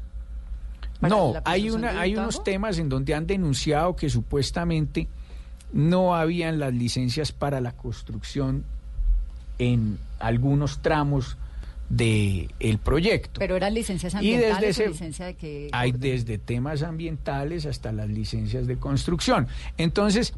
No, 1.01 1.33
hay, 1.45 1.69
una, 1.69 1.99
hay 1.99 2.15
unos 2.15 2.43
temas 2.43 2.77
en 2.77 2.87
donde 2.89 3.13
han 3.15 3.25
denunciado 3.25 3.95
que 3.95 4.09
supuestamente 4.09 5.07
no 5.73 6.15
habían 6.15 6.59
las 6.59 6.73
licencias 6.73 7.31
para 7.31 7.61
la 7.61 7.71
construcción 7.73 8.65
en 9.59 9.99
algunos 10.19 10.81
tramos 10.81 11.37
del 11.89 12.53
el 12.59 12.77
proyecto. 12.77 13.39
Pero 13.39 13.55
eran 13.55 13.73
licencias 13.73 14.13
Y 14.21 14.31
desde 14.31 14.45
ambientales 14.47 14.79
o 14.79 14.81
ese- 14.83 14.89
licencia 14.91 15.25
de 15.25 15.33
que... 15.35 15.69
Hay 15.71 15.91
desde 15.91 16.37
temas 16.37 16.83
ambientales 16.83 17.65
hasta 17.65 17.91
las 17.91 18.09
licencias 18.09 18.67
de 18.67 18.77
construcción. 18.77 19.47
Entonces, 19.77 20.33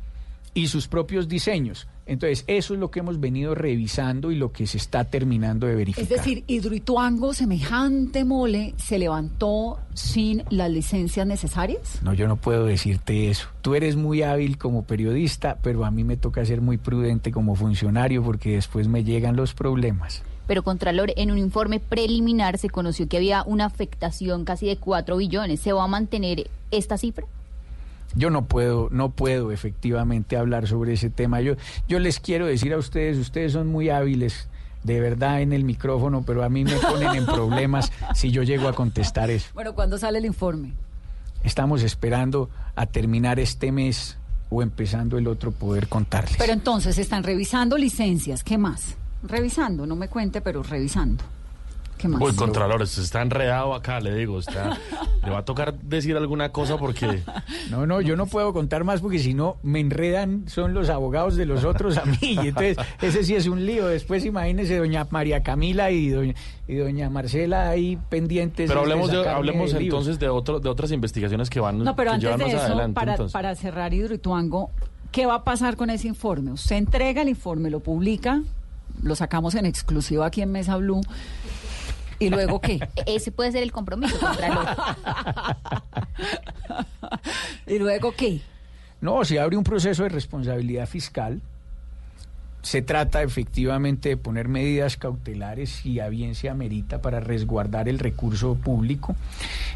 y 0.54 0.68
sus 0.68 0.88
propios 0.88 1.28
diseños. 1.28 1.88
Entonces, 2.06 2.44
eso 2.48 2.74
es 2.74 2.80
lo 2.80 2.92
que 2.92 3.00
hemos 3.00 3.20
venido 3.20 3.56
revisando 3.56 4.32
y 4.32 4.36
lo 4.36 4.52
que 4.52 4.68
se 4.68 4.78
está 4.78 5.06
terminando 5.06 5.68
de 5.68 5.76
verificar. 5.76 6.04
Es 6.04 6.10
decir, 6.10 6.44
Hidroituango, 6.48 7.34
semejante 7.34 8.26
mole, 8.26 8.74
se 8.78 8.98
levantó 8.98 9.80
sin 9.94 10.44
las 10.50 10.72
licencias 10.72 11.26
necesarias. 11.28 12.00
No, 12.02 12.14
yo 12.14 12.28
no 12.28 12.38
puedo 12.38 12.66
decirte 12.66 13.30
eso. 13.30 13.48
Tú 13.62 13.76
eres 13.76 13.96
muy 13.96 14.24
hábil 14.24 14.58
como 14.58 14.84
periodista, 14.84 15.58
pero 15.62 15.86
a 15.86 15.92
mí 15.92 16.04
me 16.04 16.18
toca 16.18 16.44
ser 16.46 16.62
muy 16.62 16.78
prudente 16.78 17.32
como 17.32 17.56
funcionario 17.56 18.24
porque 18.24 18.56
después 18.56 18.88
me 18.88 19.04
llegan 19.04 19.36
los 19.36 19.54
problemas. 19.54 20.24
Pero 20.48 20.64
Contralor, 20.64 21.14
en 21.16 21.32
un 21.32 21.38
informe 21.38 21.80
preliminar 21.80 22.58
se 22.58 22.70
conoció 22.70 23.08
que 23.08 23.18
había 23.18 23.44
una 23.44 23.66
afectación 23.66 24.44
casi 24.44 24.68
de 24.68 24.78
4 24.78 25.16
billones. 25.16 25.62
¿Se 25.62 25.72
va 25.72 25.84
a 25.84 25.88
mantener 25.88 26.50
esta 26.72 26.98
cifra? 26.98 27.26
Yo 28.16 28.30
no 28.30 28.46
puedo, 28.46 28.90
no 28.92 29.12
puedo 29.12 29.52
efectivamente 29.52 30.38
hablar 30.38 30.68
sobre 30.68 30.94
ese 30.94 31.10
tema. 31.10 31.42
Yo, 31.42 31.56
yo 31.88 32.00
les 32.00 32.20
quiero 32.20 32.46
decir 32.46 32.74
a 32.74 32.78
ustedes, 32.78 33.18
ustedes 33.18 33.54
son 33.54 33.68
muy 33.68 33.90
hábiles 33.90 34.48
de 34.84 35.00
verdad 35.00 35.42
en 35.42 35.54
el 35.54 35.64
micrófono, 35.64 36.24
pero 36.26 36.44
a 36.44 36.50
mí 36.50 36.64
me 36.64 36.76
ponen 36.78 37.16
en 37.16 37.26
problemas 37.26 37.92
si 38.16 38.32
yo 38.32 38.44
llego 38.44 38.68
a 38.68 38.74
contestar 38.74 39.30
eso. 39.30 39.50
Bueno, 39.54 39.74
¿cuándo 39.74 39.98
sale 39.98 40.18
el 40.18 40.26
informe? 40.26 40.74
Estamos 41.44 41.84
esperando 41.84 42.50
a 42.76 42.86
terminar 42.86 43.40
este 43.40 43.72
mes 43.72 44.18
o 44.50 44.62
empezando 44.62 45.18
el 45.18 45.28
otro 45.28 45.52
poder 45.52 45.88
contarles. 45.88 46.36
Pero 46.38 46.54
entonces 46.54 46.98
están 46.98 47.24
revisando 47.24 47.78
licencias. 47.78 48.44
¿Qué 48.44 48.58
más? 48.58 48.96
Revisando, 49.24 49.86
no 49.86 49.96
me 49.96 50.08
cuente, 50.08 50.42
pero 50.42 50.62
revisando. 50.64 51.24
¿Qué 52.02 52.08
más? 52.08 52.20
Uy, 52.20 52.34
Contralor, 52.34 52.82
usted 52.82 53.04
está 53.04 53.22
enredado 53.22 53.76
acá, 53.76 54.00
le 54.00 54.16
digo. 54.16 54.40
Está, 54.40 54.76
le 55.24 55.30
va 55.30 55.40
a 55.40 55.46
tocar 55.46 55.76
decir 55.76 56.18
alguna 56.18 56.52
cosa 56.52 56.78
porque... 56.78 57.22
No, 57.70 57.86
no, 57.86 58.02
yo 58.02 58.16
no 58.16 58.26
puedo 58.26 58.54
contar 58.54 58.84
más 58.84 59.02
porque 59.02 59.20
si 59.20 59.36
no 59.36 59.58
me 59.62 59.80
enredan, 59.80 60.46
son 60.48 60.74
los 60.74 60.90
abogados 60.90 61.36
de 61.36 61.46
los 61.46 61.64
otros 61.64 61.98
a 61.98 62.06
mí. 62.06 62.18
Y 62.22 62.48
entonces, 62.48 62.78
ese 63.02 63.24
sí 63.24 63.36
es 63.36 63.46
un 63.46 63.66
lío. 63.68 63.86
Después 63.86 64.26
imagínese 64.26 64.78
doña 64.78 65.06
María 65.12 65.44
Camila 65.44 65.92
y 65.92 66.10
doña, 66.10 66.34
y 66.68 66.76
doña 66.76 67.10
Marcela 67.12 67.70
ahí 67.70 68.00
pendientes. 68.10 68.68
Pero 68.68 68.82
hablemos, 68.82 69.12
de, 69.12 69.30
hablemos 69.30 69.72
de 69.72 69.80
entonces 69.80 70.18
de, 70.18 70.28
otro, 70.28 70.60
de 70.60 70.70
otras 70.70 70.92
investigaciones 70.92 71.52
que 71.52 71.60
van 71.60 71.84
No, 71.84 71.96
pero 71.96 72.18
que 72.18 72.28
antes 72.28 72.48
de 72.48 72.54
eso, 72.56 72.66
adelante. 72.66 72.96
para, 72.96 73.12
entonces. 73.12 73.34
para 73.34 73.56
cerrar 73.56 73.94
Hidroituango, 73.94 74.72
¿qué 75.12 75.28
va 75.28 75.36
a 75.36 75.44
pasar 75.44 75.76
con 75.76 75.92
ese 75.92 76.08
informe? 76.08 76.52
Usted 76.52 76.78
entrega 76.78 77.22
el 77.22 77.30
informe, 77.30 77.70
lo 77.70 77.80
publica, 77.80 78.42
lo 79.04 79.16
sacamos 79.16 79.54
en 79.54 79.68
exclusiva 79.68 80.26
aquí 80.26 80.42
en 80.42 80.52
Mesa 80.52 80.78
Blue. 80.78 81.02
¿Y 82.22 82.30
luego 82.30 82.62
qué? 82.62 82.80
Ese 83.08 83.32
puede 83.32 83.52
ser 83.52 83.64
el 83.64 83.72
compromiso, 83.72 84.16
Contralor. 84.20 84.68
¿Y 87.68 87.80
luego 87.80 88.14
qué? 88.16 88.42
No, 89.02 89.26
se 89.26 89.40
abre 89.40 89.58
un 89.58 89.64
proceso 89.64 90.04
de 90.04 90.10
responsabilidad 90.10 90.88
fiscal. 90.88 91.42
Se 92.62 92.84
trata 92.84 93.24
efectivamente 93.24 94.10
de 94.10 94.18
poner 94.18 94.48
medidas 94.48 94.98
cautelares 94.98 95.72
si 95.72 96.00
a 96.00 96.10
bien 96.10 96.36
se 96.36 96.48
amerita 96.48 97.02
para 97.02 97.20
resguardar 97.20 97.90
el 97.90 97.98
recurso 97.98 98.54
público 98.54 99.16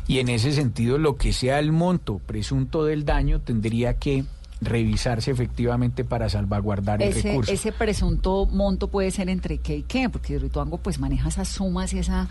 y 0.08 0.20
en 0.20 0.30
ese 0.30 0.52
sentido 0.52 1.00
lo 1.00 1.18
que 1.18 1.34
sea 1.34 1.58
el 1.58 1.72
monto 1.72 2.20
presunto 2.20 2.86
del 2.86 3.04
daño 3.04 3.42
tendría 3.42 3.96
que 3.96 4.26
revisarse 4.66 5.32
efectivamente 5.32 6.04
para 6.04 6.28
salvaguardar 6.30 7.02
el 7.02 7.10
Ese, 7.10 7.30
recurso. 7.30 7.52
ese 7.52 7.72
presunto 7.72 8.46
monto 8.46 8.90
puede 8.90 9.12
ser 9.12 9.30
entre 9.30 9.60
qué 9.60 9.78
y 9.78 9.84
qué, 9.84 10.10
porque 10.10 10.34
Hidroituango 10.34 10.78
pues 10.80 11.00
maneja 11.00 11.30
esas 11.30 11.48
sumas 11.48 11.94
y 11.94 12.00
esa... 12.00 12.28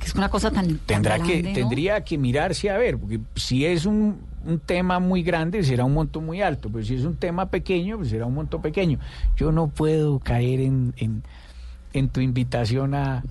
que 0.00 0.06
es 0.06 0.14
una 0.14 0.28
cosa 0.28 0.50
tan, 0.50 0.66
tan 0.66 0.78
Tendrá 0.86 1.18
que, 1.20 1.42
tendría 1.42 2.02
que 2.02 2.18
mirarse 2.18 2.70
a 2.70 2.76
ver, 2.78 2.98
porque 2.98 3.20
si 3.36 3.64
es 3.64 3.86
un, 3.86 4.18
un 4.44 4.58
tema 4.58 4.98
muy 4.98 5.22
grande 5.22 5.62
será 5.62 5.84
un 5.84 5.94
monto 5.94 6.20
muy 6.20 6.42
alto, 6.42 6.68
pero 6.72 6.84
si 6.84 6.94
es 6.96 7.04
un 7.04 7.16
tema 7.16 7.50
pequeño, 7.50 7.98
pues 7.98 8.10
será 8.10 8.26
un 8.26 8.34
monto 8.34 8.60
pequeño. 8.60 8.98
Yo 9.36 9.52
no 9.52 9.68
puedo 9.68 10.18
caer 10.18 10.60
en, 10.60 10.92
en, 10.96 11.22
en 11.92 12.08
tu 12.08 12.20
invitación 12.20 12.94
a, 12.94 13.22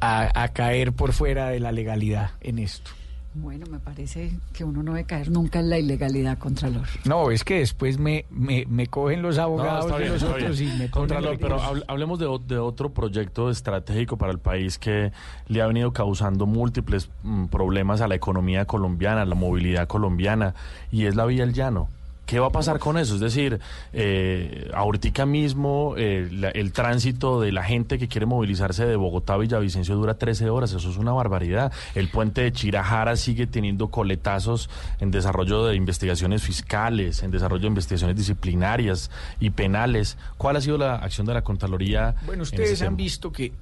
a, 0.00 0.42
a 0.42 0.48
caer 0.48 0.92
por 0.92 1.12
fuera 1.12 1.48
de 1.48 1.60
la 1.60 1.72
legalidad 1.72 2.30
en 2.40 2.58
esto. 2.58 2.90
Bueno, 3.34 3.64
me 3.70 3.78
parece 3.78 4.30
que 4.52 4.62
uno 4.62 4.82
no 4.82 4.92
debe 4.92 5.06
caer 5.06 5.30
nunca 5.30 5.60
en 5.60 5.70
la 5.70 5.78
ilegalidad, 5.78 6.36
Contralor. 6.36 6.86
No, 7.06 7.30
es 7.30 7.44
que 7.44 7.60
después 7.60 7.98
me, 7.98 8.26
me, 8.30 8.66
me 8.68 8.88
cogen 8.88 9.22
los 9.22 9.38
abogados 9.38 9.98
de 9.98 10.08
los 10.08 10.22
otros 10.22 10.58
bien. 10.60 10.74
y 10.74 10.78
me 10.78 10.90
Contralor, 10.90 11.38
pero 11.38 11.58
hablemos 11.88 12.18
de 12.18 12.58
otro 12.58 12.90
proyecto 12.90 13.48
estratégico 13.50 14.18
para 14.18 14.32
el 14.32 14.38
país 14.38 14.78
que 14.78 15.12
le 15.48 15.62
ha 15.62 15.66
venido 15.66 15.92
causando 15.94 16.44
múltiples 16.44 17.08
mm, 17.22 17.46
problemas 17.46 18.02
a 18.02 18.08
la 18.08 18.16
economía 18.16 18.66
colombiana, 18.66 19.22
a 19.22 19.26
la 19.26 19.34
movilidad 19.34 19.86
colombiana, 19.86 20.54
y 20.90 21.06
es 21.06 21.16
la 21.16 21.24
vía 21.24 21.44
El 21.44 21.54
Llano. 21.54 21.88
¿Qué 22.24 22.38
va 22.38 22.46
a 22.46 22.50
pasar 22.50 22.78
con 22.78 22.96
eso? 22.96 23.14
Es 23.16 23.20
decir, 23.20 23.58
eh, 23.92 24.70
ahorita 24.74 25.26
mismo 25.26 25.94
eh, 25.98 26.28
la- 26.32 26.48
el 26.50 26.72
tránsito 26.72 27.40
de 27.40 27.52
la 27.52 27.62
gente 27.64 27.98
que 27.98 28.08
quiere 28.08 28.26
movilizarse 28.26 28.86
de 28.86 28.96
Bogotá 28.96 29.34
a 29.34 29.38
Villavicencio 29.38 29.96
dura 29.96 30.14
13 30.14 30.48
horas, 30.48 30.72
eso 30.72 30.88
es 30.88 30.96
una 30.96 31.12
barbaridad. 31.12 31.72
El 31.94 32.08
puente 32.08 32.40
de 32.42 32.52
Chirajara 32.52 33.16
sigue 33.16 33.46
teniendo 33.46 33.88
coletazos 33.88 34.70
en 35.00 35.10
desarrollo 35.10 35.66
de 35.66 35.74
investigaciones 35.74 36.42
fiscales, 36.42 37.22
en 37.22 37.32
desarrollo 37.32 37.62
de 37.62 37.68
investigaciones 37.68 38.16
disciplinarias 38.16 39.10
y 39.40 39.50
penales. 39.50 40.16
¿Cuál 40.38 40.56
ha 40.56 40.60
sido 40.60 40.78
la 40.78 40.94
acción 40.96 41.26
de 41.26 41.34
la 41.34 41.42
Contraloría? 41.42 42.14
Bueno, 42.24 42.44
ustedes 42.44 42.80
han 42.82 42.88
tema? 42.88 42.96
visto 42.96 43.32
que 43.32 43.52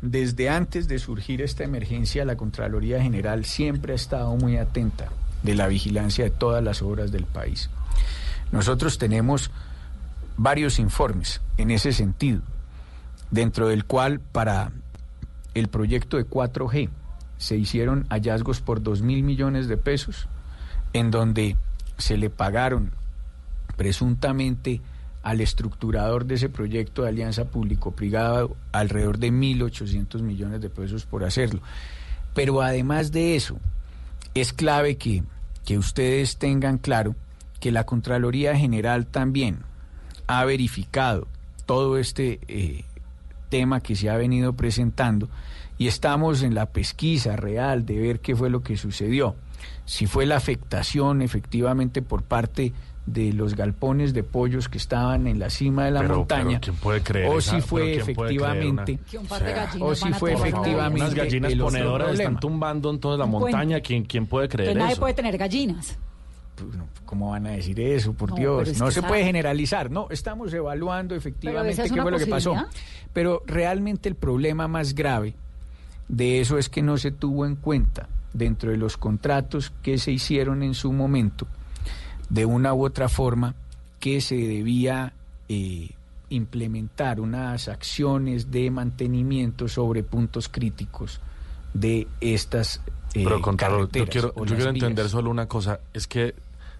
desde 0.00 0.48
antes 0.48 0.88
de 0.88 0.98
surgir 0.98 1.42
esta 1.42 1.64
emergencia, 1.64 2.24
la 2.24 2.36
Contraloría 2.36 3.02
General 3.02 3.44
siempre 3.44 3.92
ha 3.92 3.96
estado 3.96 4.34
muy 4.36 4.56
atenta 4.56 5.08
de 5.42 5.54
la 5.54 5.66
vigilancia 5.68 6.24
de 6.24 6.30
todas 6.30 6.62
las 6.62 6.82
obras 6.82 7.12
del 7.12 7.24
país. 7.24 7.70
Nosotros 8.50 8.98
tenemos 8.98 9.50
varios 10.36 10.78
informes 10.78 11.40
en 11.56 11.70
ese 11.70 11.92
sentido, 11.92 12.42
dentro 13.30 13.68
del 13.68 13.84
cual 13.84 14.20
para 14.20 14.72
el 15.54 15.68
proyecto 15.68 16.16
de 16.16 16.26
4G 16.26 16.88
se 17.38 17.56
hicieron 17.56 18.06
hallazgos 18.08 18.60
por 18.60 18.82
2 18.82 19.02
mil 19.02 19.22
millones 19.22 19.68
de 19.68 19.76
pesos, 19.76 20.28
en 20.92 21.10
donde 21.10 21.56
se 21.98 22.16
le 22.16 22.30
pagaron 22.30 22.92
presuntamente 23.76 24.80
al 25.22 25.40
estructurador 25.40 26.26
de 26.26 26.34
ese 26.34 26.48
proyecto 26.48 27.02
de 27.02 27.08
alianza 27.08 27.44
público-privada 27.44 28.48
alrededor 28.72 29.18
de 29.18 29.32
1.800 29.32 30.20
millones 30.20 30.60
de 30.60 30.68
pesos 30.68 31.06
por 31.06 31.24
hacerlo. 31.24 31.60
Pero 32.34 32.62
además 32.62 33.12
de 33.12 33.36
eso, 33.36 33.58
es 34.34 34.52
clave 34.52 34.96
que, 34.96 35.22
que 35.64 35.78
ustedes 35.78 36.36
tengan 36.36 36.78
claro 36.78 37.14
que 37.60 37.72
la 37.72 37.84
Contraloría 37.84 38.56
General 38.56 39.06
también 39.06 39.60
ha 40.26 40.44
verificado 40.44 41.28
todo 41.66 41.98
este 41.98 42.40
eh, 42.48 42.84
tema 43.48 43.80
que 43.80 43.96
se 43.96 44.10
ha 44.10 44.16
venido 44.16 44.54
presentando 44.54 45.28
y 45.78 45.86
estamos 45.86 46.42
en 46.42 46.54
la 46.54 46.66
pesquisa 46.66 47.36
real 47.36 47.86
de 47.86 47.98
ver 47.98 48.20
qué 48.20 48.34
fue 48.34 48.50
lo 48.50 48.62
que 48.62 48.76
sucedió. 48.76 49.36
Si 49.84 50.06
fue 50.06 50.26
la 50.26 50.36
afectación 50.36 51.22
efectivamente 51.22 52.02
por 52.02 52.22
parte 52.22 52.62
de 52.62 52.72
los 53.06 53.54
galpones 53.56 54.14
de 54.14 54.22
pollos 54.22 54.68
que 54.68 54.78
estaban 54.78 55.26
en 55.26 55.38
la 55.38 55.50
cima 55.50 55.86
de 55.86 55.90
la 55.90 56.00
Pero- 56.02 56.18
montaña, 56.18 56.44
pero 56.50 56.60
¿quién 56.60 56.76
puede 56.76 57.00
creer 57.02 57.28
o 57.28 57.40
si 57.40 57.60
fue 57.60 57.80
creer 57.82 57.94
una- 57.96 58.02
efectivamente, 58.02 58.92
de 58.92 59.80
o 59.80 59.94
si 59.94 60.12
fue 60.12 60.32
efectivamente 60.34 61.00
Unas 61.02 61.14
gallinas 61.14 61.54
ponedoras 61.54 62.12
están 62.18 62.38
tumbando 62.40 62.90
en 62.90 63.00
toda 63.00 63.16
la 63.18 63.24
Un 63.24 63.30
montaña. 63.32 63.80
¿Quién, 63.80 64.04
quién 64.04 64.26
puede 64.26 64.48
creer 64.48 64.70
Que 64.70 64.78
nadie 64.78 64.92
eso? 64.92 65.00
puede 65.00 65.14
tener 65.14 65.36
gallinas. 65.36 65.98
¿Cómo 67.04 67.30
van 67.30 67.46
a 67.46 67.50
decir 67.50 67.80
eso? 67.80 68.12
Por 68.12 68.30
No, 68.30 68.36
Dios, 68.36 68.78
no 68.78 68.90
se 68.90 69.00
sabe- 69.00 69.08
puede 69.08 69.24
generalizar. 69.24 69.90
No, 69.90 70.06
estamos 70.10 70.52
evaluando 70.54 71.14
efectivamente 71.14 71.82
es 71.82 71.90
qué 71.92 72.00
fue 72.02 72.10
lo 72.10 72.18
que 72.18 72.26
pasó. 72.26 72.54
Pero 73.12 73.42
realmente 73.46 74.08
el 74.08 74.14
problema 74.14 74.68
más 74.68 74.94
grave 74.94 75.34
de 76.08 76.40
eso 76.40 76.56
es 76.58 76.68
que 76.68 76.82
no 76.82 76.96
se 76.98 77.10
tuvo 77.10 77.46
en 77.46 77.56
cuenta 77.56 78.08
dentro 78.32 78.70
de 78.70 78.76
los 78.76 78.96
contratos 78.96 79.72
que 79.82 79.98
se 79.98 80.12
hicieron 80.12 80.62
en 80.62 80.74
su 80.74 80.92
momento, 80.92 81.46
de 82.32 82.46
una 82.46 82.72
u 82.72 82.86
otra 82.86 83.10
forma, 83.10 83.54
que 84.00 84.22
se 84.22 84.36
debía 84.36 85.12
eh, 85.50 85.90
implementar 86.30 87.20
unas 87.20 87.68
acciones 87.68 88.50
de 88.50 88.70
mantenimiento 88.70 89.68
sobre 89.68 90.02
puntos 90.02 90.48
críticos 90.48 91.20
de 91.74 92.08
estas 92.22 92.80
eh, 93.14 93.22
Pero 93.22 93.42
Contralor, 93.42 93.90
yo 93.92 94.06
quiero, 94.06 94.34
yo 94.34 94.56
quiero 94.56 94.70
entender 94.70 95.10
solo 95.10 95.30
una 95.30 95.46
cosa, 95.46 95.80
es 95.92 96.06
que 96.06 96.34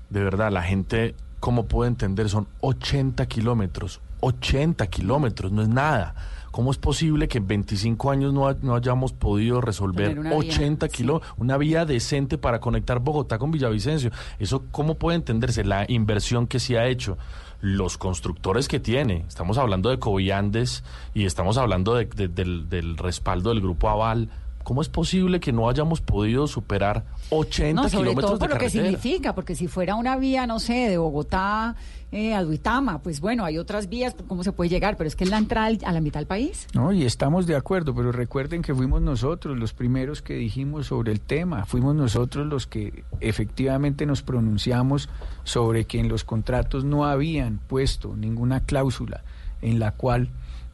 de 0.09 0.25
verdad 0.25 0.51
la 0.51 0.63
gente, 0.63 1.15
¿cómo 1.39 1.67
puede 1.67 1.89
entender? 1.89 2.31
Son 2.31 2.49
80 2.61 3.27
kilómetros, 3.27 4.01
80 4.21 4.87
kilómetros, 4.87 5.53
no 5.53 5.61
es 5.61 5.69
nada. 5.69 6.15
¿Cómo 6.53 6.71
es 6.71 6.79
posible 6.79 7.27
que 7.27 7.39
en 7.39 7.49
25 7.49 8.11
años 8.13 8.33
no, 8.33 8.47
ha- 8.47 8.57
no 8.63 8.77
hayamos 8.77 9.13
podido 9.13 9.61
resolver 9.61 10.09
Tener 10.11 10.21
una 10.21 10.31
vía, 10.39 10.39
80 10.39 10.89
kilómetros, 10.89 11.33
una 11.39 11.57
vía 11.57 11.85
decente 11.85 12.39
para 12.39 12.61
conectar 12.61 13.01
Bogotá 13.01 13.39
con 13.39 13.51
Villavicencio? 13.51 14.11
Eso, 14.39 14.63
¿cómo 14.71 14.95
puede 14.97 15.17
entenderse 15.17 15.65
la 15.65 15.85
inversión 15.89 16.47
que 16.47 16.61
se 16.61 16.79
ha 16.79 16.87
hecho? 16.87 17.19
Los 17.63 17.97
constructores 17.99 18.69
que 18.69 18.81
tiene, 18.81 19.25
estamos 19.29 19.57
hablando 19.59 19.89
de 19.91 19.99
Coviandes 19.99 20.85
y 21.15 21.25
estamos 21.25 21.57
hablando 21.59 21.95
de- 21.95 22.05
de- 22.07 22.29
del, 22.29 22.69
del 22.69 22.97
respaldo 22.99 23.51
del 23.51 23.61
grupo 23.61 23.89
Aval. 23.89 24.29
¿Cómo 24.63 24.81
es 24.83 24.89
posible 24.89 25.41
que 25.41 25.53
no 25.53 25.69
hayamos 25.69 26.01
podido 26.01 26.47
superar 26.47 27.05
80 27.31 27.83
No, 27.83 27.89
sobre 27.89 28.11
kilómetros 28.11 28.31
todo 28.31 28.39
por 28.39 28.49
de 28.49 28.55
lo 28.55 28.61
que 28.61 28.71
significa, 28.71 29.35
porque 29.35 29.57
si 29.57 29.67
fuera 29.67 29.97
una 29.97 30.17
vía, 30.17 30.47
no 30.47 30.61
sé, 30.61 30.89
de 30.89 30.99
Bogotá 30.99 31.75
eh, 32.13 32.35
a 32.35 32.43
Duitama, 32.43 33.03
pues 33.03 33.21
bueno, 33.21 33.45
hay 33.45 33.57
otras 33.57 33.89
vías, 33.89 34.15
¿cómo 34.29 34.45
se 34.45 34.53
puede 34.53 34.69
llegar? 34.69 34.97
Pero 34.99 35.09
es 35.09 35.17
que 35.17 35.25
es 35.25 35.31
la 35.31 35.39
entrada 35.39 35.71
a 35.85 35.93
la 35.93 36.01
mitad 36.01 36.21
del 36.21 36.27
país. 36.27 36.67
No, 36.75 36.93
y 36.93 37.05
estamos 37.05 37.47
de 37.47 37.57
acuerdo, 37.57 37.95
pero 37.95 38.13
recuerden 38.13 38.61
que 38.61 38.75
fuimos 38.75 39.01
nosotros 39.01 39.59
los 39.59 39.73
primeros 39.73 40.21
que 40.21 40.35
dijimos 40.35 40.89
sobre 40.89 41.11
el 41.11 41.21
tema, 41.21 41.65
fuimos 41.65 41.95
nosotros 41.95 42.47
los 42.47 42.67
que 42.67 43.05
efectivamente 43.21 44.05
nos 44.05 44.23
pronunciamos 44.23 45.09
sobre 45.45 45.87
que 45.87 46.01
en 46.01 46.09
los 46.09 46.25
contratos 46.25 46.85
no 46.85 47.07
habían 47.07 47.59
puesto 47.67 48.15
ninguna 48.15 48.65
cláusula 48.65 49.25
en 49.63 49.79
la 49.79 49.93
cual 49.93 50.29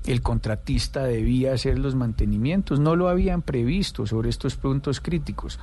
el 0.07 0.22
contratista 0.22 1.05
debía 1.05 1.53
hacer 1.53 1.78
los 1.78 1.95
mantenimientos, 1.95 2.80
no 2.80 2.97
lo 2.97 3.09
habían 3.09 3.43
previsto 3.43 4.07
sobre 4.07 4.30
estos 4.30 4.57
puntos 4.57 5.01
críticos. 5.01 5.61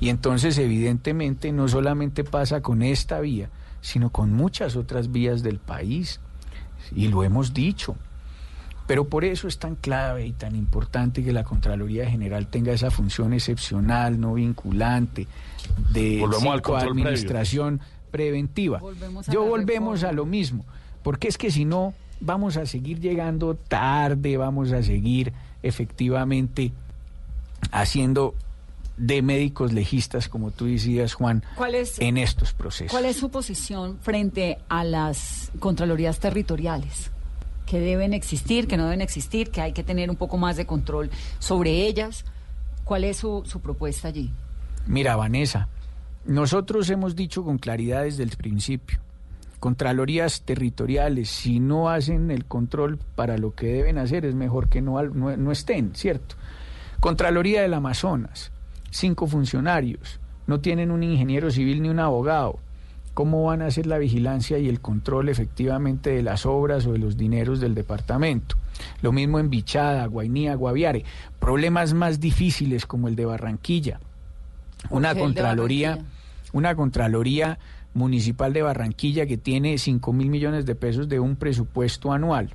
Y 0.00 0.10
entonces 0.10 0.58
evidentemente 0.58 1.50
no 1.50 1.66
solamente 1.66 2.22
pasa 2.22 2.60
con 2.60 2.82
esta 2.82 3.20
vía, 3.20 3.50
sino 3.86 4.10
con 4.10 4.32
muchas 4.32 4.74
otras 4.74 5.12
vías 5.12 5.44
del 5.44 5.60
país, 5.60 6.18
y 6.92 7.06
lo 7.06 7.22
hemos 7.22 7.54
dicho. 7.54 7.94
Pero 8.88 9.04
por 9.04 9.24
eso 9.24 9.46
es 9.46 9.58
tan 9.58 9.76
clave 9.76 10.26
y 10.26 10.32
tan 10.32 10.56
importante 10.56 11.22
que 11.22 11.32
la 11.32 11.44
Contraloría 11.44 12.10
General 12.10 12.48
tenga 12.48 12.72
esa 12.72 12.90
función 12.90 13.32
excepcional, 13.32 14.18
no 14.18 14.34
vinculante, 14.34 15.28
de 15.92 16.18
Volvemos 16.18 16.52
al 16.52 16.62
control 16.62 16.94
previo. 16.94 17.02
administración 17.04 17.80
preventiva. 18.10 18.80
Volvemos 18.80 19.28
Yo 19.28 19.44
volvemos 19.44 20.02
a 20.02 20.10
lo 20.10 20.26
mismo, 20.26 20.64
porque 21.04 21.28
es 21.28 21.38
que 21.38 21.52
si 21.52 21.64
no, 21.64 21.94
vamos 22.20 22.56
a 22.56 22.66
seguir 22.66 22.98
llegando 22.98 23.54
tarde, 23.54 24.36
vamos 24.36 24.72
a 24.72 24.82
seguir 24.82 25.32
efectivamente 25.62 26.72
haciendo 27.70 28.34
de 28.96 29.22
médicos 29.22 29.72
legistas, 29.72 30.28
como 30.28 30.50
tú 30.50 30.66
decías, 30.66 31.14
Juan, 31.14 31.44
¿Cuál 31.56 31.74
es, 31.74 31.98
en 32.00 32.16
estos 32.16 32.52
procesos. 32.52 32.90
¿Cuál 32.90 33.04
es 33.04 33.16
su 33.16 33.30
posición 33.30 33.98
frente 34.00 34.58
a 34.68 34.84
las 34.84 35.52
contralorías 35.58 36.18
territoriales? 36.18 37.10
Que 37.66 37.80
deben 37.80 38.14
existir, 38.14 38.68
que 38.68 38.76
no 38.76 38.84
deben 38.84 39.00
existir, 39.00 39.50
que 39.50 39.60
hay 39.60 39.72
que 39.72 39.82
tener 39.82 40.08
un 40.08 40.16
poco 40.16 40.38
más 40.38 40.56
de 40.56 40.66
control 40.66 41.10
sobre 41.38 41.86
ellas. 41.86 42.24
¿Cuál 42.84 43.04
es 43.04 43.16
su, 43.18 43.42
su 43.44 43.60
propuesta 43.60 44.08
allí? 44.08 44.30
Mira, 44.86 45.16
Vanessa, 45.16 45.68
nosotros 46.24 46.88
hemos 46.90 47.16
dicho 47.16 47.44
con 47.44 47.58
claridad 47.58 48.04
desde 48.04 48.22
el 48.22 48.30
principio, 48.30 49.00
Contralorías 49.58 50.42
territoriales, 50.42 51.30
si 51.30 51.60
no 51.60 51.88
hacen 51.88 52.30
el 52.30 52.44
control 52.44 52.98
para 53.14 53.38
lo 53.38 53.54
que 53.54 53.66
deben 53.66 53.96
hacer, 53.96 54.26
es 54.26 54.34
mejor 54.34 54.68
que 54.68 54.82
no, 54.82 55.02
no 55.02 55.50
estén, 55.50 55.94
¿cierto? 55.94 56.36
Contraloría 57.00 57.62
del 57.62 57.74
Amazonas, 57.74 58.52
cinco 58.96 59.26
funcionarios, 59.26 60.20
no 60.46 60.60
tienen 60.60 60.90
un 60.90 61.02
ingeniero 61.02 61.50
civil 61.50 61.82
ni 61.82 61.88
un 61.88 62.00
abogado. 62.00 62.58
¿Cómo 63.14 63.44
van 63.44 63.62
a 63.62 63.66
hacer 63.66 63.86
la 63.86 63.98
vigilancia 63.98 64.58
y 64.58 64.68
el 64.68 64.80
control 64.80 65.28
efectivamente 65.28 66.10
de 66.10 66.22
las 66.22 66.44
obras 66.44 66.86
o 66.86 66.92
de 66.92 66.98
los 66.98 67.16
dineros 67.16 67.60
del 67.60 67.74
departamento? 67.74 68.56
Lo 69.00 69.10
mismo 69.10 69.38
en 69.38 69.48
Bichada, 69.48 70.04
Guainía, 70.06 70.54
Guaviare. 70.54 71.04
Problemas 71.38 71.94
más 71.94 72.20
difíciles 72.20 72.84
como 72.84 73.08
el 73.08 73.16
de 73.16 73.24
Barranquilla. 73.24 74.00
Una 74.90 75.14
Contraloría, 75.14 75.90
Barranquilla? 75.90 76.12
una 76.52 76.74
Contraloría 76.74 77.58
Municipal 77.94 78.52
de 78.52 78.60
Barranquilla 78.60 79.24
que 79.24 79.38
tiene 79.38 79.78
5 79.78 80.12
mil 80.12 80.28
millones 80.28 80.66
de 80.66 80.74
pesos 80.74 81.08
de 81.08 81.18
un 81.18 81.36
presupuesto 81.36 82.12
anual 82.12 82.54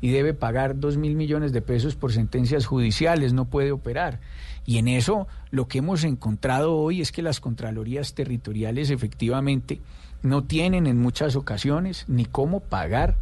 y 0.00 0.10
debe 0.10 0.34
pagar 0.34 0.78
2 0.78 0.96
mil 0.98 1.16
millones 1.16 1.52
de 1.52 1.62
pesos 1.62 1.96
por 1.96 2.12
sentencias 2.12 2.66
judiciales, 2.66 3.32
no 3.32 3.46
puede 3.46 3.72
operar. 3.72 4.20
Y 4.66 4.78
en 4.78 4.88
eso 4.88 5.28
lo 5.50 5.68
que 5.68 5.78
hemos 5.78 6.04
encontrado 6.04 6.76
hoy 6.76 7.00
es 7.00 7.12
que 7.12 7.22
las 7.22 7.40
Contralorías 7.40 8.14
territoriales 8.14 8.90
efectivamente 8.90 9.80
no 10.22 10.42
tienen 10.42 10.86
en 10.88 11.00
muchas 11.00 11.36
ocasiones 11.36 12.04
ni 12.08 12.24
cómo 12.24 12.60
pagar 12.60 13.16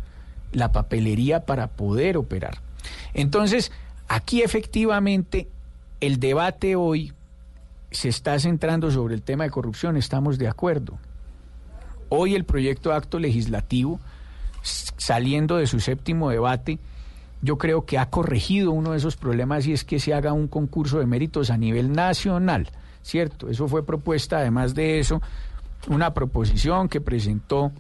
la 0.53 0.73
papelería 0.73 1.45
para 1.45 1.69
poder 1.69 2.17
operar. 2.17 2.59
Entonces, 3.13 3.73
aquí 4.09 4.43
efectivamente 4.43 5.49
el 6.01 6.19
debate 6.19 6.77
hoy 6.77 7.13
se 7.91 8.09
está 8.09 8.39
centrando 8.39 8.91
sobre 8.91 9.15
el 9.15 9.23
tema 9.23 9.45
de 9.45 9.51
corrupción, 9.51 9.97
estamos 9.97 10.39
de 10.39 10.49
acuerdo. 10.49 10.99
Hoy 12.09 12.35
el 12.35 12.45
proyecto 12.45 12.91
de 12.91 12.97
acto 12.97 13.19
legislativo, 13.19 14.01
saliendo 14.63 15.57
de 15.57 15.67
su 15.67 15.81
séptimo 15.81 16.31
debate, 16.31 16.79
yo 17.45 17.59
creo 17.59 17.85
que 17.85 17.99
ha 17.99 18.09
corregido 18.09 18.73
uno 18.73 18.93
de 18.93 18.97
esos 18.97 19.17
problemas 19.17 19.67
y 19.67 19.75
es 19.75 19.85
que 19.85 20.01
se 20.01 20.15
haga 20.15 20.33
un 20.33 20.49
concurso 20.49 20.99
de 20.99 21.05
méritos 21.05 21.51
a 21.51 21.59
nivel 21.59 21.93
nacional, 21.93 22.71
¿cierto? 23.03 23.51
Eso 23.51 23.69
fue 23.69 23.85
propuesta, 23.85 24.39
además 24.39 24.75
de 24.75 24.99
eso, 24.99 25.21
una 25.89 26.15
proposición 26.15 26.89
que 26.89 27.03
presentó 27.03 27.71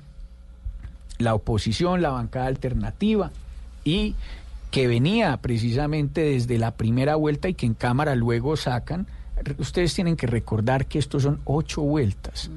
la 1.16 1.34
oposición, 1.34 2.02
la 2.02 2.10
bancada 2.10 2.44
alternativa, 2.46 3.30
y 3.84 4.14
que 4.70 4.86
venía 4.86 5.34
precisamente 5.38 6.20
desde 6.20 6.58
la 6.58 6.72
primera 6.72 7.16
vuelta 7.16 7.48
y 7.48 7.54
que 7.54 7.64
en 7.64 7.74
Cámara 7.74 8.14
luego 8.16 8.56
sacan. 8.56 9.06
Ustedes 9.56 9.94
tienen 9.94 10.16
que 10.16 10.26
recordar 10.26 10.84
que 10.86 10.98
estos 10.98 11.22
son 11.22 11.40
ocho 11.44 11.80
vueltas 11.80 12.50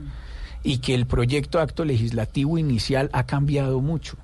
y 0.61 0.79
que 0.79 0.93
el 0.93 1.05
proyecto 1.05 1.57
de 1.57 1.63
acto 1.63 1.85
legislativo 1.85 2.57
inicial 2.57 3.09
ha 3.13 3.25
cambiado 3.25 3.79
mucho 3.79 4.17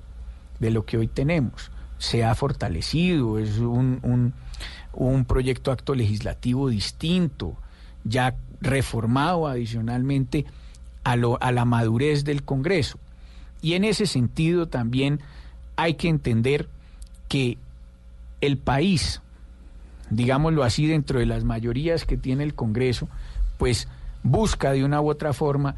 de 0.60 0.70
lo 0.70 0.84
que 0.84 0.98
hoy 0.98 1.06
tenemos. 1.06 1.70
Se 2.04 2.22
ha 2.22 2.34
fortalecido, 2.34 3.38
es 3.38 3.58
un, 3.58 4.34
un, 4.92 5.24
proyecto 5.24 5.72
acto 5.72 5.94
legislativo 5.94 6.68
distinto, 6.68 7.56
ya 8.04 8.36
reformado 8.60 9.46
adicionalmente 9.46 10.44
a, 11.02 11.16
lo, 11.16 11.42
a 11.42 11.50
la 11.50 11.64
madurez 11.64 12.24
del 12.24 12.42
Congreso. 12.42 12.98
Y 13.62 13.72
en 13.72 13.84
ese 13.84 14.04
sentido 14.04 14.68
también 14.68 15.20
hay 15.76 15.94
que 15.94 16.08
entender 16.08 16.68
que 17.28 17.56
el 18.42 18.58
país, 18.58 19.22
digámoslo 20.10 20.62
así, 20.62 20.86
dentro 20.86 21.20
de 21.20 21.26
las 21.26 21.44
mayorías 21.44 22.04
que 22.04 22.18
tiene 22.18 22.44
el 22.44 22.54
Congreso, 22.54 23.08
pues 23.56 23.88
busca 24.22 24.72
de 24.72 24.84
una 24.84 25.00
u 25.00 25.08
otra 25.08 25.32
forma 25.32 25.76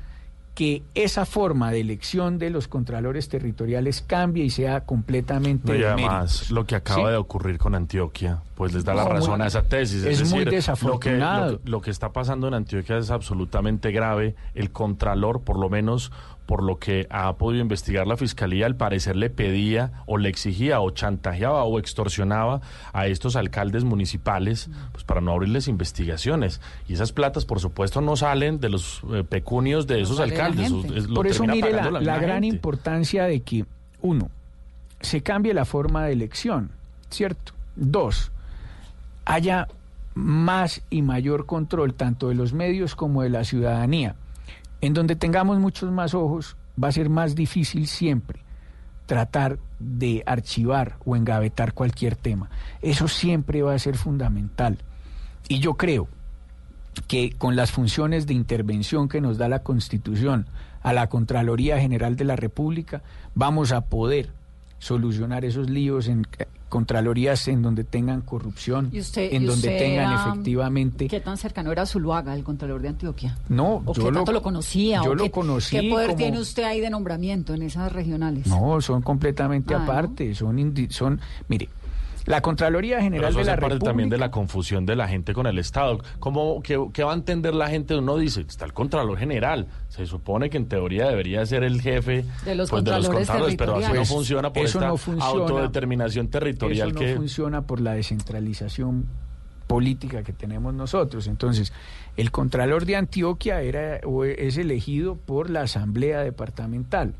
que 0.56 0.82
esa 0.94 1.26
forma 1.26 1.70
de 1.70 1.80
elección 1.80 2.38
de 2.38 2.48
los 2.48 2.66
contralores 2.66 3.28
territoriales 3.28 4.00
cambie 4.00 4.42
y 4.42 4.48
sea 4.48 4.86
completamente 4.86 5.68
No, 5.68 5.74
y 5.74 5.80
de 5.82 5.86
además, 5.86 6.50
lo 6.50 6.64
que 6.66 6.74
acaba 6.76 7.02
¿Sí? 7.04 7.10
de 7.10 7.16
ocurrir 7.18 7.58
con 7.58 7.74
Antioquia, 7.74 8.40
pues 8.54 8.72
les 8.72 8.82
da 8.82 8.94
la 8.94 9.04
razón 9.04 9.36
muy- 9.36 9.42
a 9.44 9.48
esa 9.48 9.64
tesis. 9.64 10.02
es 10.02 10.22
muy 10.30 10.40
decir, 10.40 10.50
desafortunado. 10.54 11.50
Lo 11.52 11.62
que, 11.62 11.70
lo 11.70 11.80
que 11.82 11.90
está 11.90 12.10
pasando 12.12 12.48
en 12.48 12.54
Antioquia 12.54 12.96
es 12.96 13.10
absolutamente 13.10 13.92
grave. 13.92 14.34
El 14.54 14.70
contralor, 14.72 15.42
por 15.42 15.58
lo 15.58 15.68
menos 15.68 16.10
por 16.46 16.62
lo 16.62 16.78
que 16.78 17.06
ha 17.10 17.32
podido 17.36 17.60
investigar 17.60 18.06
la 18.06 18.16
fiscalía, 18.16 18.66
al 18.66 18.76
parecer 18.76 19.16
le 19.16 19.30
pedía 19.30 19.90
o 20.06 20.16
le 20.16 20.28
exigía 20.28 20.80
o 20.80 20.90
chantajeaba 20.92 21.64
o 21.64 21.78
extorsionaba 21.80 22.60
a 22.92 23.08
estos 23.08 23.34
alcaldes 23.36 23.82
municipales 23.84 24.70
pues 24.92 25.02
para 25.04 25.20
no 25.20 25.32
abrirles 25.32 25.66
investigaciones. 25.68 26.60
Y 26.88 26.94
esas 26.94 27.12
platas, 27.12 27.44
por 27.44 27.58
supuesto, 27.60 28.00
no 28.00 28.16
salen 28.16 28.60
de 28.60 28.68
los 28.68 29.02
eh, 29.12 29.24
pecunios 29.28 29.86
de 29.88 30.00
esos 30.00 30.20
alcaldes. 30.20 30.70
gente. 30.70 30.96
es- 30.98 31.08
lo 31.08 31.16
Por 31.16 31.26
eso 31.26 31.44
mire 31.44 31.72
la, 31.72 32.18
gran 32.18 32.42
gente. 32.42 32.46
importancia 32.56 33.24
de 33.24 33.40
que, 33.40 33.64
uno, 34.00 34.30
se 35.00 35.22
cambie 35.22 35.52
la 35.52 35.64
forma 35.64 36.04
de 36.04 36.12
elección, 36.12 36.70
¿cierto? 37.10 37.52
Dos, 37.74 38.30
haya 39.24 39.66
más 40.14 40.82
y 40.90 41.02
mayor 41.02 41.44
control 41.46 41.92
tanto 41.94 42.28
de 42.28 42.34
los 42.36 42.52
medios 42.52 42.94
como 42.94 43.22
de 43.22 43.30
la 43.30 43.44
ciudadanía. 43.44 44.14
En 44.80 44.94
donde 44.94 45.16
tengamos 45.16 45.58
muchos 45.58 45.90
más 45.90 46.14
ojos, 46.14 46.56
va 46.82 46.88
a 46.88 46.92
ser 46.92 47.08
más 47.08 47.34
difícil 47.34 47.86
siempre 47.86 48.40
tratar 49.06 49.58
de 49.78 50.22
archivar 50.26 50.96
o 51.04 51.16
engavetar 51.16 51.72
cualquier 51.72 52.16
tema. 52.16 52.50
Eso 52.82 53.08
siempre 53.08 53.62
va 53.62 53.74
a 53.74 53.78
ser 53.78 53.96
fundamental. 53.96 54.78
Y 55.48 55.60
yo 55.60 55.74
creo 55.74 56.08
que 57.06 57.30
con 57.30 57.56
las 57.56 57.70
funciones 57.70 58.26
de 58.26 58.34
intervención 58.34 59.08
que 59.08 59.20
nos 59.20 59.38
da 59.38 59.48
la 59.48 59.62
Constitución 59.62 60.46
a 60.82 60.92
la 60.92 61.08
Contraloría 61.08 61.78
General 61.78 62.16
de 62.16 62.24
la 62.24 62.36
República, 62.36 63.02
vamos 63.34 63.72
a 63.72 63.82
poder 63.82 64.30
solucionar 64.78 65.44
esos 65.44 65.70
líos 65.70 66.08
en 66.08 66.26
contralorías 66.76 67.48
en 67.48 67.62
donde 67.62 67.84
tengan 67.84 68.20
corrupción, 68.20 68.90
¿Y 68.92 69.00
usted, 69.00 69.32
en 69.32 69.44
y 69.44 69.46
donde 69.46 69.68
usted, 69.68 69.78
tengan 69.78 70.12
efectivamente... 70.28 71.08
¿Qué 71.08 71.20
tan 71.20 71.38
cercano 71.38 71.72
era 71.72 71.86
Zuluaga, 71.86 72.34
el 72.34 72.44
contralor 72.44 72.82
de 72.82 72.88
Antioquia? 72.88 73.38
No, 73.48 73.82
¿O 73.86 73.94
yo 73.94 74.04
qué 74.04 74.10
lo- 74.10 74.16
tanto 74.18 74.32
lo 74.32 74.42
conocía? 74.42 75.00
yo 75.02 75.12
¿O 75.12 75.14
lo 75.14 75.24
qué- 75.24 75.30
conocí 75.30 75.80
¿Qué 75.80 75.88
poder 75.88 76.08
como- 76.08 76.18
tiene 76.18 76.38
usted 76.38 76.64
ahí 76.64 76.80
de 76.82 76.90
nombramiento 76.90 77.54
en 77.54 77.62
esas 77.62 77.90
regionales? 77.90 78.46
No, 78.46 78.78
son 78.82 79.00
completamente 79.00 79.74
Ah, 79.74 79.78
¿no? 79.78 79.84
aparte, 79.84 80.34
son, 80.34 80.58
indi- 80.58 80.90
son... 80.90 81.18
Mire, 81.48 81.70
la 82.26 82.40
Contraloría 82.40 82.96
Pero 82.96 83.04
General 83.04 83.30
eso 83.30 83.38
de 83.38 83.44
la 83.44 83.52
hace 83.52 83.60
parte 83.60 83.74
República... 83.74 83.90
también 83.90 84.08
de 84.10 84.18
la 84.18 84.30
confusión 84.30 84.86
de 84.86 84.96
la 84.96 85.08
gente 85.08 85.32
con 85.32 85.46
el 85.46 85.58
Estado. 85.58 85.98
¿Cómo, 86.18 86.60
qué, 86.62 86.78
qué 86.92 87.04
va 87.04 87.12
a 87.12 87.14
entender 87.14 87.54
la 87.54 87.68
gente? 87.68 87.96
Uno 87.96 88.16
dice, 88.18 88.42
está 88.42 88.64
el 88.64 88.72
Contralor 88.72 89.18
General. 89.18 89.66
Se 89.88 90.06
supone 90.06 90.50
que 90.50 90.56
en 90.56 90.66
teoría 90.66 91.08
debería 91.08 91.44
ser 91.46 91.62
el 91.62 91.80
jefe 91.80 92.24
De 92.44 92.54
los 92.54 92.68
pues, 92.68 92.82
contralores 92.82 93.56
pero 93.56 93.76
así 93.76 93.92
no 93.92 94.04
funciona 94.04 94.52
por 94.52 94.64
Eso 94.64 94.78
esta 94.78 94.88
no 94.88 94.96
funciona. 94.96 95.30
autodeterminación 95.30 96.28
territorial 96.28 96.88
Eso 96.90 96.94
no 96.94 97.00
que... 97.00 97.16
funciona 97.16 97.62
por 97.62 97.80
la 97.80 97.94
descentralización 97.94 99.06
política 99.66 100.22
que 100.22 100.32
tenemos 100.32 100.74
nosotros. 100.74 101.26
Entonces, 101.26 101.72
el 102.16 102.30
Contralor 102.30 102.86
de 102.86 102.96
Antioquia 102.96 103.62
era 103.62 104.00
o 104.04 104.24
es 104.24 104.56
elegido 104.56 105.16
por 105.16 105.50
la 105.50 105.62
Asamblea 105.62 106.20
Departamental. 106.20 107.14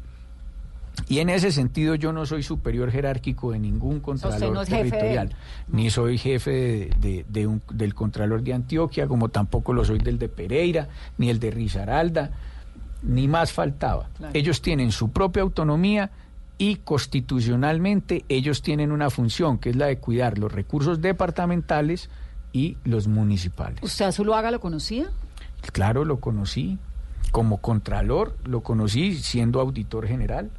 Y 1.08 1.18
en 1.20 1.28
ese 1.30 1.52
sentido 1.52 1.94
yo 1.94 2.12
no 2.12 2.26
soy 2.26 2.42
superior 2.42 2.90
jerárquico 2.90 3.52
de 3.52 3.58
ningún 3.58 4.00
contralor 4.00 4.52
no 4.52 4.60
de 4.64 4.66
territorial, 4.66 5.34
ni 5.68 5.90
soy 5.90 6.18
jefe 6.18 6.50
de, 6.50 6.90
de- 7.00 7.26
de 7.28 7.46
un- 7.46 7.62
del 7.72 7.94
contralor 7.94 8.42
de 8.42 8.54
Antioquia, 8.54 9.06
como 9.06 9.28
tampoco 9.28 9.72
lo 9.72 9.84
soy 9.84 9.98
del 9.98 10.18
de 10.18 10.28
Pereira, 10.28 10.88
ni 11.18 11.28
el 11.30 11.38
de 11.38 11.50
Risaralda, 11.50 12.30
ni 13.02 13.28
más 13.28 13.52
faltaba. 13.52 14.08
Claro. 14.16 14.32
Ellos 14.34 14.62
tienen 14.62 14.90
su 14.90 15.10
propia 15.10 15.42
autonomía 15.42 16.10
y 16.58 16.76
constitucionalmente 16.76 18.24
ellos 18.28 18.62
tienen 18.62 18.90
una 18.90 19.10
función 19.10 19.58
que 19.58 19.70
es 19.70 19.76
la 19.76 19.86
de 19.86 19.98
cuidar 19.98 20.38
los 20.38 20.50
recursos 20.50 21.00
departamentales 21.02 22.08
y 22.52 22.78
los 22.84 23.06
municipales. 23.08 23.80
¿Usted 23.82 24.06
a 24.06 24.12
Zuluaga 24.12 24.50
lo 24.50 24.60
conocía? 24.60 25.06
Claro, 25.72 26.04
lo 26.04 26.18
conocí 26.20 26.78
como 27.30 27.58
contralor, 27.58 28.36
lo 28.44 28.62
conocí 28.62 29.16
siendo 29.16 29.60
auditor 29.60 30.06
general 30.06 30.50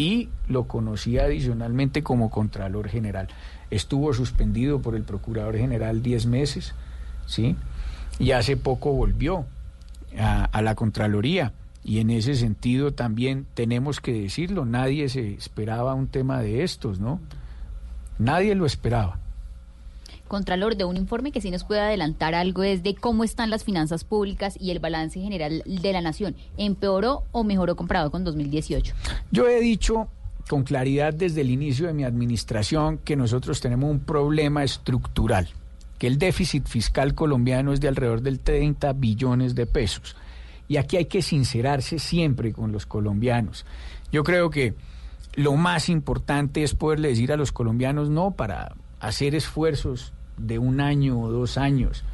y 0.00 0.30
lo 0.48 0.64
conocí 0.64 1.18
adicionalmente 1.18 2.02
como 2.02 2.30
contralor 2.30 2.88
general. 2.88 3.28
Estuvo 3.70 4.14
suspendido 4.14 4.80
por 4.80 4.96
el 4.96 5.02
procurador 5.02 5.58
general 5.58 6.02
10 6.02 6.24
meses, 6.24 6.74
¿sí? 7.26 7.54
Y 8.18 8.30
hace 8.30 8.56
poco 8.56 8.92
volvió 8.92 9.44
a, 10.18 10.46
a 10.46 10.62
la 10.62 10.74
Contraloría. 10.74 11.52
Y 11.84 11.98
en 11.98 12.08
ese 12.08 12.34
sentido 12.34 12.94
también 12.94 13.44
tenemos 13.52 14.00
que 14.00 14.14
decirlo, 14.14 14.64
nadie 14.64 15.10
se 15.10 15.34
esperaba 15.34 15.92
un 15.92 16.08
tema 16.08 16.40
de 16.40 16.62
estos, 16.62 16.98
¿no? 16.98 17.20
Nadie 18.18 18.54
lo 18.54 18.64
esperaba. 18.64 19.19
Contralor, 20.30 20.76
de 20.76 20.84
un 20.84 20.96
informe 20.96 21.32
que 21.32 21.40
sí 21.40 21.50
nos 21.50 21.64
puede 21.64 21.80
adelantar 21.80 22.36
algo 22.36 22.62
es 22.62 22.84
de 22.84 22.94
cómo 22.94 23.24
están 23.24 23.50
las 23.50 23.64
finanzas 23.64 24.04
públicas 24.04 24.56
y 24.60 24.70
el 24.70 24.78
balance 24.78 25.20
general 25.20 25.64
de 25.66 25.92
la 25.92 26.00
nación. 26.00 26.36
¿Empeoró 26.56 27.24
o 27.32 27.42
mejoró 27.42 27.74
comparado 27.74 28.12
con 28.12 28.22
2018? 28.22 28.94
Yo 29.32 29.48
he 29.48 29.58
dicho 29.58 30.06
con 30.48 30.62
claridad 30.62 31.12
desde 31.12 31.40
el 31.40 31.50
inicio 31.50 31.88
de 31.88 31.94
mi 31.94 32.04
administración 32.04 32.98
que 32.98 33.16
nosotros 33.16 33.60
tenemos 33.60 33.90
un 33.90 33.98
problema 33.98 34.62
estructural, 34.62 35.48
que 35.98 36.06
el 36.06 36.16
déficit 36.16 36.68
fiscal 36.68 37.16
colombiano 37.16 37.72
es 37.72 37.80
de 37.80 37.88
alrededor 37.88 38.22
del 38.22 38.38
30 38.38 38.92
billones 38.92 39.56
de 39.56 39.66
pesos. 39.66 40.14
Y 40.68 40.76
aquí 40.76 40.96
hay 40.96 41.06
que 41.06 41.22
sincerarse 41.22 41.98
siempre 41.98 42.52
con 42.52 42.70
los 42.70 42.86
colombianos. 42.86 43.66
Yo 44.12 44.22
creo 44.22 44.48
que 44.48 44.74
lo 45.34 45.56
más 45.56 45.88
importante 45.88 46.62
es 46.62 46.76
poderle 46.76 47.08
decir 47.08 47.32
a 47.32 47.36
los 47.36 47.50
colombianos 47.50 48.10
no 48.10 48.30
para 48.30 48.76
hacer 49.00 49.34
esfuerzos 49.34 50.12
de 50.46 50.58
un 50.58 50.80
año 50.80 51.20
o 51.20 51.30
dos 51.30 51.56
años 51.58 52.04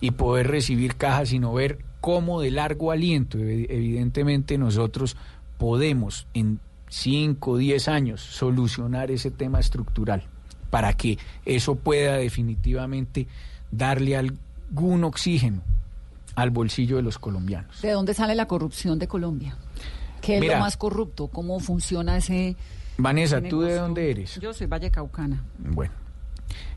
y 0.00 0.12
poder 0.12 0.48
recibir 0.48 0.96
cajas, 0.96 1.30
sino 1.30 1.52
ver 1.52 1.78
cómo 2.00 2.40
de 2.40 2.50
largo 2.50 2.92
aliento, 2.92 3.38
evi- 3.38 3.66
evidentemente 3.68 4.58
nosotros 4.58 5.16
podemos 5.58 6.26
en 6.34 6.60
5 6.88 7.50
o 7.52 7.56
10 7.56 7.88
años 7.88 8.20
solucionar 8.20 9.10
ese 9.10 9.30
tema 9.30 9.58
estructural 9.58 10.22
para 10.70 10.92
que 10.92 11.18
eso 11.44 11.74
pueda 11.76 12.16
definitivamente 12.16 13.26
darle 13.70 14.16
algún 14.16 15.04
oxígeno 15.04 15.62
al 16.34 16.50
bolsillo 16.50 16.96
de 16.96 17.02
los 17.02 17.18
colombianos. 17.18 17.80
¿De 17.82 17.90
dónde 17.92 18.12
sale 18.14 18.34
la 18.34 18.46
corrupción 18.46 18.98
de 18.98 19.08
Colombia? 19.08 19.56
¿Qué 20.20 20.34
es 20.36 20.40
Mira. 20.40 20.54
lo 20.54 20.60
más 20.60 20.76
corrupto? 20.76 21.28
¿Cómo 21.28 21.58
funciona 21.60 22.16
ese 22.18 22.56
Vanessa, 22.98 23.38
ese 23.38 23.48
¿tú 23.48 23.62
de 23.62 23.74
dónde 23.76 24.10
eres? 24.10 24.38
Yo 24.40 24.52
soy 24.52 24.66
Valle 24.66 24.90
Caucana. 24.90 25.42
Bueno, 25.58 25.92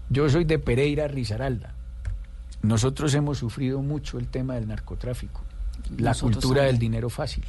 yo 0.09 0.29
soy 0.29 0.43
de 0.45 0.59
Pereira, 0.59 1.07
Risaralda. 1.07 1.73
Nosotros 2.61 3.13
hemos 3.13 3.37
sufrido 3.37 3.81
mucho 3.81 4.17
el 4.19 4.27
tema 4.27 4.55
del 4.55 4.67
narcotráfico, 4.67 5.41
la 5.97 6.11
Nosotros 6.11 6.43
cultura 6.43 6.63
del 6.63 6.77
dinero 6.77 7.09
fácil. 7.09 7.45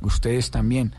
Ustedes 0.00 0.50
también. 0.50 0.92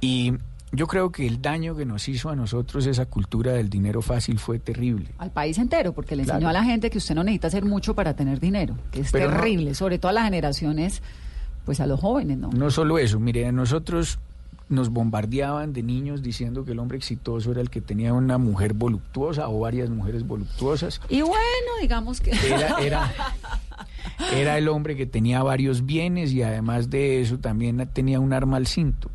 Y 0.00 0.32
yo 0.72 0.86
creo 0.86 1.12
que 1.12 1.26
el 1.26 1.42
daño 1.42 1.76
que 1.76 1.84
nos 1.84 2.08
hizo 2.08 2.30
a 2.30 2.36
nosotros 2.36 2.86
esa 2.86 3.04
cultura 3.04 3.52
del 3.52 3.68
dinero 3.68 4.00
fácil 4.00 4.38
fue 4.38 4.58
terrible. 4.58 5.10
Al 5.18 5.30
país 5.30 5.58
entero, 5.58 5.92
porque 5.92 6.16
le 6.16 6.22
enseñó 6.22 6.48
a 6.48 6.52
la 6.54 6.64
gente 6.64 6.88
que 6.88 6.96
usted 6.96 7.14
no 7.14 7.24
necesita 7.24 7.48
hacer 7.48 7.64
mucho 7.66 7.94
para 7.94 8.14
tener 8.16 8.40
dinero, 8.40 8.78
que 8.90 9.00
es 9.00 9.12
Pero 9.12 9.28
no- 9.30 9.36
terrible, 9.36 9.74
sobre 9.74 9.98
todo 9.98 10.08
a 10.08 10.12
las 10.14 10.24
generaciones, 10.24 11.02
pues 11.66 11.78
a 11.80 11.86
los 11.86 12.00
jóvenes, 12.00 12.38
¿no? 12.38 12.48
No 12.50 12.70
solo 12.70 12.98
eso, 12.98 13.20
mire, 13.20 13.46
a 13.46 13.52
nosotros 13.52 14.18
nos 14.72 14.88
bombardeaban 14.88 15.72
de 15.72 15.82
niños 15.82 16.22
diciendo 16.22 16.64
que 16.64 16.72
el 16.72 16.78
hombre 16.78 16.98
exitoso 16.98 17.52
era 17.52 17.60
el 17.60 17.70
que 17.70 17.80
tenía 17.80 18.12
una 18.12 18.38
mujer 18.38 18.72
voluptuosa 18.72 19.48
o 19.48 19.60
varias 19.60 19.90
mujeres 19.90 20.26
voluptuosas. 20.26 21.00
Y 21.08 21.20
bueno, 21.20 21.70
digamos 21.80 22.20
que... 22.20 22.30
Era, 22.30 22.78
era, 22.80 23.12
era 24.34 24.58
el 24.58 24.68
hombre 24.68 24.96
que 24.96 25.06
tenía 25.06 25.42
varios 25.42 25.86
bienes 25.86 26.32
y 26.32 26.42
además 26.42 26.90
de 26.90 27.20
eso 27.20 27.38
también 27.38 27.88
tenía 27.92 28.18
un 28.18 28.32
arma 28.32 28.56
al 28.56 28.66
cinto. 28.66 29.10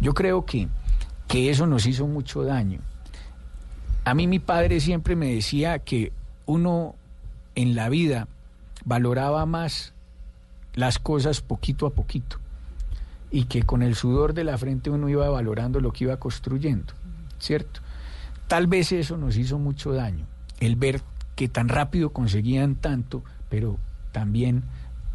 Yo 0.00 0.14
creo 0.14 0.44
que, 0.44 0.68
que 1.28 1.50
eso 1.50 1.66
nos 1.66 1.86
hizo 1.86 2.06
mucho 2.06 2.42
daño. 2.42 2.80
A 4.04 4.14
mí 4.14 4.26
mi 4.26 4.40
padre 4.40 4.80
siempre 4.80 5.16
me 5.16 5.32
decía 5.32 5.78
que 5.78 6.12
uno 6.44 6.96
en 7.54 7.74
la 7.74 7.88
vida 7.88 8.26
valoraba 8.84 9.46
más 9.46 9.94
las 10.74 10.98
cosas 10.98 11.40
poquito 11.40 11.86
a 11.86 11.90
poquito 11.90 12.41
y 13.32 13.44
que 13.44 13.62
con 13.62 13.82
el 13.82 13.96
sudor 13.96 14.34
de 14.34 14.44
la 14.44 14.58
frente 14.58 14.90
uno 14.90 15.08
iba 15.08 15.28
valorando 15.28 15.80
lo 15.80 15.92
que 15.92 16.04
iba 16.04 16.18
construyendo, 16.18 16.92
¿cierto? 17.38 17.80
Tal 18.46 18.66
vez 18.66 18.92
eso 18.92 19.16
nos 19.16 19.36
hizo 19.36 19.58
mucho 19.58 19.92
daño, 19.92 20.26
el 20.60 20.76
ver 20.76 21.00
que 21.34 21.48
tan 21.48 21.68
rápido 21.68 22.10
conseguían 22.10 22.74
tanto, 22.74 23.24
pero 23.48 23.78
también 24.12 24.64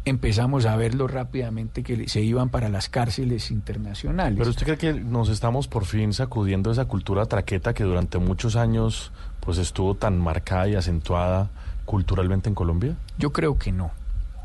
empezamos 0.04 0.66
a 0.66 0.74
verlo 0.76 1.06
rápidamente 1.06 1.82
que 1.82 2.08
se 2.08 2.20
iban 2.20 2.48
para 2.48 2.68
las 2.68 2.88
cárceles 2.88 3.50
internacionales. 3.50 4.38
Pero 4.38 4.50
usted 4.50 4.64
cree 4.64 4.78
que 4.78 5.00
nos 5.00 5.28
estamos 5.28 5.68
por 5.68 5.84
fin 5.84 6.12
sacudiendo 6.12 6.72
esa 6.72 6.86
cultura 6.86 7.26
traqueta 7.26 7.74
que 7.74 7.84
durante 7.84 8.18
muchos 8.18 8.56
años 8.56 9.12
pues 9.40 9.58
estuvo 9.58 9.94
tan 9.94 10.18
marcada 10.18 10.68
y 10.68 10.74
acentuada 10.74 11.50
culturalmente 11.84 12.48
en 12.48 12.54
Colombia? 12.54 12.96
Yo 13.18 13.32
creo 13.32 13.58
que 13.58 13.72
no. 13.72 13.92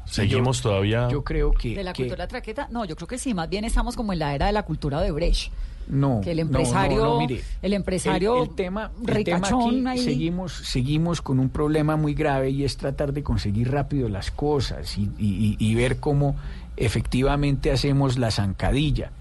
Seguimos 0.06 0.58
Yo- 0.58 0.64
todavía 0.70 1.08
Yo 1.10 1.24
creo 1.24 1.51
que... 1.51 1.76
¿De 1.76 1.84
la 1.84 1.93
que- 1.93 2.04
cultura 2.04 2.28
traqueta? 2.28 2.68
No, 2.72 2.86
yo 2.86 2.95
creo 2.95 3.08
que 3.08 3.18
sí, 3.18 3.34
más 3.34 3.49
bien 3.49 3.64
estamos 3.66 3.95
como 3.95 4.14
en 4.14 4.20
la 4.20 4.36
era 4.36 4.47
de 4.47 4.51
la 4.51 4.64
cultura 4.64 4.99
de 5.01 5.12
Brecht. 5.12 5.51
No, 5.86 6.22
que 6.24 6.32
el 6.32 6.38
no, 6.38 6.43
no, 6.45 6.49
empresario, 6.60 7.04
no, 7.04 7.20
mire, 7.20 7.43
el 7.62 7.74
empresario 7.74 8.38
el, 8.43 8.49
el 8.49 8.56
tema, 8.56 8.91
el 9.06 9.24
tema 9.26 9.47
aquí 9.49 9.86
ahí. 9.86 9.97
seguimos, 9.99 10.54
seguimos 10.54 11.22
con 11.22 11.39
un 11.39 11.49
problema 11.49 11.97
muy 11.97 12.14
grave 12.14 12.51
y 12.51 12.64
es 12.64 12.78
tratar 12.78 13.12
de 13.12 13.22
conseguir 13.22 13.70
rápido 13.70 14.08
las 14.08 14.32
cosas 14.32 14.97
y, 14.97 15.10
y- 15.18 15.58
y- 15.58 15.58
y 15.60 15.76
ver 15.76 15.99
cómo 15.99 16.38
efectivamente 16.78 17.72
hacemos 17.72 18.18
la 18.18 18.32
zancadilla. 18.32 19.12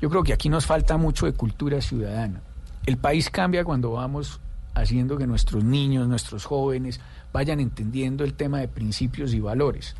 Yo 0.00 0.08
creo 0.10 0.22
que 0.22 0.32
aquí 0.32 0.48
nos 0.48 0.64
falta 0.64 0.96
mucho 0.96 1.26
de 1.26 1.32
cultura 1.32 1.80
ciudadana. 1.82 2.40
El 2.86 2.96
país 2.98 3.28
cambia 3.30 3.64
cuando 3.64 3.92
vamos 3.92 4.40
haciendo 4.74 5.18
que 5.18 5.26
nuestros 5.26 5.64
niños, 5.64 6.06
nuestros 6.08 6.44
jóvenes 6.46 7.00
vayan 7.32 7.60
entendiendo 7.60 8.24
el 8.24 8.34
tema 8.34 8.60
de 8.60 8.68
principios 8.68 9.34
y 9.34 9.40
valores. 9.40 9.96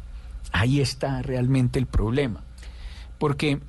Ahí 0.52 0.80
está 0.80 1.22
realmente 1.22 1.78
el 1.78 1.86
problema. 1.86 2.40
Porque 3.18 3.60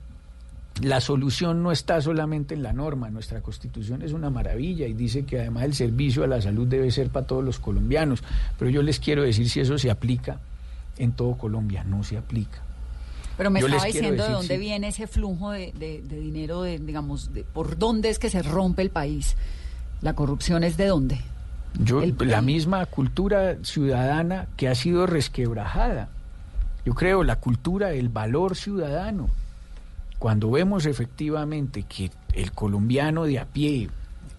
la 0.82 1.02
solución 1.02 1.64
no 1.64 1.72
está 1.72 2.00
solamente 2.02 2.54
en 2.54 2.62
la 2.64 2.72
norma, 2.74 3.10
nuestra 3.10 3.42
constitución 3.42 4.02
es 4.04 4.14
una 4.14 4.30
maravilla 4.30 4.86
y 4.88 4.94
dice 4.94 5.26
que 5.26 5.40
además 5.40 5.64
el 5.64 5.74
servicio 5.74 6.24
a 6.24 6.28
la 6.28 6.40
salud 6.42 6.68
debe 6.68 6.92
ser 6.92 7.10
para 7.10 7.26
todos 7.26 7.44
los 7.44 7.58
colombianos, 7.60 8.24
pero 8.60 8.70
yo 8.70 8.84
les 8.84 9.00
quiero 9.00 9.24
decir 9.24 9.50
si 9.50 9.60
eso 9.60 9.78
se 9.80 9.90
aplica 9.90 10.40
en 11.00 11.14
todo 11.14 11.36
Colombia, 11.38 11.84
no 11.84 12.04
se 12.04 12.18
aplica. 12.18 12.60
Pero 13.38 13.50
me 13.52 13.60
Yo 13.62 13.68
estaba 13.68 13.86
diciendo 13.86 14.24
de 14.24 14.32
dónde 14.34 14.56
sí. 14.56 14.60
viene 14.60 14.88
ese 14.90 15.08
flujo 15.08 15.52
de, 15.52 15.72
de- 15.78 16.02
de 16.02 16.20
dinero, 16.20 16.62
de, 16.64 16.80
digamos, 16.80 17.34
de, 17.34 17.44
por 17.44 17.78
dónde 17.78 18.10
es 18.10 18.18
que 18.20 18.30
se 18.30 18.42
rompe 18.44 18.82
el 18.82 18.90
país. 18.90 19.36
La 20.02 20.14
corrupción 20.14 20.64
es 20.64 20.76
de 20.78 20.86
dónde. 20.88 21.20
Yo, 21.80 22.02
El- 22.02 22.16
la 22.20 22.42
misma 22.42 22.86
cultura 22.88 23.58
ciudadana 23.64 24.48
que 24.58 24.68
ha 24.68 24.76
sido 24.76 25.06
resquebrajada. 25.08 26.10
Yo 26.88 26.96
creo 26.96 27.26
la 27.26 27.36
cultura, 27.36 27.92
el 27.92 28.08
valor 28.08 28.56
ciudadano. 28.56 29.28
Cuando 30.20 30.50
vemos 30.50 30.86
efectivamente 30.86 31.84
que 31.84 32.12
el 32.32 32.54
colombiano 32.54 33.26
de 33.26 33.40
a 33.40 33.46
pie 33.46 33.90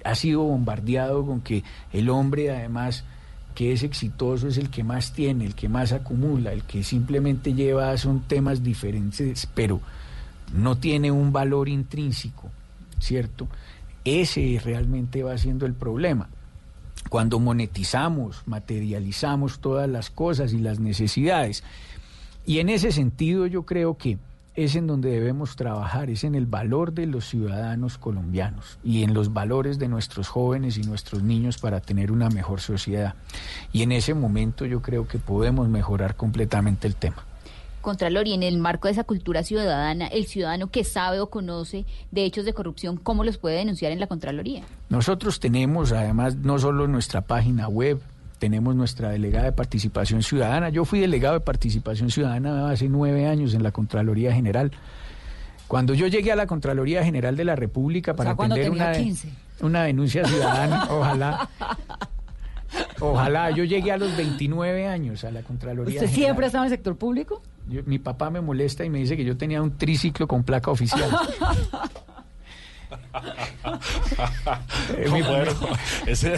ha 0.02 0.14
sido 0.14 0.44
bombardeado 0.44 1.26
con 1.26 1.42
que 1.42 1.62
el 1.92 2.08
hombre 2.08 2.50
además 2.50 3.04
que 3.54 3.74
es 3.74 3.82
exitoso 3.82 4.48
es 4.48 4.56
el 4.56 4.70
que 4.70 4.82
más 4.82 5.12
tiene, 5.12 5.44
el 5.44 5.54
que 5.54 5.68
más 5.68 5.92
acumula, 5.92 6.54
el 6.54 6.62
que 6.62 6.82
simplemente 6.84 7.52
lleva 7.52 7.94
son 7.98 8.20
temas 8.20 8.62
diferentes, 8.62 9.46
pero 9.54 9.82
no 10.54 10.78
tiene 10.78 11.10
un 11.10 11.34
valor 11.34 11.68
intrínseco, 11.68 12.48
¿cierto? 12.98 13.46
Ese 14.06 14.58
realmente 14.64 15.22
va 15.22 15.36
siendo 15.36 15.66
el 15.66 15.74
problema 15.74 16.30
cuando 17.08 17.38
monetizamos, 17.38 18.42
materializamos 18.46 19.60
todas 19.60 19.88
las 19.88 20.10
cosas 20.10 20.52
y 20.52 20.58
las 20.58 20.78
necesidades. 20.78 21.64
Y 22.48 22.60
en 22.60 22.70
ese 22.70 22.92
sentido 22.92 23.46
yo 23.46 23.64
creo 23.64 23.98
que 23.98 24.16
es 24.54 24.74
en 24.74 24.86
donde 24.86 25.10
debemos 25.10 25.54
trabajar, 25.54 26.08
es 26.08 26.24
en 26.24 26.34
el 26.34 26.46
valor 26.46 26.94
de 26.94 27.04
los 27.04 27.28
ciudadanos 27.28 27.98
colombianos 27.98 28.78
y 28.82 29.02
en 29.02 29.12
los 29.12 29.34
valores 29.34 29.78
de 29.78 29.86
nuestros 29.86 30.28
jóvenes 30.28 30.78
y 30.78 30.80
nuestros 30.80 31.22
niños 31.22 31.58
para 31.58 31.82
tener 31.82 32.10
una 32.10 32.30
mejor 32.30 32.62
sociedad. 32.62 33.16
Y 33.70 33.82
en 33.82 33.92
ese 33.92 34.14
momento 34.14 34.64
yo 34.64 34.80
creo 34.80 35.06
que 35.06 35.18
podemos 35.18 35.68
mejorar 35.68 36.16
completamente 36.16 36.86
el 36.86 36.96
tema. 36.96 37.22
Contralor, 37.82 38.26
y 38.26 38.32
en 38.32 38.42
el 38.42 38.56
marco 38.56 38.88
de 38.88 38.92
esa 38.92 39.04
cultura 39.04 39.42
ciudadana, 39.42 40.06
el 40.06 40.24
ciudadano 40.24 40.68
que 40.70 40.84
sabe 40.84 41.20
o 41.20 41.28
conoce 41.28 41.84
de 42.12 42.24
hechos 42.24 42.46
de 42.46 42.54
corrupción, 42.54 42.96
¿cómo 42.96 43.24
los 43.24 43.36
puede 43.36 43.58
denunciar 43.58 43.92
en 43.92 44.00
la 44.00 44.06
Contraloría? 44.06 44.62
Nosotros 44.88 45.38
tenemos 45.38 45.92
además 45.92 46.36
no 46.36 46.58
solo 46.58 46.88
nuestra 46.88 47.20
página 47.20 47.68
web, 47.68 48.00
tenemos 48.38 48.74
nuestra 48.76 49.10
delegada 49.10 49.46
de 49.46 49.52
participación 49.52 50.22
ciudadana. 50.22 50.68
Yo 50.68 50.84
fui 50.84 51.00
delegado 51.00 51.34
de 51.34 51.40
participación 51.40 52.10
ciudadana 52.10 52.70
hace 52.70 52.88
nueve 52.88 53.26
años 53.26 53.54
en 53.54 53.62
la 53.62 53.72
Contraloría 53.72 54.32
General. 54.32 54.70
Cuando 55.66 55.92
yo 55.94 56.06
llegué 56.06 56.32
a 56.32 56.36
la 56.36 56.46
Contraloría 56.46 57.04
General 57.04 57.36
de 57.36 57.44
la 57.44 57.56
República 57.56 58.14
para 58.14 58.34
sea, 58.34 58.44
atender 58.46 58.70
una, 58.70 58.88
de- 58.90 59.02
15. 59.02 59.28
una 59.60 59.82
denuncia 59.84 60.24
ciudadana, 60.24 60.86
ojalá, 60.90 61.48
ojalá, 63.00 63.50
yo 63.50 63.64
llegué 63.64 63.92
a 63.92 63.96
los 63.98 64.16
29 64.16 64.86
años 64.88 65.24
a 65.24 65.30
la 65.30 65.42
Contraloría 65.42 65.94
¿Usted 65.96 66.06
General. 66.06 66.14
siempre 66.24 66.44
ha 66.44 66.48
estado 66.48 66.64
en 66.64 66.70
el 66.72 66.76
sector 66.78 66.96
público? 66.96 67.42
Yo- 67.68 67.82
mi 67.84 67.98
papá 67.98 68.30
me 68.30 68.40
molesta 68.40 68.84
y 68.84 68.90
me 68.90 68.98
dice 68.98 69.16
que 69.16 69.24
yo 69.24 69.36
tenía 69.36 69.60
un 69.62 69.76
triciclo 69.76 70.26
con 70.26 70.42
placa 70.42 70.70
oficial. 70.70 71.10
Mi- 75.12 75.22
Bueno, 75.22 75.52
ese, 76.06 76.34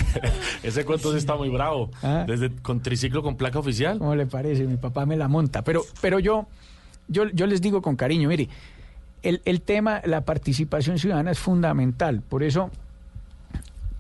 ese 0.63 0.85
cuento 0.85 1.13
sí 1.13 1.19
está 1.19 1.37
muy 1.37 1.49
bravo. 1.49 1.91
Ah. 2.03 2.25
Desde 2.27 2.51
con 2.57 2.81
triciclo 2.81 3.23
con 3.23 3.37
placa 3.37 3.59
oficial. 3.59 3.99
¿Cómo 3.99 4.15
le 4.15 4.27
parece? 4.27 4.65
Mi 4.65 4.77
papá 4.77 5.07
me 5.07 5.17
la 5.17 5.29
monta. 5.29 5.63
Pero, 5.63 5.83
pero 6.01 6.19
yo, 6.19 6.47
yo, 7.09 7.29
yo 7.31 7.47
les 7.47 7.61
digo 7.61 7.83
con 7.83 7.97
cariño, 7.97 8.29
mire, 8.29 8.49
el, 9.23 9.43
el 9.45 9.61
tema, 9.63 10.01
la 10.05 10.23
participación 10.23 10.99
ciudadana 10.99 11.31
es 11.31 11.39
fundamental. 11.39 12.23
Por 12.23 12.43
eso, 12.43 12.71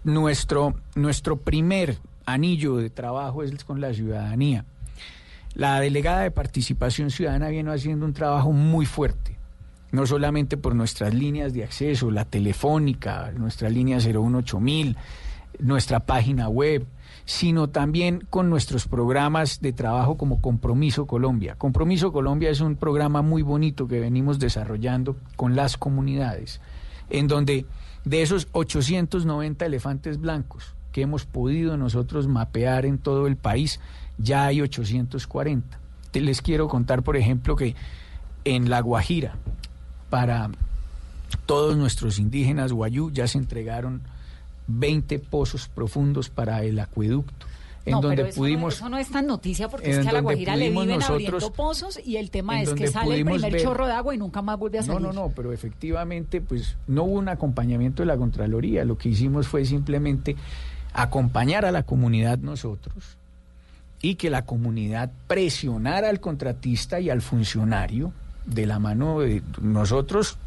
nuestro, 0.05 0.75
nuestro 0.95 1.37
primer 1.37 1.99
anillo 2.27 2.77
de 2.77 2.91
trabajo 2.91 3.43
es 3.43 3.65
con 3.65 3.81
la 3.81 3.93
ciudadanía. 3.93 4.65
La 5.55 5.81
delegada 5.81 6.21
de 6.21 6.31
participación 6.31 7.11
ciudadana 7.11 7.49
viene 7.49 7.73
haciendo 7.73 8.07
un 8.07 8.13
trabajo 8.13 8.53
muy 8.53 8.87
fuerte, 8.87 9.37
no 9.93 10.07
solamente 10.07 10.57
por 10.57 10.75
nuestras 10.75 11.15
líneas 11.15 11.53
de 11.53 11.65
acceso, 11.65 12.11
la 12.11 12.25
telefónica, 12.25 13.33
nuestra 13.37 13.69
línea 13.69 13.99
018000, 14.01 14.97
nuestra 15.59 16.01
página 16.01 16.49
web, 16.49 16.87
sino 17.25 17.69
también 17.69 18.25
con 18.31 18.51
nuestros 18.51 18.87
programas 18.89 19.61
de 19.61 19.73
trabajo 19.73 20.17
como 20.17 20.41
Compromiso 20.41 21.07
Colombia. 21.07 21.55
Compromiso 21.57 22.13
Colombia 22.13 22.51
es 22.51 22.61
un 22.61 22.77
programa 22.77 23.23
muy 23.23 23.43
bonito 23.43 23.87
que 23.87 24.01
venimos 24.01 24.39
desarrollando 24.39 25.17
con 25.37 25.55
las 25.57 25.77
comunidades, 25.77 26.61
en 27.11 27.29
donde 27.29 27.67
de 28.05 28.23
esos 28.23 28.49
890 28.53 29.67
elefantes 29.67 30.19
blancos 30.21 30.75
que 30.93 31.03
hemos 31.03 31.25
podido 31.27 31.77
nosotros 31.77 32.27
mapear 32.27 32.85
en 32.87 32.99
todo 32.99 33.27
el 33.29 33.37
país, 33.37 33.79
ya 34.19 34.47
hay 34.47 34.61
840. 34.61 35.79
Te- 36.11 36.21
Les 36.21 36.43
quiero 36.43 36.67
contar, 36.69 37.03
por 37.03 37.17
ejemplo, 37.17 37.55
que 37.55 37.77
en 38.45 38.71
La 38.71 38.81
Guajira, 38.81 39.37
para 40.11 40.51
todos 41.47 41.77
nuestros 41.77 42.19
indígenas 42.19 42.73
guayú, 42.73 43.11
ya 43.13 43.27
se 43.29 43.39
entregaron 43.39 44.03
20 44.67 45.19
pozos 45.21 45.69
profundos 45.69 46.29
para 46.29 46.63
el 46.65 46.79
acueducto, 46.79 47.47
en 47.87 47.93
no, 47.93 48.01
donde 48.03 48.17
pero 48.17 48.29
eso, 48.29 48.37
pudimos... 48.41 48.63
no, 48.63 48.69
eso 48.87 48.89
no 48.91 48.99
es 48.99 49.11
tan 49.11 49.27
noticia 49.27 49.69
porque 49.69 49.91
es 49.91 49.99
que 50.01 50.09
a 50.09 50.13
la 50.13 50.21
Guajira 50.21 50.55
le 50.57 50.71
viven 50.71 51.03
abriendo 51.03 51.53
pozos 51.53 51.99
y 52.05 52.17
el 52.19 52.31
tema 52.31 52.61
es 52.61 52.71
que 52.75 52.87
sale 52.89 53.17
el 53.21 53.25
primer 53.25 53.53
ver- 53.53 53.63
chorro 53.63 53.87
de 53.87 53.93
agua 53.95 54.15
y 54.15 54.19
nunca 54.19 54.43
más 54.43 54.59
vuelve 54.59 54.79
a 54.79 54.83
No, 54.83 54.87
salir. 54.95 55.01
no, 55.03 55.13
no, 55.13 55.33
pero 55.35 55.53
efectivamente, 55.53 56.41
pues 56.41 56.77
no 56.87 57.05
hubo 57.05 57.19
un 57.19 57.29
acompañamiento 57.29 58.03
de 58.03 58.07
la 58.07 58.17
Contraloría. 58.17 58.85
Lo 58.85 58.99
que 58.99 59.09
hicimos 59.09 59.49
fue 59.49 59.65
simplemente 59.65 60.37
acompañar 60.93 61.65
a 61.65 61.73
la 61.73 61.85
comunidad 61.85 62.39
nosotros 62.39 63.17
y 64.03 64.17
que 64.17 64.31
la 64.31 64.45
comunidad 64.45 65.11
presionara 65.27 66.09
al 66.11 66.21
contratista 66.21 67.01
y 67.01 67.11
al 67.11 67.23
funcionario 67.23 68.13
de 68.47 68.67
la 68.67 68.79
mano 68.79 69.21
de 69.21 69.43
nosotros 69.61 70.39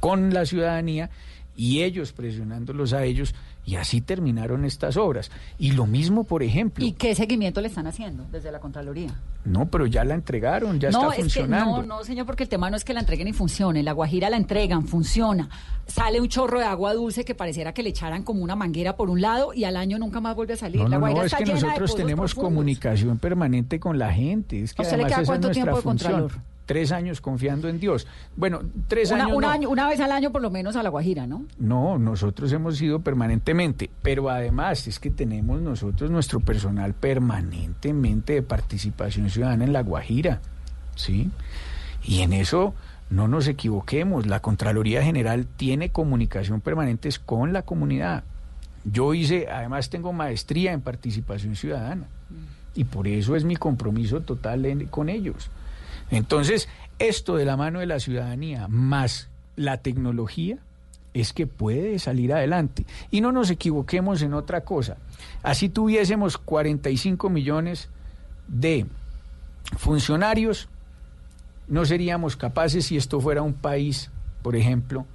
con 0.00 0.32
la 0.34 0.44
ciudadanía 0.46 1.10
y 1.56 1.82
ellos 1.82 2.12
presionándolos 2.12 2.92
a 2.92 3.04
ellos 3.04 3.34
y 3.64 3.76
así 3.76 4.00
terminaron 4.00 4.64
estas 4.64 4.96
obras. 4.96 5.30
Y 5.58 5.72
lo 5.72 5.86
mismo, 5.86 6.22
por 6.24 6.42
ejemplo, 6.42 6.84
¿Y 6.84 6.92
qué 6.92 7.14
seguimiento 7.14 7.60
le 7.60 7.68
están 7.68 7.86
haciendo 7.86 8.24
desde 8.30 8.52
la 8.52 8.60
Contraloría? 8.60 9.14
no, 9.44 9.66
pero 9.66 9.86
ya 9.86 10.04
la 10.04 10.14
entregaron, 10.14 10.78
ya 10.80 10.90
no, 10.90 11.02
está 11.02 11.10
es 11.12 11.16
que 11.16 11.22
funcionando. 11.22 11.82
no, 11.82 11.98
no, 11.98 12.04
señor, 12.04 12.26
porque 12.26 12.42
el 12.42 12.48
tema 12.48 12.68
no 12.68 12.76
es 12.76 12.84
que 12.84 12.92
la 12.92 13.00
entreguen 13.00 13.28
y 13.28 13.32
funcione. 13.32 13.82
La 13.82 13.92
Guajira 13.92 14.28
la 14.28 14.36
entregan, 14.36 14.86
funciona. 14.86 15.48
Sale 15.86 16.20
un 16.20 16.28
chorro 16.28 16.58
de 16.58 16.64
agua 16.66 16.94
dulce 16.94 17.24
que 17.24 17.34
pareciera 17.34 17.72
que 17.72 17.82
le 17.82 17.88
echaran 17.90 18.22
como 18.24 18.42
una 18.42 18.54
manguera 18.56 18.96
por 18.96 19.08
un 19.08 19.20
lado 19.20 19.54
y 19.54 19.64
al 19.64 19.76
año 19.76 19.98
nunca 19.98 20.20
más 20.20 20.34
vuelve 20.36 20.54
a 20.54 20.56
salir. 20.56 20.82
No, 20.82 20.88
la 20.88 20.98
Guajira 20.98 21.20
no, 21.20 21.26
es 21.26 21.32
está 21.32 21.38
que 21.38 21.44
llena 21.52 21.60
nosotros 21.60 21.96
tenemos 21.96 22.34
profundos. 22.34 22.44
comunicación 22.52 23.18
permanente 23.18 23.80
con 23.80 23.98
la 23.98 24.12
gente. 24.12 24.62
Es 24.62 24.74
que 24.74 24.82
¿A 24.82 24.84
usted 24.84 24.96
le 24.98 25.06
queda 25.06 25.24
cuánto 25.24 25.50
tiempo 25.50 25.76
de 25.76 25.82
función. 25.82 26.12
contralor? 26.12 26.42
Tres 26.66 26.90
años 26.90 27.20
confiando 27.20 27.68
en 27.68 27.78
Dios. 27.78 28.06
Bueno, 28.36 28.60
tres 28.88 29.12
Una, 29.12 29.24
años. 29.26 29.36
un 29.36 29.42
no. 29.42 29.48
año, 29.48 29.70
una 29.70 29.88
vez 29.88 30.00
al 30.00 30.10
año 30.10 30.32
por 30.32 30.42
lo 30.42 30.50
menos 30.50 30.74
a 30.74 30.82
la 30.82 30.88
Guajira, 30.90 31.26
¿no? 31.26 31.44
No, 31.60 31.96
nosotros 31.98 32.52
hemos 32.52 32.82
ido 32.82 32.98
permanentemente, 33.00 33.88
pero 34.02 34.28
además 34.30 34.88
es 34.88 34.98
que 34.98 35.10
tenemos 35.10 35.60
nosotros 35.62 36.10
nuestro 36.10 36.40
personal 36.40 36.92
permanentemente 36.92 38.32
de 38.34 38.42
participación 38.42 39.30
ciudadana 39.30 39.64
en 39.64 39.72
La 39.72 39.82
Guajira, 39.82 40.40
¿sí? 40.96 41.30
Y 42.02 42.20
en 42.22 42.32
eso 42.32 42.74
no 43.10 43.28
nos 43.28 43.46
equivoquemos, 43.46 44.26
la 44.26 44.40
Contraloría 44.40 45.02
General 45.02 45.46
tiene 45.56 45.90
comunicación 45.90 46.60
permanentes 46.60 47.20
con 47.20 47.52
la 47.52 47.62
comunidad. 47.62 48.24
Yo 48.84 49.14
hice, 49.14 49.48
además 49.48 49.90
tengo 49.90 50.12
maestría 50.12 50.72
en 50.72 50.80
participación 50.80 51.54
ciudadana 51.54 52.08
y 52.74 52.84
por 52.84 53.06
eso 53.06 53.36
es 53.36 53.44
mi 53.44 53.54
compromiso 53.56 54.20
total 54.22 54.66
en- 54.66 54.86
con 54.86 55.08
ellos. 55.08 55.48
Entonces, 56.10 56.68
esto 56.98 57.36
de 57.36 57.44
la 57.44 57.56
mano 57.56 57.80
de 57.80 57.86
la 57.86 58.00
ciudadanía 58.00 58.68
más 58.68 59.28
la 59.56 59.78
tecnología 59.78 60.58
es 61.14 61.32
que 61.32 61.46
puede 61.46 61.98
salir 61.98 62.32
adelante. 62.32 62.84
Y 63.10 63.22
no 63.22 63.32
nos 63.32 63.50
equivoquemos 63.50 64.20
en 64.22 64.34
otra 64.34 64.62
cosa. 64.62 64.98
Así 65.42 65.68
tuviésemos 65.68 66.36
45 66.36 67.30
millones 67.30 67.88
de 68.48 68.86
funcionarios, 69.78 70.68
no 71.68 71.84
seríamos 71.84 72.36
capaces 72.36 72.86
si 72.86 72.96
esto 72.96 73.20
fuera 73.20 73.42
un 73.42 73.54
país, 73.54 74.10
por 74.42 74.56
ejemplo, 74.56 75.06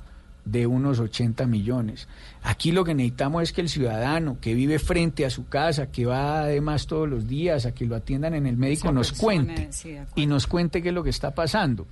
de 0.45 0.65
unos 0.67 0.99
80 0.99 1.45
millones. 1.45 2.07
Aquí 2.43 2.71
lo 2.71 2.83
que 2.83 2.93
necesitamos 2.95 3.43
es 3.43 3.53
que 3.53 3.61
el 3.61 3.69
ciudadano 3.69 4.37
que 4.41 4.53
vive 4.55 4.79
frente 4.79 5.25
a 5.25 5.29
su 5.29 5.47
casa, 5.47 5.91
que 5.91 6.05
va 6.05 6.41
además 6.41 6.87
todos 6.87 7.07
los 7.07 7.27
días 7.27 7.65
a 7.65 7.73
que 7.73 7.85
lo 7.85 7.95
atiendan 7.95 8.33
en 8.33 8.47
el 8.47 8.57
médico, 8.57 8.91
nos 8.91 9.11
cuente 9.13 9.67
sí, 9.71 9.95
y 10.15 10.25
nos 10.25 10.47
cuente 10.47 10.81
qué 10.81 10.89
es 10.89 10.95
lo 10.95 11.03
que 11.03 11.11
está 11.11 11.35
pasando. 11.35 11.85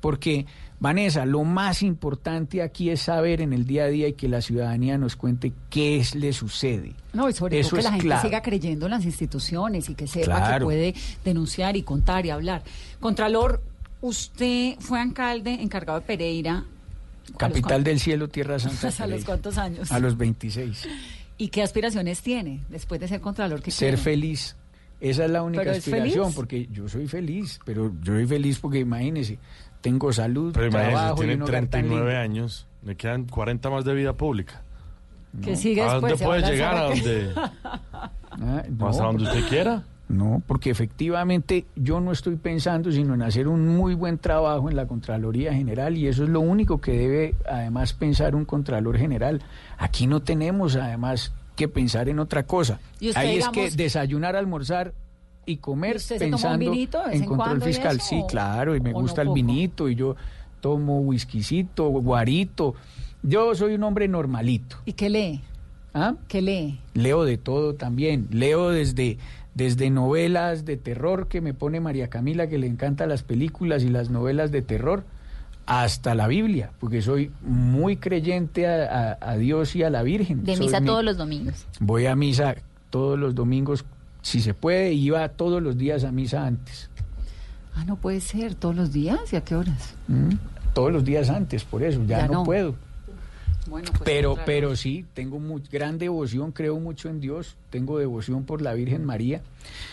Porque, 0.00 0.46
Vanessa, 0.78 1.26
lo 1.26 1.42
más 1.42 1.82
importante 1.82 2.62
aquí 2.62 2.90
es 2.90 3.02
saber 3.02 3.40
en 3.40 3.52
el 3.52 3.66
día 3.66 3.84
a 3.84 3.88
día 3.88 4.06
y 4.06 4.12
que 4.12 4.28
la 4.28 4.40
ciudadanía 4.42 4.96
nos 4.96 5.16
cuente 5.16 5.52
qué 5.68 5.96
es, 5.98 6.14
le 6.14 6.32
sucede. 6.32 6.92
No, 7.12 7.28
y 7.28 7.32
sobre 7.32 7.58
Eso 7.58 7.70
todo 7.70 7.78
que 7.78 7.82
la 7.82 7.90
gente 7.90 8.06
clave. 8.06 8.22
siga 8.22 8.42
creyendo 8.42 8.86
en 8.86 8.92
las 8.92 9.04
instituciones 9.04 9.88
y 9.88 9.96
que 9.96 10.06
sepa 10.06 10.20
que 10.36 10.46
Claro. 10.46 10.66
puede 10.66 10.94
denunciar 11.24 11.76
y 11.76 11.82
contar 11.82 12.24
y 12.26 12.30
hablar. 12.30 12.62
Contralor, 13.00 13.60
usted 14.00 14.76
fue 14.78 15.00
alcalde 15.00 15.54
encargado 15.54 15.98
de 15.98 16.06
Pereira. 16.06 16.64
Capital 17.36 17.84
del 17.84 18.00
cielo, 18.00 18.28
tierra 18.28 18.58
santa. 18.58 18.88
¿A 19.04 19.06
los 19.06 19.24
cuántos 19.24 19.58
años? 19.58 19.90
A 19.92 19.98
los 19.98 20.16
26. 20.16 20.88
¿Y 21.38 21.48
qué 21.48 21.62
aspiraciones 21.62 22.22
tiene 22.22 22.60
después 22.68 23.00
de 23.00 23.08
ser 23.08 23.20
contralor? 23.20 23.62
¿Qué 23.62 23.70
Ser 23.70 23.90
quiere? 23.94 24.02
feliz. 24.02 24.56
Esa 25.00 25.24
es 25.26 25.30
la 25.30 25.42
única 25.42 25.60
¿Pero 25.62 25.72
es 25.72 25.78
aspiración, 25.78 26.24
feliz? 26.24 26.34
porque 26.36 26.68
yo 26.72 26.88
soy 26.88 27.06
feliz, 27.06 27.60
pero 27.64 27.92
yo 28.02 28.14
soy 28.14 28.26
feliz 28.26 28.58
porque 28.58 28.80
imagínese, 28.80 29.38
tengo 29.80 30.12
salud, 30.12 30.52
Pero 30.52 30.66
imagínese, 30.66 30.92
trabajo 30.96 31.22
y 31.22 31.26
tiene 31.26 31.36
tan 31.44 31.46
39 31.70 32.04
lindo. 32.06 32.20
años, 32.20 32.66
le 32.84 32.96
quedan 32.96 33.24
40 33.26 33.70
más 33.70 33.84
de 33.84 33.94
vida 33.94 34.12
pública. 34.14 34.62
Que 35.40 35.54
sigue 35.54 35.82
¿A 35.82 35.92
después. 35.94 36.12
dónde 36.18 36.24
puede 36.24 36.50
llegar? 36.52 36.76
¿A 36.76 36.82
dónde? 36.84 37.32
Ah, 38.40 38.62
no, 38.68 38.88
Hasta 38.88 39.02
donde 39.04 39.24
usted 39.24 39.48
quiera. 39.48 39.82
No, 40.08 40.42
porque 40.46 40.70
efectivamente 40.70 41.66
yo 41.76 42.00
no 42.00 42.12
estoy 42.12 42.36
pensando 42.36 42.90
sino 42.90 43.12
en 43.12 43.22
hacer 43.22 43.46
un 43.46 43.68
muy 43.68 43.94
buen 43.94 44.16
trabajo 44.16 44.70
en 44.70 44.76
la 44.76 44.86
Contraloría 44.86 45.52
General 45.52 45.96
y 45.98 46.06
eso 46.06 46.24
es 46.24 46.30
lo 46.30 46.40
único 46.40 46.80
que 46.80 46.92
debe 46.92 47.34
además 47.46 47.92
pensar 47.92 48.34
un 48.34 48.46
Contralor 48.46 48.96
General. 48.96 49.42
Aquí 49.76 50.06
no 50.06 50.20
tenemos 50.20 50.76
además 50.76 51.32
que 51.56 51.68
pensar 51.68 52.08
en 52.08 52.20
otra 52.20 52.44
cosa. 52.44 52.80
¿Y 53.00 53.10
usted, 53.10 53.20
Ahí 53.20 53.36
es 53.36 53.48
que 53.48 53.70
desayunar, 53.70 54.34
almorzar 54.34 54.94
y 55.44 55.58
comer 55.58 55.94
¿Y 55.94 55.96
usted 55.96 56.18
se 56.18 56.24
toma 56.30 56.36
un 56.36 56.40
pensando 56.40 56.70
vinito 56.70 57.06
en 57.06 57.22
en 57.22 57.24
control 57.24 57.62
fiscal. 57.62 57.96
eso, 57.96 58.06
Sí, 58.06 58.22
claro, 58.28 58.76
y 58.76 58.80
me 58.80 58.92
no 58.92 59.00
gusta 59.00 59.22
el 59.22 59.30
vinito 59.30 59.88
y 59.88 59.94
yo 59.94 60.16
tomo 60.60 61.00
whiskycito, 61.00 61.88
guarito. 61.88 62.74
Yo 63.22 63.54
soy 63.54 63.74
un 63.74 63.82
hombre 63.82 64.08
normalito. 64.08 64.76
¿Y 64.84 64.92
qué 64.92 65.10
lee? 65.10 65.42
¿Ah? 65.94 66.14
¿Qué 66.28 66.42
lee? 66.42 66.80
Leo 66.94 67.24
de 67.24 67.38
todo 67.38 67.74
también. 67.74 68.28
Leo 68.30 68.70
desde, 68.70 69.18
desde 69.58 69.90
novelas 69.90 70.64
de 70.64 70.76
terror 70.76 71.26
que 71.26 71.40
me 71.40 71.52
pone 71.52 71.80
María 71.80 72.06
Camila, 72.08 72.46
que 72.46 72.58
le 72.58 72.68
encantan 72.68 73.08
las 73.08 73.24
películas 73.24 73.82
y 73.82 73.88
las 73.88 74.08
novelas 74.08 74.52
de 74.52 74.62
terror, 74.62 75.02
hasta 75.66 76.14
la 76.14 76.28
Biblia, 76.28 76.70
porque 76.78 77.02
soy 77.02 77.32
muy 77.42 77.96
creyente 77.96 78.68
a, 78.68 79.16
a- 79.20 79.30
a 79.32 79.36
Dios 79.36 79.74
y 79.74 79.82
a 79.82 79.90
la 79.90 80.04
Virgen. 80.04 80.44
De 80.44 80.54
Soy 80.56 80.66
misa 80.66 80.78
mi- 80.80 80.86
todos 80.86 81.04
los 81.04 81.16
domingos. 81.16 81.66
Voy 81.80 82.06
a 82.06 82.14
misa 82.14 82.54
todos 82.90 83.18
los 83.18 83.34
domingos, 83.34 83.84
si 84.22 84.40
se 84.40 84.54
puede, 84.54 84.92
y 84.92 85.06
iba 85.06 85.28
todos 85.30 85.60
los 85.60 85.76
días 85.76 86.04
a 86.04 86.12
misa 86.12 86.46
antes. 86.46 86.88
Ah, 87.74 87.84
no 87.84 87.96
puede 87.96 88.20
ser. 88.20 88.54
¿Todos 88.54 88.76
los 88.76 88.92
días? 88.92 89.32
¿Y 89.32 89.36
a 89.36 89.40
qué 89.44 89.56
horas? 89.56 89.94
¿Mm? 90.06 90.34
Todos 90.72 90.92
los 90.92 91.04
días 91.04 91.30
antes, 91.30 91.64
por 91.64 91.82
eso, 91.82 92.00
ya, 92.06 92.18
Ya 92.20 92.26
no, 92.28 92.32
no. 92.34 92.44
puedo. 92.44 92.76
Bueno, 93.68 93.88
pues, 93.90 94.02
Pero, 94.04 94.36
pero 94.46 94.76
sí, 94.76 95.04
tengo 95.14 95.40
gran 95.70 95.98
devoción, 95.98 96.52
creo 96.52 96.78
mucho 96.80 97.08
en 97.08 97.20
Dios, 97.20 97.56
tengo 97.70 97.98
devoción 97.98 98.44
por 98.44 98.62
la 98.62 98.74
Virgen 98.74 99.04
María. 99.04 99.42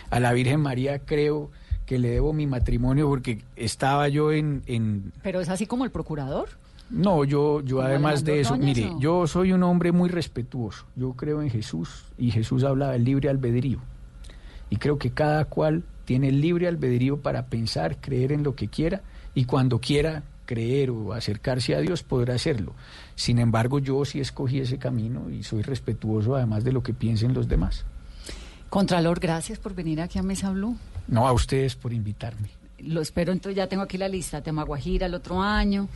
A 0.09 0.19
la 0.19 0.33
Virgen 0.33 0.61
María 0.61 0.99
creo 0.99 1.51
que 1.85 1.99
le 1.99 2.09
debo 2.09 2.33
mi 2.33 2.47
matrimonio 2.47 3.07
porque 3.07 3.43
estaba 3.55 4.07
yo 4.07 4.31
en... 4.31 4.63
en 4.65 5.11
Pero 5.21 5.41
es 5.41 5.49
así 5.49 5.67
como 5.67 5.85
el 5.85 5.91
procurador. 5.91 6.49
no, 6.89 7.23
yo, 7.23 7.61
yo 7.61 7.77
¿Como 7.77 7.87
además 7.87 8.23
de 8.23 8.39
eso, 8.39 8.57
mire, 8.57 8.91
yo 8.99 9.27
soy 9.27 9.51
un 9.51 9.63
hombre 9.63 9.91
muy 9.91 10.09
respetuoso, 10.09 10.85
yo 10.95 11.13
creo 11.13 11.41
en 11.41 11.49
Jesús 11.49 12.05
y 12.17 12.31
Jesús 12.31 12.63
habla 12.63 12.91
del 12.91 13.03
libre 13.03 13.29
albedrío. 13.29 13.79
Y 14.69 14.77
creo 14.77 14.97
que 14.97 15.11
cada 15.11 15.45
cual 15.45 15.83
tiene 16.05 16.29
el 16.29 16.41
libre 16.41 16.67
albedrío 16.67 17.17
para 17.17 17.47
pensar, 17.47 17.97
creer 17.99 18.31
en 18.31 18.43
lo 18.43 18.55
que 18.55 18.67
quiera 18.67 19.01
y 19.33 19.45
cuando 19.45 19.79
quiera 19.79 20.23
creer 20.45 20.91
o 20.91 21.13
acercarse 21.13 21.75
a 21.75 21.79
Dios 21.81 22.03
podrá 22.03 22.35
hacerlo. 22.35 22.73
Sin 23.15 23.39
embargo, 23.39 23.79
yo 23.79 24.03
sí 24.05 24.19
escogí 24.19 24.59
ese 24.59 24.77
camino 24.77 25.29
y 25.29 25.43
soy 25.43 25.61
respetuoso 25.61 26.35
además 26.35 26.63
de 26.63 26.71
lo 26.71 26.83
que 26.83 26.93
piensen 26.93 27.33
los 27.33 27.47
demás. 27.47 27.85
Contralor, 28.69 29.19
gracias 29.19 29.59
por 29.59 29.73
venir 29.73 30.01
aquí 30.01 30.19
a 30.19 30.23
Mesa 30.23 30.51
Blue. 30.51 30.75
No 31.07 31.27
a 31.27 31.31
ustedes 31.33 31.75
por 31.75 31.93
invitarme. 31.93 32.49
Lo 32.79 33.01
espero, 33.01 33.31
entonces 33.31 33.55
ya 33.55 33.67
tengo 33.67 33.83
aquí 33.83 33.97
la 33.97 34.07
lista. 34.09 34.41
Tema 34.41 34.63
Guajira 34.63 35.05
el 35.05 35.13
otro 35.13 35.41
año. 35.41 35.87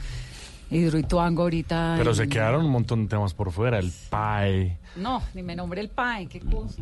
Hidroituango 0.71 1.41
ahorita. 1.43 1.95
Pero 1.97 2.11
en- 2.11 2.15
se 2.15 2.29
quedaron 2.29 2.63
un 2.65 2.71
montón 2.71 3.03
de 3.03 3.09
temas 3.09 3.33
por 3.33 3.51
fuera. 3.51 3.79
El 3.79 3.91
PAE, 4.09 4.77
No, 4.97 5.21
ni 5.33 5.41
me 5.41 5.55
nombre 5.55 5.81
el 5.81 5.89
PAE, 5.89 6.27
qué 6.27 6.39
cosa. 6.41 6.81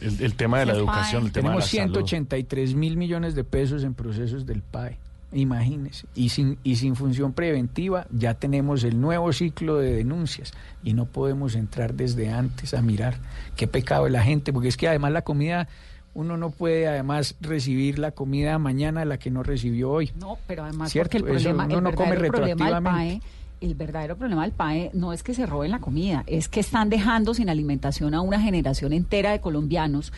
el, 0.00 0.20
el 0.20 0.34
tema 0.34 0.58
de 0.58 0.66
la 0.66 0.72
El 0.72 0.78
educación, 0.80 1.22
PAE. 1.22 1.26
el 1.28 1.32
tema 1.32 1.48
Tenemos 1.50 1.70
de 1.70 1.78
la 1.78 1.82
salud. 1.84 1.94
183 1.94 2.74
mil 2.74 2.96
millones 2.96 3.34
de 3.36 3.44
pesos 3.44 3.84
en 3.84 3.94
procesos 3.94 4.44
del 4.44 4.60
PAE. 4.62 4.98
Imagínense. 5.32 6.06
Y 6.14 6.28
sin, 6.28 6.58
y 6.62 6.76
sin 6.76 6.94
función 6.94 7.32
preventiva 7.32 8.06
ya 8.10 8.34
tenemos 8.34 8.84
el 8.84 9.00
nuevo 9.00 9.32
ciclo 9.32 9.78
de 9.78 9.92
denuncias 9.92 10.52
y 10.84 10.92
no 10.92 11.06
podemos 11.06 11.54
entrar 11.54 11.94
desde 11.94 12.30
antes 12.30 12.74
a 12.74 12.82
mirar 12.82 13.16
qué 13.56 13.66
pecado 13.66 14.04
de 14.04 14.10
la 14.10 14.22
gente, 14.22 14.52
porque 14.52 14.68
es 14.68 14.76
que 14.76 14.88
además 14.88 15.12
la 15.12 15.22
comida, 15.22 15.68
uno 16.14 16.36
no 16.36 16.50
puede 16.50 16.86
además 16.86 17.36
recibir 17.40 17.98
la 17.98 18.10
comida 18.10 18.58
mañana 18.58 19.04
la 19.04 19.18
que 19.18 19.30
no 19.30 19.42
recibió 19.42 19.90
hoy. 19.90 20.12
No, 20.18 20.38
pero 20.46 20.64
además 20.64 20.92
Cierto, 20.92 21.18
porque 21.18 21.30
el 21.30 21.36
eso 21.36 21.48
problema, 21.50 21.64
uno 21.64 21.78
el 21.78 21.84
no 21.84 21.94
come 21.94 22.16
retroactivamente. 22.16 22.90
PAE, 22.90 23.22
el 23.62 23.74
verdadero 23.74 24.16
problema 24.16 24.42
del 24.42 24.52
PAE 24.52 24.90
no 24.92 25.12
es 25.12 25.22
que 25.22 25.34
se 25.34 25.46
roben 25.46 25.70
la 25.70 25.78
comida, 25.78 26.24
es 26.26 26.48
que 26.48 26.60
están 26.60 26.90
dejando 26.90 27.32
sin 27.32 27.48
alimentación 27.48 28.14
a 28.14 28.20
una 28.20 28.40
generación 28.40 28.92
entera 28.92 29.30
de 29.30 29.40
colombianos 29.40 30.12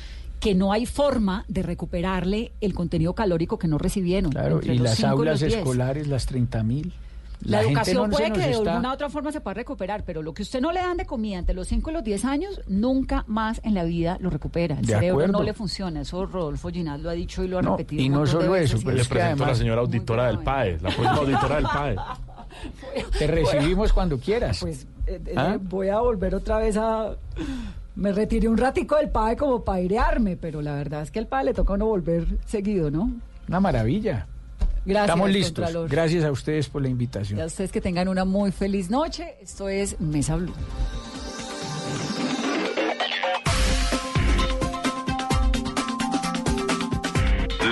que 0.44 0.54
no 0.54 0.72
hay 0.72 0.84
forma 0.84 1.46
de 1.48 1.62
recuperarle 1.62 2.52
el 2.60 2.74
contenido 2.74 3.14
calórico 3.14 3.58
que 3.58 3.66
no 3.66 3.78
recibieron. 3.78 4.30
Claro, 4.30 4.60
y 4.62 4.76
las 4.78 5.00
y 5.00 5.06
aulas 5.06 5.40
escolares, 5.40 6.06
las 6.06 6.26
30 6.26 6.62
mil. 6.62 6.92
La, 7.40 7.62
educación 7.62 8.10
no 8.10 8.16
puede 8.16 8.30
que 8.30 8.40
de 8.40 8.50
está- 8.50 8.72
alguna 8.72 8.92
otra 8.92 9.08
forma 9.08 9.32
se 9.32 9.40
pueda 9.40 9.54
recuperar, 9.54 10.04
pero 10.04 10.22
lo 10.22 10.34
que 10.34 10.42
usted 10.42 10.60
no 10.60 10.70
le 10.70 10.80
dan 10.80 10.98
de 10.98 11.06
comida 11.06 11.38
entre 11.38 11.54
los 11.54 11.66
5 11.68 11.90
y 11.90 11.92
los 11.94 12.04
10 12.04 12.24
años, 12.26 12.60
nunca 12.68 13.24
más 13.26 13.60
en 13.64 13.72
la 13.74 13.84
vida 13.84 14.18
lo 14.20 14.28
recupera. 14.28 14.76
El 14.78 14.84
De 14.86 14.92
cerebro 14.94 15.14
acuerdo. 15.20 15.32
no 15.38 15.42
le 15.44 15.54
funciona. 15.54 16.02
Eso 16.02 16.26
Rodolfo 16.26 16.68
Ginás 16.68 17.00
lo 17.00 17.08
ha 17.08 17.14
dicho 17.14 17.42
y 17.42 17.48
lo 17.48 17.58
ha 17.58 17.62
No, 17.62 17.76
repetido. 17.78 18.02
y 18.02 18.08
no 18.10 18.26
solo 18.26 18.52
veces 18.52 18.74
eso, 18.74 18.84
pero 18.84 18.96
Le 18.96 19.02
es 19.02 19.08
presento 19.08 19.44
a 19.44 19.46
la 19.48 19.54
señora 19.54 19.80
auditora 19.80 20.26
del 20.26 20.38
PAE, 20.40 20.72
la 20.82 20.90
próxima 20.94 21.12
auditora 21.16 21.56
del 21.56 21.64
PAE. 21.64 21.96
Te 23.18 23.26
recibimos 23.26 23.92
cuando 23.94 24.18
quieras. 24.18 24.58
Pues 24.60 24.86
eh, 25.06 25.20
eh, 25.26 25.34
¿Ah? 25.36 25.56
voy 25.60 25.88
a 25.88 26.00
volver 26.00 26.34
otra 26.34 26.58
vez 26.58 26.76
a... 26.76 27.14
Me 27.96 28.12
retiré 28.12 28.48
un 28.48 28.56
ratico 28.56 28.96
del 28.96 29.10
PAE 29.10 29.36
como 29.36 29.64
para 29.64 29.78
airearme, 29.78 30.36
pero 30.36 30.60
la 30.60 30.74
verdad 30.74 31.02
es 31.02 31.10
que 31.10 31.20
al 31.20 31.28
PAE 31.28 31.44
le 31.44 31.54
toca 31.54 31.74
a 31.74 31.76
uno 31.76 31.86
volver 31.86 32.26
seguido, 32.44 32.90
¿no? 32.90 33.10
Una 33.48 33.60
maravilla. 33.60 34.26
Gracias, 34.84 35.04
Estamos 35.08 35.30
listos. 35.30 35.64
Contralor. 35.64 35.88
Gracias 35.88 36.24
a 36.24 36.30
ustedes 36.32 36.68
por 36.68 36.82
la 36.82 36.88
invitación. 36.88 37.38
Y 37.38 37.42
a 37.42 37.46
ustedes 37.46 37.70
que 37.70 37.80
tengan 37.80 38.08
una 38.08 38.24
muy 38.24 38.50
feliz 38.52 38.90
noche. 38.90 39.36
Esto 39.40 39.68
es 39.68 40.00
Mesa 40.00 40.36
Blue. 40.36 40.52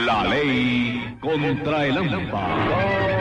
La 0.06 0.24
ley 0.24 1.18
contra 1.20 1.86
el 1.86 1.96
AMPA. 1.98 3.12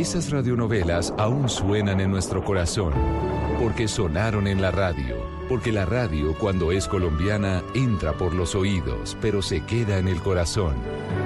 Esas 0.00 0.30
radionovelas 0.30 1.12
aún 1.18 1.46
suenan 1.50 2.00
en 2.00 2.10
nuestro 2.10 2.42
corazón, 2.42 2.94
porque 3.60 3.86
sonaron 3.86 4.46
en 4.46 4.62
la 4.62 4.70
radio, 4.70 5.18
porque 5.46 5.72
la 5.72 5.84
radio 5.84 6.34
cuando 6.38 6.72
es 6.72 6.88
colombiana 6.88 7.62
entra 7.74 8.14
por 8.14 8.32
los 8.32 8.54
oídos, 8.54 9.18
pero 9.20 9.42
se 9.42 9.62
queda 9.66 9.98
en 9.98 10.08
el 10.08 10.22
corazón. 10.22 10.76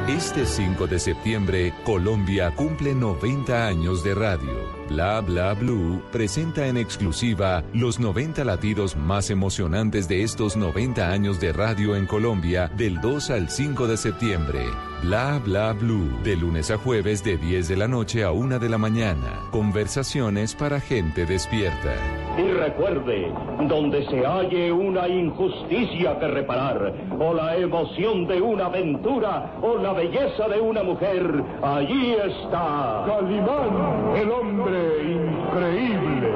Este 0.09 0.45
5 0.45 0.89
de 0.89 0.99
septiembre, 0.99 1.73
Colombia 1.85 2.53
cumple 2.57 2.97
90 2.97 3.65
años 3.65 4.03
de 4.03 4.17
radio. 4.17 4.74
Bla 4.89 5.21
Bla 5.21 5.55
Blue 5.55 6.03
presenta 6.13 6.67
en 6.67 6.77
exclusiva 6.77 7.65
los 7.73 7.99
90 7.99 8.45
latidos 8.45 8.97
más 8.97 9.31
emocionantes 9.31 10.09
de 10.09 10.23
estos 10.23 10.57
90 10.57 11.11
años 11.11 11.41
de 11.41 11.53
radio 11.53 11.97
en 11.97 12.07
Colombia 12.07 12.71
del 12.77 13.01
2 13.01 13.31
al 13.31 13.49
5 13.49 13.87
de 13.87 13.97
septiembre. 13.97 14.67
Bla 15.03 15.41
Bla 15.45 15.73
Blue, 15.73 16.21
de 16.23 16.37
lunes 16.37 16.71
a 16.71 16.77
jueves 16.77 17.25
de 17.25 17.37
10 17.37 17.69
de 17.69 17.77
la 17.77 17.89
noche 17.89 18.25
a 18.25 18.33
1 18.33 18.59
de 18.59 18.69
la 18.69 18.79
mañana. 18.79 19.41
Conversaciones 19.51 20.55
para 20.55 20.81
gente 20.81 21.27
despierta. 21.27 22.24
Y 22.37 22.51
recuerde, 22.51 23.33
donde 23.69 24.05
se 24.07 24.27
halle 24.27 24.73
una 24.73 25.09
injusticia 25.09 26.19
que 26.19 26.27
reparar, 26.27 26.93
o 27.19 27.33
la 27.33 27.57
emoción 27.57 28.27
de 28.27 28.43
una 28.43 28.67
aventura, 28.67 29.53
o 29.63 29.77
la 29.77 29.93
belleza 29.93 30.49
de 30.49 30.61
una 30.61 30.83
mujer, 30.83 31.23
allí 31.63 32.15
está 32.15 33.05
Calimán, 33.07 34.17
el 34.17 34.31
hombre 34.31 34.79
increíble. 35.05 36.33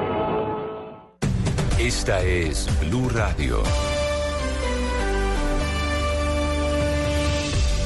Esta 1.77 2.21
es 2.21 2.67
Blue 2.81 3.09
Radio. 3.09 3.57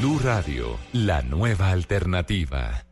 Blue 0.00 0.18
Radio, 0.24 0.78
la 0.94 1.20
nueva 1.20 1.68
alternativa. 1.68 2.86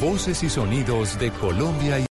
Voces 0.00 0.44
y 0.44 0.48
sonidos 0.48 1.18
de 1.18 1.32
Colombia 1.32 1.98
y 1.98 2.04